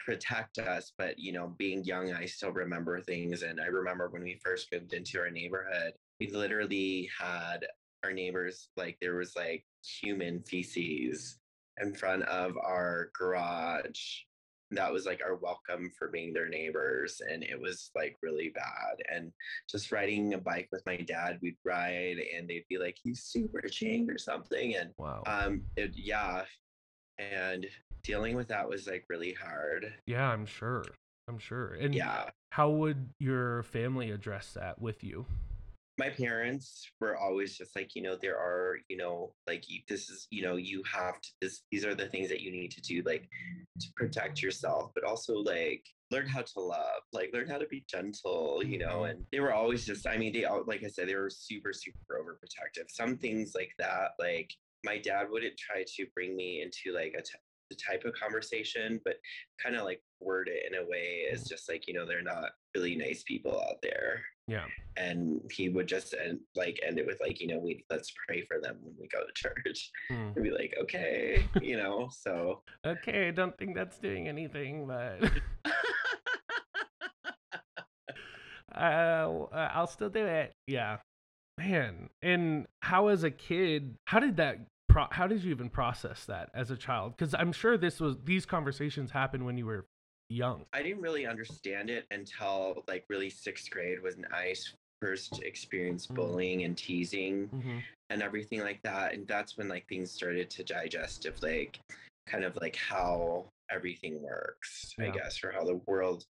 protect 0.08 0.58
us, 0.58 0.94
but 0.98 1.20
you 1.20 1.34
know, 1.34 1.54
being 1.58 1.84
young, 1.84 2.14
I 2.14 2.26
still 2.26 2.54
remember 2.54 3.02
things. 3.02 3.42
And 3.42 3.60
I 3.60 3.66
remember 3.66 4.08
when 4.08 4.24
we 4.24 4.40
first 4.42 4.72
moved 4.72 4.94
into 4.94 5.20
our 5.20 5.30
neighborhood, 5.30 5.92
we 6.22 6.32
literally 6.32 7.10
had 7.20 7.66
our 8.06 8.14
neighbors 8.14 8.70
like 8.78 8.98
there 9.02 9.18
was 9.18 9.36
like 9.36 9.66
human 9.84 10.42
feces 10.44 11.40
in 11.82 11.94
front 11.94 12.24
of 12.24 12.56
our 12.58 13.10
garage 13.20 14.00
that 14.72 14.92
was 14.92 15.06
like 15.06 15.22
our 15.26 15.36
welcome 15.36 15.92
for 15.98 16.10
being 16.10 16.34
their 16.34 16.50
neighbors 16.50 17.22
and 17.30 17.44
it 17.44 17.60
was 17.60 17.90
like 17.96 18.18
really 18.22 18.52
bad 18.54 18.98
and 19.14 19.32
just 19.70 19.92
riding 19.94 20.34
a 20.34 20.38
bike 20.38 20.68
with 20.74 20.86
my 20.86 20.98
dad 20.98 21.40
we'd 21.42 21.56
ride 21.64 22.18
and 22.36 22.50
they'd 22.50 22.66
be 22.68 22.78
like 22.78 22.98
he's 23.02 23.24
super 23.24 23.62
ching 23.62 24.10
or 24.10 24.18
something 24.18 24.76
and 24.76 24.90
wow 24.98 25.24
um 25.26 25.62
it, 25.78 25.92
yeah 25.96 26.44
and 27.18 27.66
dealing 28.08 28.36
with 28.36 28.48
that 28.48 28.68
was 28.68 28.88
like 28.88 29.04
really 29.10 29.34
hard. 29.34 29.94
Yeah 30.08 30.28
i'm 30.32 30.46
sure 30.46 30.84
i'm 31.28 31.38
sure 31.38 31.74
and 31.74 31.94
yeah. 31.94 32.30
how 32.52 32.70
would 32.70 33.10
your 33.20 33.64
family 33.64 34.12
address 34.12 34.54
that 34.54 34.82
with 34.82 35.04
you? 35.04 35.26
My 36.00 36.10
parents 36.10 36.88
were 37.02 37.18
always 37.18 37.58
just 37.58 37.76
like 37.76 37.96
you 37.96 38.04
know 38.04 38.16
there 38.22 38.38
are 38.38 38.78
you 38.88 38.98
know 38.98 39.34
like 39.48 39.66
this 39.90 40.10
is 40.10 40.28
you 40.30 40.44
know 40.44 40.56
you 40.56 40.84
have 40.84 41.20
to 41.20 41.30
this 41.42 41.64
these 41.72 41.84
are 41.84 41.96
the 41.96 42.06
things 42.06 42.30
that 42.30 42.40
you 42.42 42.52
need 42.52 42.72
to 42.72 42.82
do 42.82 43.02
like 43.04 43.28
to 43.82 43.88
protect 43.96 44.42
yourself 44.44 44.92
but 44.94 45.04
also 45.04 45.34
like 45.40 45.84
learn 46.12 46.28
how 46.28 46.44
to 46.44 46.60
love 46.60 47.02
like 47.14 47.32
learn 47.34 47.50
how 47.50 47.58
to 47.58 47.66
be 47.68 47.84
gentle 47.90 48.62
you 48.64 48.78
know 48.78 49.00
Mhm. 49.02 49.10
and 49.10 49.26
they 49.32 49.40
were 49.40 49.54
always 49.54 49.86
just 49.86 50.08
i 50.08 50.18
mean 50.18 50.32
they 50.34 50.46
all 50.46 50.64
like 50.68 50.84
i 50.84 50.88
said 50.88 51.10
they 51.10 51.16
were 51.16 51.32
super 51.32 51.74
super 51.74 52.14
overprotective. 52.22 52.90
Some 52.90 53.18
things 53.18 53.54
like 53.56 53.74
that 53.80 54.12
like 54.20 54.54
my 54.86 55.00
dad 55.00 55.26
wouldn't 55.32 55.58
try 55.58 55.84
to 55.96 56.06
bring 56.14 56.36
me 56.36 56.62
into 56.62 56.96
like 56.96 57.14
a 57.18 57.24
t- 57.24 57.40
the 57.70 57.76
type 57.76 58.04
of 58.06 58.14
conversation 58.14 59.00
but 59.04 59.16
kind 59.62 59.76
of 59.76 59.84
like 59.84 60.02
word 60.20 60.50
it 60.52 60.64
in 60.72 60.80
a 60.80 60.90
way 60.90 61.26
is 61.32 61.44
just 61.44 61.70
like 61.70 61.88
you 61.88 61.94
know 61.94 62.06
they're 62.06 62.22
not 62.22 62.52
really 62.76 62.96
nice 62.96 63.24
people 63.24 63.60
out 63.70 63.78
there 63.82 64.22
Yeah. 64.48 64.66
And 64.96 65.42
he 65.52 65.68
would 65.70 65.88
just 65.88 66.14
end, 66.14 66.40
like 66.56 66.80
end 66.88 66.98
it 67.00 67.06
with 67.06 67.20
like, 67.20 67.42
you 67.42 67.48
know, 67.48 67.60
we 67.60 67.84
let's 67.90 68.14
pray 68.26 68.44
for 68.48 68.62
them 68.62 68.78
when 68.82 68.96
we 69.00 69.08
go 69.10 69.20
to 69.20 69.34
church. 69.36 69.92
Hmm. 70.08 70.32
And 70.36 70.44
be 70.44 70.52
like, 70.52 70.74
okay, 70.84 71.46
you 71.62 71.76
know. 71.76 72.10
So 72.12 72.62
Okay, 72.88 73.28
I 73.28 73.32
don't 73.32 73.58
think 73.58 73.76
that's 73.76 74.00
doing 74.00 74.28
anything, 74.30 74.88
but 74.88 75.22
uh, 78.74 79.46
I'll 79.54 79.88
still 79.88 80.10
do 80.10 80.26
it. 80.26 80.54
Yeah, 80.68 80.98
man. 81.58 82.10
And 82.22 82.68
how, 82.82 83.08
as 83.08 83.24
a 83.24 83.32
kid, 83.32 83.96
how 84.06 84.20
did 84.20 84.38
that? 84.38 84.60
Pro- 84.98 85.08
how 85.12 85.28
did 85.28 85.44
you 85.44 85.52
even 85.52 85.70
process 85.70 86.26
that 86.26 86.50
as 86.56 86.72
a 86.72 86.76
child? 86.76 87.16
Because 87.16 87.36
I'm 87.36 87.52
sure 87.52 87.78
this 87.78 88.00
was 88.00 88.16
these 88.24 88.48
conversations 88.48 89.12
happened 89.12 89.46
when 89.46 89.56
you 89.56 89.68
were 89.68 89.86
young. 90.28 90.66
I 90.74 90.82
didn't 90.82 91.02
really 91.04 91.28
understand 91.28 91.92
it 91.92 92.08
until 92.10 92.84
like 92.88 93.06
really 93.08 93.30
sixth 93.30 93.70
grade 93.70 94.02
when 94.02 94.26
I 94.32 94.56
first 95.00 95.44
experienced 95.44 96.12
Mm. 96.12 96.16
bullying 96.16 96.64
and 96.64 96.76
teasing 96.76 97.48
Mm-hmm. 97.50 97.78
and 98.10 98.24
everything 98.24 98.62
like 98.62 98.82
that. 98.82 99.14
And 99.14 99.28
that's 99.28 99.56
when 99.56 99.68
like 99.68 99.86
things 99.88 100.10
started 100.10 100.50
to 100.50 100.64
digest 100.64 101.28
of 101.28 101.40
like 101.44 101.80
kind 102.26 102.44
of 102.44 102.56
like 102.56 102.76
how 102.76 103.46
everything 103.70 104.20
works, 104.24 104.96
I 105.00 105.12
guess, 105.12 105.44
or 105.44 105.52
how 105.52 105.64
the 105.64 105.80
world 105.86 106.26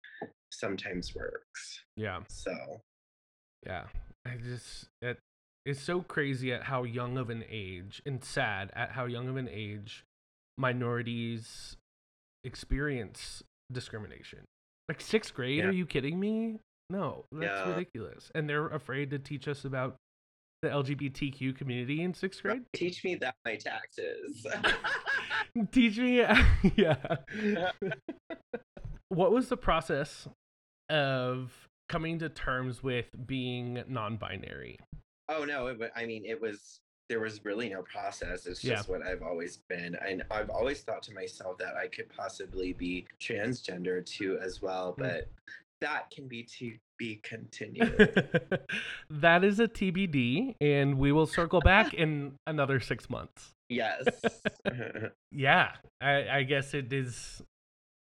sometimes 0.52 1.14
works. 1.14 1.84
Yeah, 1.96 2.22
So 2.30 2.82
yeah. 3.64 3.84
I 4.26 4.38
just 4.38 4.88
it 5.04 5.20
it's 5.66 5.82
so 5.82 6.02
crazy 6.02 6.54
at 6.54 6.64
how 6.64 6.84
young 6.84 7.18
of 7.18 7.30
an 7.30 7.44
age 7.50 8.02
and 8.06 8.24
sad 8.24 8.72
at 8.76 8.92
how 8.92 9.06
young 9.06 9.28
of 9.28 9.36
an 9.38 9.50
age 9.52 10.04
minorities 10.58 11.76
experience 12.44 13.44
discrimination. 13.72 14.46
Like 14.88 15.02
sixth 15.02 15.34
grade? 15.34 15.58
Yeah. 15.60 15.66
Are 15.66 15.72
you 15.72 15.86
kidding 15.86 16.20
me? 16.20 16.60
No, 16.90 17.26
that's 17.32 17.44
Yeah. 17.46 17.70
ridiculous. 17.76 18.32
And 18.36 18.48
they're 18.48 18.68
afraid 18.68 19.10
to 19.10 19.20
teach 19.20 19.48
us 19.48 19.66
about 19.66 19.96
the 20.62 20.70
LGBTQ 20.70 21.54
community 21.58 22.02
in 22.02 22.14
sixth 22.14 22.42
grade. 22.44 22.64
teach 22.74 23.04
me 23.04 23.16
that 23.16 23.36
my 23.44 23.56
taxes. 23.56 24.46
teach 25.72 25.98
me, 25.98 26.18
yeah. 26.76 27.18
what 29.10 29.32
was 29.32 29.50
the 29.50 29.58
process 29.58 30.28
of 30.90 31.68
coming 31.90 32.20
to 32.20 32.30
terms 32.30 32.82
with 32.84 33.08
being 33.26 33.84
non-binary? 33.88 34.78
Oh 35.30 35.44
no, 35.46 35.68
it, 35.68 35.92
I 35.96 36.06
mean 36.06 36.26
it 36.26 36.40
was 36.42 36.80
there 37.10 37.20
was 37.20 37.46
really 37.46 37.70
no 37.70 37.84
process. 37.84 38.48
It's 38.48 38.64
Yeah. 38.64 38.76
just 38.76 38.90
what 38.90 39.06
I've 39.06 39.22
always 39.22 39.58
been. 39.70 39.96
And 40.04 40.24
I've 40.32 40.50
always 40.50 40.82
thought 40.82 41.04
to 41.04 41.14
myself 41.14 41.58
that 41.60 41.76
I 41.76 41.88
could 41.88 42.10
possibly 42.10 42.74
be 42.74 43.06
transgender 43.22 44.04
too 44.04 44.40
as 44.42 44.60
well, 44.62 44.94
Mm. 44.94 44.98
but 45.04 45.30
that 45.82 46.10
can 46.10 46.28
be 46.28 46.42
to 46.58 46.74
be 46.98 47.18
continued. 47.24 47.96
that 49.12 49.44
is 49.44 49.60
a 49.60 49.68
TBD, 49.68 50.56
and 50.62 50.98
we 50.98 51.12
will 51.12 51.28
circle 51.28 51.60
back 51.62 51.94
in 52.04 52.38
another 52.48 52.80
six 52.80 53.08
months. 53.10 53.52
yes. 53.70 54.06
Yeah, 55.32 55.74
I, 56.02 56.28
I 56.30 56.44
guess 56.44 56.74
it 56.74 56.92
is. 56.94 57.42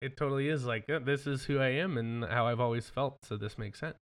It 0.01 0.15
totally 0.17 0.47
is 0.47 0.63
like 0.65 0.89
uh, 0.89 0.99
this 0.99 1.27
is 1.27 1.43
who 1.43 1.59
I 1.59 1.69
am 1.69 1.97
and 1.97 2.23
how 2.23 2.47
I've 2.47 2.59
always 2.61 2.89
felt. 2.89 3.25
So 3.25 3.35
this 3.37 3.57
makes 3.57 3.79
sense. 3.79 3.97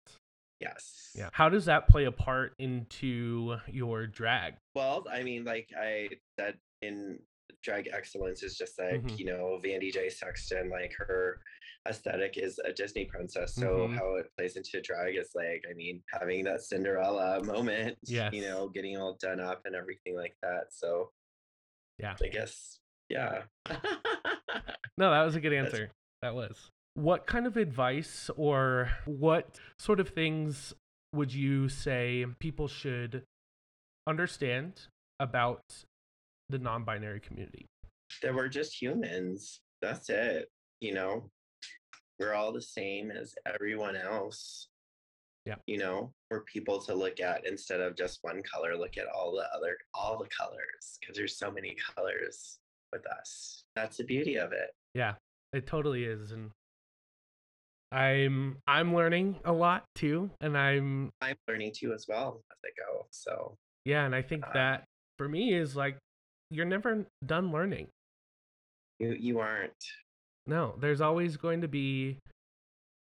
Yes. 0.59 1.11
Yeah. 1.15 1.29
How 1.33 1.49
does 1.49 1.65
that 1.65 1.87
play 1.87 2.05
a 2.05 2.11
part 2.11 2.53
into 2.59 3.57
your 3.67 4.07
drag? 4.07 4.55
Well, 4.75 5.05
I 5.11 5.23
mean, 5.23 5.43
like 5.43 5.69
I 5.79 6.09
said 6.39 6.57
in 6.81 7.19
drag 7.63 7.89
excellence 7.91 8.43
is 8.43 8.57
just 8.57 8.77
like, 8.79 9.01
Mhm. 9.01 9.17
you 9.19 9.25
know, 9.25 9.59
Vandy 9.63 9.91
J. 9.91 10.09
Sexton, 10.09 10.69
like 10.69 10.93
her 10.97 11.39
aesthetic 11.87 12.37
is 12.37 12.59
a 12.59 12.71
Disney 12.73 13.05
princess. 13.05 13.53
So 13.55 13.87
Mhm. 13.87 13.95
how 13.97 14.15
it 14.15 14.31
plays 14.37 14.55
into 14.55 14.81
drag 14.81 15.15
is 15.15 15.31
like, 15.35 15.63
I 15.69 15.73
mean, 15.73 16.03
having 16.11 16.43
that 16.45 16.61
Cinderella 16.61 17.43
moment, 17.43 17.97
Yes. 18.03 18.33
you 18.33 18.41
know, 18.41 18.69
getting 18.69 18.97
all 18.97 19.13
done 19.15 19.39
up 19.39 19.65
and 19.65 19.75
everything 19.75 20.15
like 20.15 20.35
that. 20.41 20.73
So 20.73 21.11
Yeah. 21.97 22.15
I 22.21 22.27
guess, 22.27 22.79
yeah. 23.09 23.43
No, 24.97 25.11
that 25.11 25.23
was 25.23 25.35
a 25.35 25.41
good 25.41 25.51
That's- 25.51 25.73
answer. 25.73 25.91
That 26.21 26.35
was. 26.35 26.71
What 26.95 27.27
kind 27.27 27.45
of 27.45 27.57
advice 27.57 28.29
or 28.35 28.89
what 29.05 29.59
sort 29.77 29.99
of 29.99 30.09
things 30.09 30.73
would 31.13 31.33
you 31.33 31.69
say 31.69 32.25
people 32.39 32.67
should 32.67 33.23
understand 34.07 34.87
about 35.19 35.61
the 36.49 36.57
non-binary 36.57 37.19
community? 37.19 37.67
that 38.21 38.33
we're 38.33 38.47
just 38.47 38.79
humans. 38.79 39.61
That's 39.81 40.09
it. 40.09 40.49
You 40.81 40.93
know, 40.93 41.29
we're 42.19 42.33
all 42.33 42.51
the 42.51 42.61
same 42.61 43.11
as 43.11 43.35
everyone 43.45 43.95
else. 43.95 44.67
Yeah. 45.45 45.55
You 45.67 45.77
know, 45.77 46.11
for 46.29 46.41
people 46.41 46.81
to 46.81 46.95
look 46.95 47.19
at 47.19 47.45
instead 47.45 47.79
of 47.79 47.95
just 47.95 48.19
one 48.23 48.41
color, 48.51 48.75
look 48.75 48.97
at 48.97 49.05
all 49.13 49.31
the 49.31 49.45
other, 49.55 49.77
all 49.93 50.17
the 50.17 50.29
colors, 50.35 50.97
because 50.99 51.15
there's 51.15 51.37
so 51.37 51.51
many 51.51 51.75
colors 51.95 52.57
with 52.91 53.05
us. 53.07 53.63
That's 53.75 53.97
the 53.97 54.05
beauty 54.05 54.37
of 54.37 54.53
it. 54.53 54.71
Yeah, 54.95 55.13
it 55.53 55.67
totally 55.67 56.05
is, 56.05 56.31
and 56.31 56.49
I'm 57.95 58.57
I'm 58.67 58.93
learning 58.93 59.37
a 59.45 59.53
lot 59.53 59.85
too, 59.95 60.29
and 60.41 60.57
I'm 60.57 61.09
I'm 61.21 61.37
learning 61.47 61.71
too 61.73 61.93
as 61.93 62.05
well 62.07 62.41
as 62.51 62.57
I 62.65 62.69
go. 62.77 63.05
So, 63.11 63.55
yeah, 63.85 64.05
and 64.05 64.13
I 64.13 64.21
think 64.21 64.45
Uh, 64.45 64.53
that 64.53 64.83
for 65.17 65.29
me 65.29 65.53
is 65.53 65.75
like 65.75 65.97
you're 66.51 66.65
never 66.65 67.05
done 67.25 67.51
learning. 67.51 67.87
you 68.99 69.13
you 69.13 69.39
aren't. 69.39 69.73
No, 70.45 70.75
there's 70.79 71.01
always 71.01 71.37
going 71.37 71.61
to 71.61 71.67
be 71.67 72.19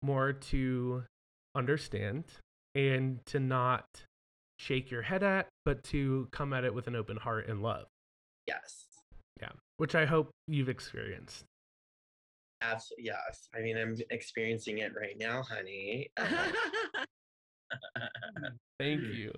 more 0.01 0.31
to 0.33 1.03
understand 1.55 2.23
and 2.75 3.25
to 3.25 3.39
not 3.39 3.85
shake 4.59 4.91
your 4.91 5.01
head 5.01 5.23
at, 5.23 5.47
but 5.65 5.83
to 5.85 6.27
come 6.31 6.53
at 6.53 6.63
it 6.63 6.73
with 6.73 6.87
an 6.87 6.95
open 6.95 7.17
heart 7.17 7.47
and 7.47 7.61
love. 7.63 7.87
Yes. 8.47 8.85
Yeah, 9.41 9.49
which 9.77 9.95
I 9.95 10.05
hope 10.05 10.29
you've 10.47 10.69
experienced. 10.69 11.43
Absolutely. 12.71 13.05
Yes. 13.05 13.47
I 13.55 13.61
mean, 13.61 13.77
I'm 13.77 13.95
experiencing 14.09 14.79
it 14.79 14.93
right 14.99 15.17
now, 15.17 15.43
honey. 15.43 16.09
Thank 18.79 19.01
hmm. 19.01 19.13
you. 19.13 19.31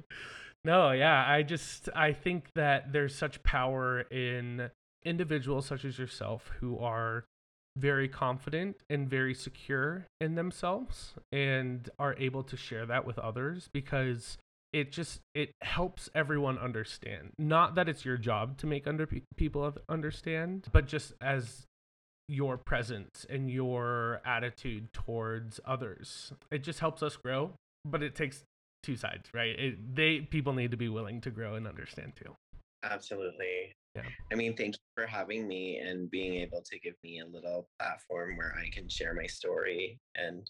No, 0.64 0.92
yeah, 0.92 1.24
I 1.26 1.44
just 1.44 1.90
I 1.96 2.14
think 2.14 2.50
that 2.56 2.92
there's 2.92 3.16
such 3.16 3.42
power 3.44 4.02
in 4.02 4.70
individuals 5.06 5.66
such 5.66 5.86
as 5.86 5.98
yourself 5.98 6.52
who 6.60 6.78
are 6.80 7.26
very 7.78 8.10
confident 8.10 8.76
and 8.90 9.10
very 9.10 9.34
secure 9.34 10.08
in 10.20 10.36
themselves 10.36 11.14
and 11.32 11.90
are 12.00 12.16
able 12.18 12.44
to 12.44 12.58
share 12.58 12.86
that 12.88 13.06
with 13.06 13.20
others 13.20 13.70
because 13.72 14.38
it 14.74 14.92
just 14.92 15.22
it 15.34 15.52
helps 15.62 16.10
everyone 16.14 16.58
understand. 16.58 17.32
Not 17.38 17.76
that 17.76 17.88
it's 17.88 18.04
your 18.04 18.18
job 18.18 18.58
to 18.58 18.68
make 18.68 18.88
under 18.88 19.08
people 19.38 19.74
understand, 19.88 20.68
but 20.74 20.88
just 20.88 21.14
as 21.22 21.67
your 22.28 22.58
presence 22.58 23.26
and 23.30 23.50
your 23.50 24.22
attitude 24.26 24.92
towards 24.94 25.60
others. 25.66 26.34
It 26.52 26.60
just 26.60 26.80
helps 26.80 27.02
us 27.02 27.16
grow, 27.16 27.54
but 27.86 28.04
it 28.04 28.16
takes 28.16 28.44
two 28.84 28.96
sides, 28.96 29.30
right? 29.34 29.58
It, 29.58 29.96
they 29.96 30.20
people 30.22 30.54
need 30.54 30.72
to 30.72 30.78
be 30.78 30.90
willing 30.90 31.22
to 31.22 31.32
grow 31.32 31.56
and 31.56 31.68
understand 31.68 32.14
too. 32.16 32.36
Absolutely. 32.84 33.74
Yeah. 33.96 34.04
I 34.32 34.36
mean, 34.36 34.56
thank 34.56 34.76
you 34.76 34.80
for 34.96 35.08
having 35.08 35.48
me 35.48 35.78
and 35.78 36.12
being 36.12 36.36
able 36.36 36.62
to 36.62 36.80
give 36.80 36.94
me 37.04 37.20
a 37.20 37.26
little 37.26 37.68
platform 37.80 38.38
where 38.38 38.54
I 38.56 38.70
can 38.70 38.88
share 38.88 39.14
my 39.14 39.26
story 39.26 39.98
and 40.16 40.48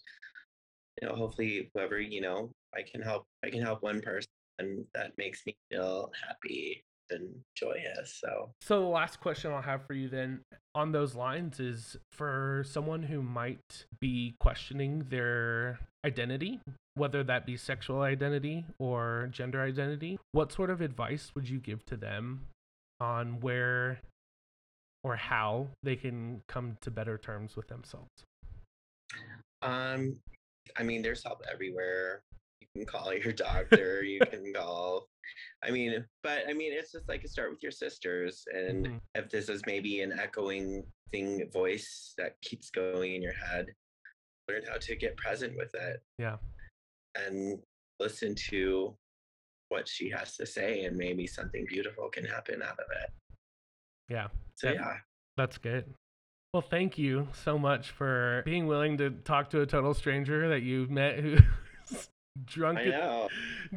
you 1.00 1.08
know, 1.08 1.14
hopefully 1.14 1.70
whoever, 1.72 2.00
you 2.00 2.20
know, 2.20 2.50
I 2.74 2.82
can 2.82 3.00
help 3.00 3.24
I 3.44 3.50
can 3.50 3.62
help 3.62 3.82
one 3.82 4.00
person 4.00 4.28
that 4.94 5.12
makes 5.16 5.46
me 5.46 5.56
feel 5.70 6.10
happy 6.26 6.84
and 7.10 7.40
joyous. 7.54 8.18
So 8.20 8.50
So 8.60 8.80
the 8.80 8.86
last 8.86 9.20
question 9.20 9.52
I'll 9.52 9.62
have 9.62 9.86
for 9.86 9.94
you 9.94 10.08
then 10.08 10.40
on 10.74 10.92
those 10.92 11.14
lines 11.14 11.60
is 11.60 11.96
for 12.12 12.64
someone 12.66 13.02
who 13.02 13.22
might 13.22 13.86
be 14.00 14.34
questioning 14.40 15.06
their 15.10 15.78
identity, 16.04 16.60
whether 16.94 17.22
that 17.24 17.46
be 17.46 17.56
sexual 17.56 18.02
identity 18.02 18.64
or 18.78 19.28
gender 19.30 19.60
identity, 19.60 20.18
what 20.32 20.52
sort 20.52 20.70
of 20.70 20.80
advice 20.80 21.32
would 21.34 21.48
you 21.48 21.58
give 21.58 21.84
to 21.86 21.96
them 21.96 22.46
on 23.00 23.40
where 23.40 24.00
or 25.04 25.16
how 25.16 25.68
they 25.82 25.96
can 25.96 26.42
come 26.48 26.76
to 26.80 26.90
better 26.90 27.16
terms 27.18 27.56
with 27.56 27.68
themselves? 27.68 28.08
um 29.62 30.18
I 30.76 30.82
mean 30.82 31.02
there's 31.02 31.24
help 31.24 31.42
everywhere. 31.50 32.20
You 32.78 32.84
can 32.86 33.00
call 33.00 33.12
your 33.12 33.32
doctor, 33.32 34.02
you 34.04 34.20
can 34.20 34.52
call 34.54 35.08
I 35.62 35.70
mean, 35.70 36.04
but 36.22 36.44
I 36.48 36.52
mean 36.52 36.72
it's 36.72 36.92
just 36.92 37.08
like 37.08 37.26
start 37.26 37.50
with 37.50 37.62
your 37.62 37.72
sisters 37.72 38.44
and 38.54 38.86
Mhm. 38.86 39.00
if 39.16 39.28
this 39.30 39.48
is 39.48 39.62
maybe 39.66 40.00
an 40.00 40.12
echoing 40.18 40.84
thing 41.10 41.50
voice 41.50 42.14
that 42.18 42.40
keeps 42.42 42.70
going 42.70 43.14
in 43.14 43.22
your 43.22 43.32
head 43.32 43.66
learn 44.48 44.62
how 44.66 44.78
to 44.78 44.94
get 44.96 45.16
present 45.16 45.56
with 45.56 45.74
it 45.74 46.00
Yeah. 46.18 46.38
and 47.14 47.60
listen 47.98 48.34
to 48.50 48.96
what 49.68 49.86
she 49.88 50.08
has 50.10 50.36
to 50.36 50.46
say 50.46 50.84
and 50.84 50.96
maybe 50.96 51.26
something 51.26 51.66
beautiful 51.66 52.08
can 52.10 52.24
happen 52.24 52.62
out 52.62 52.78
of 52.78 52.86
it 53.02 53.10
Yeah. 54.08 54.28
so 54.54 54.68
Yeah. 54.70 54.74
yeah 54.74 54.98
That's 55.36 55.58
good. 55.58 55.94
Well, 56.52 56.62
thank 56.62 56.98
you 56.98 57.28
so 57.32 57.58
much 57.58 57.90
for 57.90 58.42
being 58.44 58.66
willing 58.66 58.96
to 58.98 59.10
talk 59.10 59.50
to 59.50 59.60
a 59.60 59.66
total 59.66 59.94
stranger 59.94 60.48
that 60.48 60.62
you've 60.62 60.90
met 60.90 61.18
who's 61.20 61.40
drunk, 62.44 62.78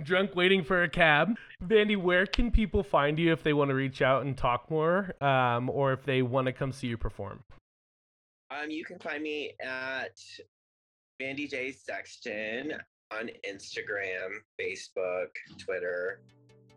drunk, 0.03 0.35
waiting 0.35 0.63
for 0.63 0.83
a 0.83 0.89
cab. 0.89 1.37
Vandy, 1.63 1.97
where 1.97 2.25
can 2.25 2.51
people 2.51 2.83
find 2.83 3.19
you 3.19 3.31
if 3.31 3.43
they 3.43 3.53
want 3.53 3.69
to 3.69 3.75
reach 3.75 4.01
out 4.01 4.25
and 4.25 4.37
talk 4.37 4.69
more, 4.69 5.15
um, 5.21 5.69
or 5.69 5.93
if 5.93 6.03
they 6.03 6.21
want 6.21 6.45
to 6.45 6.53
come 6.53 6.71
see 6.71 6.87
you 6.87 6.97
perform? 6.97 7.43
Um, 8.51 8.69
you 8.69 8.83
can 8.83 8.99
find 8.99 9.23
me 9.23 9.53
at 9.63 10.19
Vandy 11.21 11.49
J 11.49 11.71
Sexton 11.71 12.73
on 13.11 13.29
Instagram, 13.49 14.29
Facebook, 14.59 15.29
Twitter, 15.57 16.21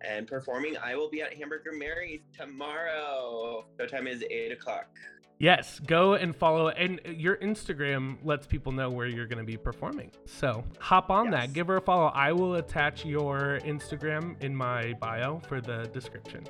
and 0.02 0.26
performing. 0.26 0.76
I 0.76 0.96
will 0.96 1.10
be 1.10 1.22
at 1.22 1.34
Hamburger 1.34 1.72
Mary's 1.72 2.20
tomorrow. 2.36 3.64
Showtime 3.78 4.08
is 4.08 4.22
eight 4.30 4.52
o'clock. 4.52 4.88
Yes, 5.38 5.80
go 5.80 6.14
and 6.14 6.34
follow. 6.34 6.68
And 6.68 7.00
your 7.06 7.36
Instagram 7.38 8.18
lets 8.24 8.46
people 8.46 8.72
know 8.72 8.88
where 8.88 9.06
you're 9.06 9.26
going 9.26 9.38
to 9.38 9.44
be 9.44 9.56
performing. 9.56 10.10
So 10.26 10.64
hop 10.78 11.10
on 11.10 11.30
that, 11.30 11.52
give 11.52 11.66
her 11.66 11.76
a 11.76 11.80
follow. 11.80 12.06
I 12.14 12.32
will 12.32 12.54
attach 12.56 13.04
your 13.04 13.58
Instagram 13.64 14.42
in 14.42 14.54
my 14.54 14.94
bio 14.94 15.40
for 15.40 15.60
the 15.60 15.90
description. 15.92 16.44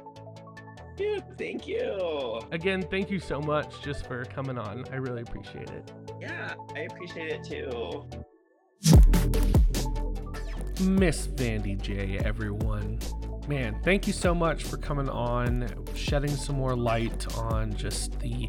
Dude, 0.97 1.25
thank 1.37 1.67
you. 1.67 2.41
Again, 2.53 2.87
thank 2.89 3.11
you 3.11 3.19
so 3.19 3.41
much 3.41 3.83
just 3.83 4.07
for 4.07 4.25
coming 4.27 4.59
on. 4.59 4.85
I 4.93 4.97
really 4.97 5.23
appreciate 5.23 5.71
it. 5.71 5.93
Yeah, 6.21 6.55
I 6.77 6.81
appreciate 6.81 7.33
it 7.33 7.43
too. 7.43 8.05
Miss 10.85 11.27
Vandy 11.27 11.81
J, 11.81 12.19
everyone. 12.19 12.99
Man, 13.47 13.77
thank 13.85 14.07
you 14.07 14.15
so 14.15 14.35
much 14.35 14.65
for 14.65 14.79
coming 14.79 15.09
on, 15.11 15.69
shedding 15.95 16.31
some 16.31 16.57
more 16.57 16.75
light 16.75 17.37
on 17.37 17.77
just 17.77 18.19
the 18.21 18.49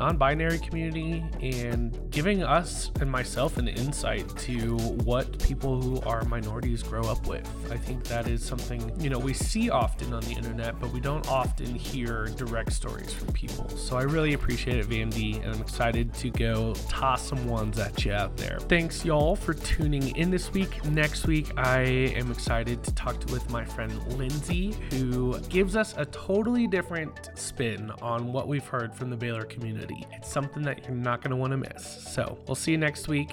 non 0.00 0.16
binary 0.16 0.58
community 0.58 1.22
and 1.42 2.10
giving 2.10 2.42
us 2.42 2.90
and 3.02 3.10
myself 3.10 3.58
an 3.58 3.68
insight 3.68 4.26
to 4.38 4.78
what 5.04 5.38
people 5.38 5.82
who 5.82 6.00
are 6.08 6.24
minorities 6.24 6.82
grow 6.82 7.02
up 7.02 7.26
with. 7.26 7.46
I 7.70 7.76
think 7.76 8.04
that 8.04 8.26
is 8.26 8.42
something, 8.42 8.90
you 8.98 9.10
know, 9.10 9.18
we 9.18 9.34
see 9.34 9.68
often 9.68 10.14
on 10.14 10.22
the 10.22 10.32
internet, 10.32 10.80
but 10.80 10.90
we 10.90 11.00
don't 11.00 11.28
often 11.28 11.74
hear 11.74 12.28
direct 12.36 12.72
stories 12.72 13.12
from 13.12 13.30
people. 13.34 13.68
So 13.68 13.98
I 13.98 14.04
really 14.04 14.32
appreciate 14.32 14.78
it, 14.78 14.88
Vandy, 14.88 15.36
and 15.44 15.54
I'm 15.54 15.60
excited 15.60 16.14
to 16.14 16.30
go 16.30 16.72
toss 16.88 17.28
some 17.28 17.46
ones 17.46 17.78
at 17.78 18.02
you 18.02 18.14
out 18.14 18.38
there. 18.38 18.58
Thanks, 18.58 19.04
y'all, 19.04 19.36
for 19.36 19.52
tuning 19.52 20.16
in 20.16 20.30
this 20.30 20.50
week. 20.50 20.82
Next 20.86 21.26
week, 21.26 21.52
I 21.58 21.80
am 21.80 22.30
excited 22.30 22.82
to 22.84 22.94
talk 22.94 23.20
to, 23.20 23.32
with 23.34 23.50
my 23.50 23.66
friend 23.66 23.92
Lindsay, 24.16 24.74
who 24.92 25.38
gives 25.50 25.76
us 25.76 25.94
a 25.98 26.06
totally 26.06 26.66
different 26.66 27.28
spin 27.34 27.90
on 28.00 28.32
what 28.32 28.48
we've 28.48 28.66
heard 28.66 28.94
from 28.94 29.10
the 29.10 29.16
Baylor 29.16 29.44
community. 29.44 29.89
It's 30.12 30.30
something 30.30 30.62
that 30.62 30.84
you're 30.84 30.94
not 30.94 31.22
going 31.22 31.30
to 31.30 31.36
want 31.36 31.52
to 31.52 31.56
miss. 31.56 32.12
So 32.12 32.38
we'll 32.46 32.54
see 32.54 32.72
you 32.72 32.78
next 32.78 33.08
week. 33.08 33.30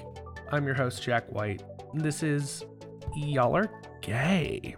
I'm 0.51 0.65
your 0.65 0.75
host, 0.75 1.03
Jack 1.03 1.31
White. 1.31 1.63
This 1.93 2.23
is 2.23 2.63
Y'all 3.15 3.55
Are 3.55 3.69
Gay. 4.01 4.75